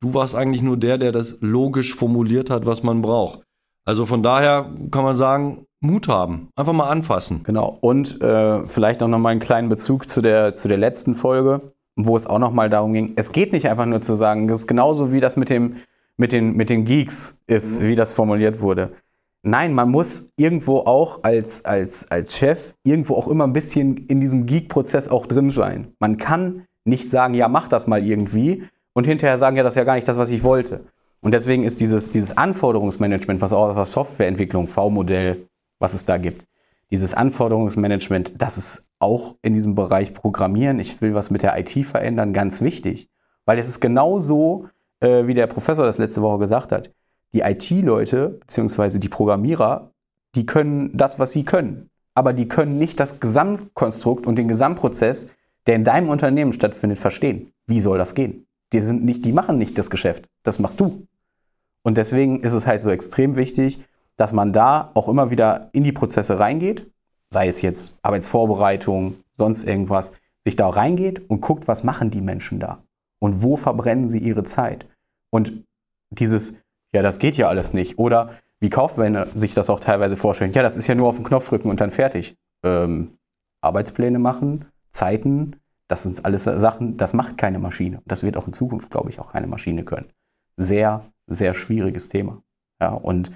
Du 0.00 0.14
warst 0.14 0.34
eigentlich 0.34 0.62
nur 0.62 0.76
der, 0.76 0.98
der 0.98 1.10
das 1.10 1.38
logisch 1.40 1.94
formuliert 1.94 2.50
hat, 2.50 2.66
was 2.66 2.82
man 2.82 3.02
braucht. 3.02 3.43
Also 3.84 4.06
von 4.06 4.22
daher 4.22 4.70
kann 4.90 5.04
man 5.04 5.16
sagen, 5.16 5.66
Mut 5.80 6.08
haben, 6.08 6.48
einfach 6.56 6.72
mal 6.72 6.88
anfassen. 6.88 7.42
Genau. 7.44 7.76
Und 7.80 8.20
äh, 8.22 8.66
vielleicht 8.66 9.02
auch 9.02 9.08
noch 9.08 9.18
mal 9.18 9.30
einen 9.30 9.40
kleinen 9.40 9.68
Bezug 9.68 10.08
zu 10.08 10.22
der, 10.22 10.54
zu 10.54 10.68
der 10.68 10.78
letzten 10.78 11.14
Folge 11.14 11.60
wo 11.96 12.16
es 12.16 12.26
auch 12.26 12.38
nochmal 12.38 12.70
darum 12.70 12.92
ging, 12.92 13.12
es 13.16 13.32
geht 13.32 13.52
nicht 13.52 13.68
einfach 13.68 13.86
nur 13.86 14.02
zu 14.02 14.14
sagen, 14.14 14.48
das 14.48 14.60
ist 14.60 14.66
genauso 14.66 15.12
wie 15.12 15.20
das 15.20 15.36
mit, 15.36 15.48
dem, 15.48 15.76
mit, 16.16 16.32
den, 16.32 16.56
mit 16.56 16.70
den 16.70 16.84
Geeks 16.84 17.38
ist, 17.46 17.80
mhm. 17.80 17.88
wie 17.88 17.96
das 17.96 18.14
formuliert 18.14 18.60
wurde. 18.60 18.92
Nein, 19.42 19.74
man 19.74 19.90
muss 19.90 20.26
irgendwo 20.36 20.78
auch 20.78 21.22
als, 21.22 21.64
als, 21.64 22.10
als 22.10 22.36
Chef 22.36 22.74
irgendwo 22.82 23.14
auch 23.14 23.28
immer 23.28 23.46
ein 23.46 23.52
bisschen 23.52 24.06
in 24.06 24.20
diesem 24.20 24.46
Geek-Prozess 24.46 25.08
auch 25.08 25.26
drin 25.26 25.50
sein. 25.50 25.88
Man 25.98 26.16
kann 26.16 26.66
nicht 26.84 27.10
sagen, 27.10 27.34
ja, 27.34 27.48
mach 27.48 27.68
das 27.68 27.86
mal 27.86 28.04
irgendwie 28.04 28.64
und 28.94 29.06
hinterher 29.06 29.38
sagen, 29.38 29.56
ja, 29.56 29.62
das 29.62 29.74
ist 29.74 29.78
ja 29.78 29.84
gar 29.84 29.96
nicht 29.96 30.08
das, 30.08 30.16
was 30.16 30.30
ich 30.30 30.42
wollte. 30.42 30.86
Und 31.24 31.32
deswegen 31.32 31.64
ist 31.64 31.80
dieses, 31.80 32.10
dieses 32.10 32.36
Anforderungsmanagement, 32.36 33.40
was 33.40 33.54
auch 33.54 33.68
aus 33.70 33.74
der 33.76 33.86
Softwareentwicklung, 33.86 34.68
V-Modell, 34.68 35.48
was 35.78 35.94
es 35.94 36.04
da 36.04 36.18
gibt, 36.18 36.46
dieses 36.90 37.14
Anforderungsmanagement, 37.14 38.34
das 38.36 38.58
ist 38.58 38.84
auch 38.98 39.34
in 39.40 39.54
diesem 39.54 39.74
Bereich 39.74 40.12
Programmieren, 40.12 40.78
ich 40.78 41.00
will 41.00 41.14
was 41.14 41.30
mit 41.30 41.40
der 41.40 41.58
IT 41.58 41.86
verändern, 41.86 42.34
ganz 42.34 42.60
wichtig. 42.60 43.08
Weil 43.46 43.58
es 43.58 43.68
ist 43.68 43.80
genauso, 43.80 44.68
äh, 45.00 45.26
wie 45.26 45.32
der 45.32 45.46
Professor 45.46 45.86
das 45.86 45.96
letzte 45.96 46.20
Woche 46.20 46.40
gesagt 46.40 46.72
hat. 46.72 46.92
Die 47.32 47.40
IT-Leute, 47.40 48.36
beziehungsweise 48.40 49.00
die 49.00 49.08
Programmierer, 49.08 49.92
die 50.34 50.44
können 50.44 50.94
das, 50.94 51.18
was 51.18 51.32
sie 51.32 51.46
können. 51.46 51.88
Aber 52.12 52.34
die 52.34 52.48
können 52.48 52.78
nicht 52.78 53.00
das 53.00 53.18
Gesamtkonstrukt 53.20 54.26
und 54.26 54.36
den 54.36 54.48
Gesamtprozess, 54.48 55.28
der 55.66 55.76
in 55.76 55.84
deinem 55.84 56.10
Unternehmen 56.10 56.52
stattfindet, 56.52 56.98
verstehen. 56.98 57.50
Wie 57.66 57.80
soll 57.80 57.96
das 57.96 58.14
gehen? 58.14 58.44
Die, 58.74 58.82
sind 58.82 59.06
nicht, 59.06 59.24
die 59.24 59.32
machen 59.32 59.56
nicht 59.56 59.78
das 59.78 59.88
Geschäft. 59.88 60.26
Das 60.42 60.58
machst 60.58 60.80
du. 60.80 61.06
Und 61.84 61.96
deswegen 61.96 62.40
ist 62.40 62.54
es 62.54 62.66
halt 62.66 62.82
so 62.82 62.90
extrem 62.90 63.36
wichtig, 63.36 63.84
dass 64.16 64.32
man 64.32 64.52
da 64.52 64.90
auch 64.94 65.08
immer 65.08 65.30
wieder 65.30 65.68
in 65.72 65.84
die 65.84 65.92
Prozesse 65.92 66.40
reingeht, 66.40 66.90
sei 67.30 67.46
es 67.46 67.62
jetzt 67.62 67.98
Arbeitsvorbereitung, 68.02 69.16
sonst 69.36 69.64
irgendwas, 69.64 70.12
sich 70.40 70.56
da 70.56 70.68
reingeht 70.68 71.28
und 71.28 71.40
guckt, 71.40 71.68
was 71.68 71.84
machen 71.84 72.10
die 72.10 72.20
Menschen 72.20 72.58
da 72.58 72.82
und 73.18 73.42
wo 73.42 73.56
verbrennen 73.56 74.08
sie 74.08 74.18
ihre 74.18 74.44
Zeit. 74.44 74.86
Und 75.30 75.64
dieses, 76.10 76.62
ja, 76.92 77.02
das 77.02 77.18
geht 77.18 77.36
ja 77.36 77.48
alles 77.48 77.72
nicht. 77.72 77.98
Oder 77.98 78.30
wie 78.60 78.70
Kaufmänner 78.70 79.26
sich 79.34 79.54
das 79.54 79.68
auch 79.68 79.80
teilweise 79.80 80.16
vorstellen, 80.16 80.52
ja, 80.52 80.62
das 80.62 80.76
ist 80.76 80.86
ja 80.86 80.94
nur 80.94 81.08
auf 81.08 81.16
den 81.16 81.24
Knopf 81.24 81.48
drücken 81.48 81.68
und 81.68 81.80
dann 81.80 81.90
fertig. 81.90 82.36
Ähm, 82.62 83.18
Arbeitspläne 83.60 84.18
machen, 84.18 84.66
Zeiten, 84.92 85.56
das 85.88 86.04
sind 86.04 86.24
alles 86.24 86.44
Sachen, 86.44 86.96
das 86.96 87.14
macht 87.14 87.36
keine 87.36 87.58
Maschine. 87.58 88.00
Das 88.06 88.22
wird 88.22 88.36
auch 88.36 88.46
in 88.46 88.52
Zukunft, 88.52 88.90
glaube 88.90 89.10
ich, 89.10 89.18
auch 89.18 89.32
keine 89.32 89.46
Maschine 89.46 89.84
können. 89.84 90.10
Sehr, 90.56 91.04
sehr 91.26 91.54
schwieriges 91.54 92.08
Thema. 92.08 92.42
Ja, 92.80 92.90
und 92.90 93.32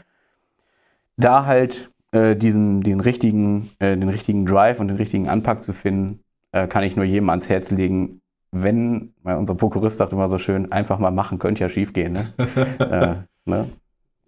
da 1.16 1.46
halt 1.46 1.90
äh, 2.12 2.36
diesen, 2.36 2.80
den, 2.80 3.00
richtigen, 3.00 3.70
äh, 3.78 3.96
den 3.96 4.08
richtigen 4.08 4.46
Drive 4.46 4.80
und 4.80 4.88
den 4.88 4.96
richtigen 4.96 5.28
Anpack 5.28 5.62
zu 5.62 5.72
finden, 5.72 6.20
äh, 6.52 6.66
kann 6.66 6.84
ich 6.84 6.96
nur 6.96 7.04
jedem 7.04 7.28
ans 7.30 7.48
Herz 7.48 7.70
legen. 7.70 8.20
Wenn, 8.50 9.12
weil 9.22 9.36
unser 9.36 9.54
Prokurist 9.54 9.98
sagt 9.98 10.12
immer 10.12 10.28
so 10.28 10.38
schön, 10.38 10.72
einfach 10.72 10.98
mal 10.98 11.10
machen, 11.10 11.38
könnte 11.38 11.62
ja 11.62 11.68
schief 11.68 11.92
gehen. 11.92 12.14
Ne? 12.14 12.24
Äh, 12.78 13.16
ne? 13.44 13.68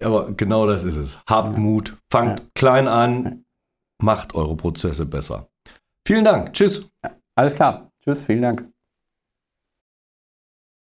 Aber 0.03 0.33
genau 0.33 0.67
das 0.67 0.85
ist 0.85 0.97
es. 0.97 1.19
Habt. 1.27 1.57
Mut, 1.59 1.97
fangt 2.11 2.41
ja. 2.41 2.47
klein 2.55 2.89
an, 2.89 3.45
macht 4.03 4.35
eure 4.35 4.57
Prozesse 4.57 5.07
besser. 5.07 5.49
Vielen 6.07 6.25
Dank. 6.25 6.53
Tschüss. 6.53 6.91
Alles 7.35 7.55
klar. 7.55 7.91
Tschüss, 8.03 8.25
vielen 8.25 8.43
Dank. 8.43 8.71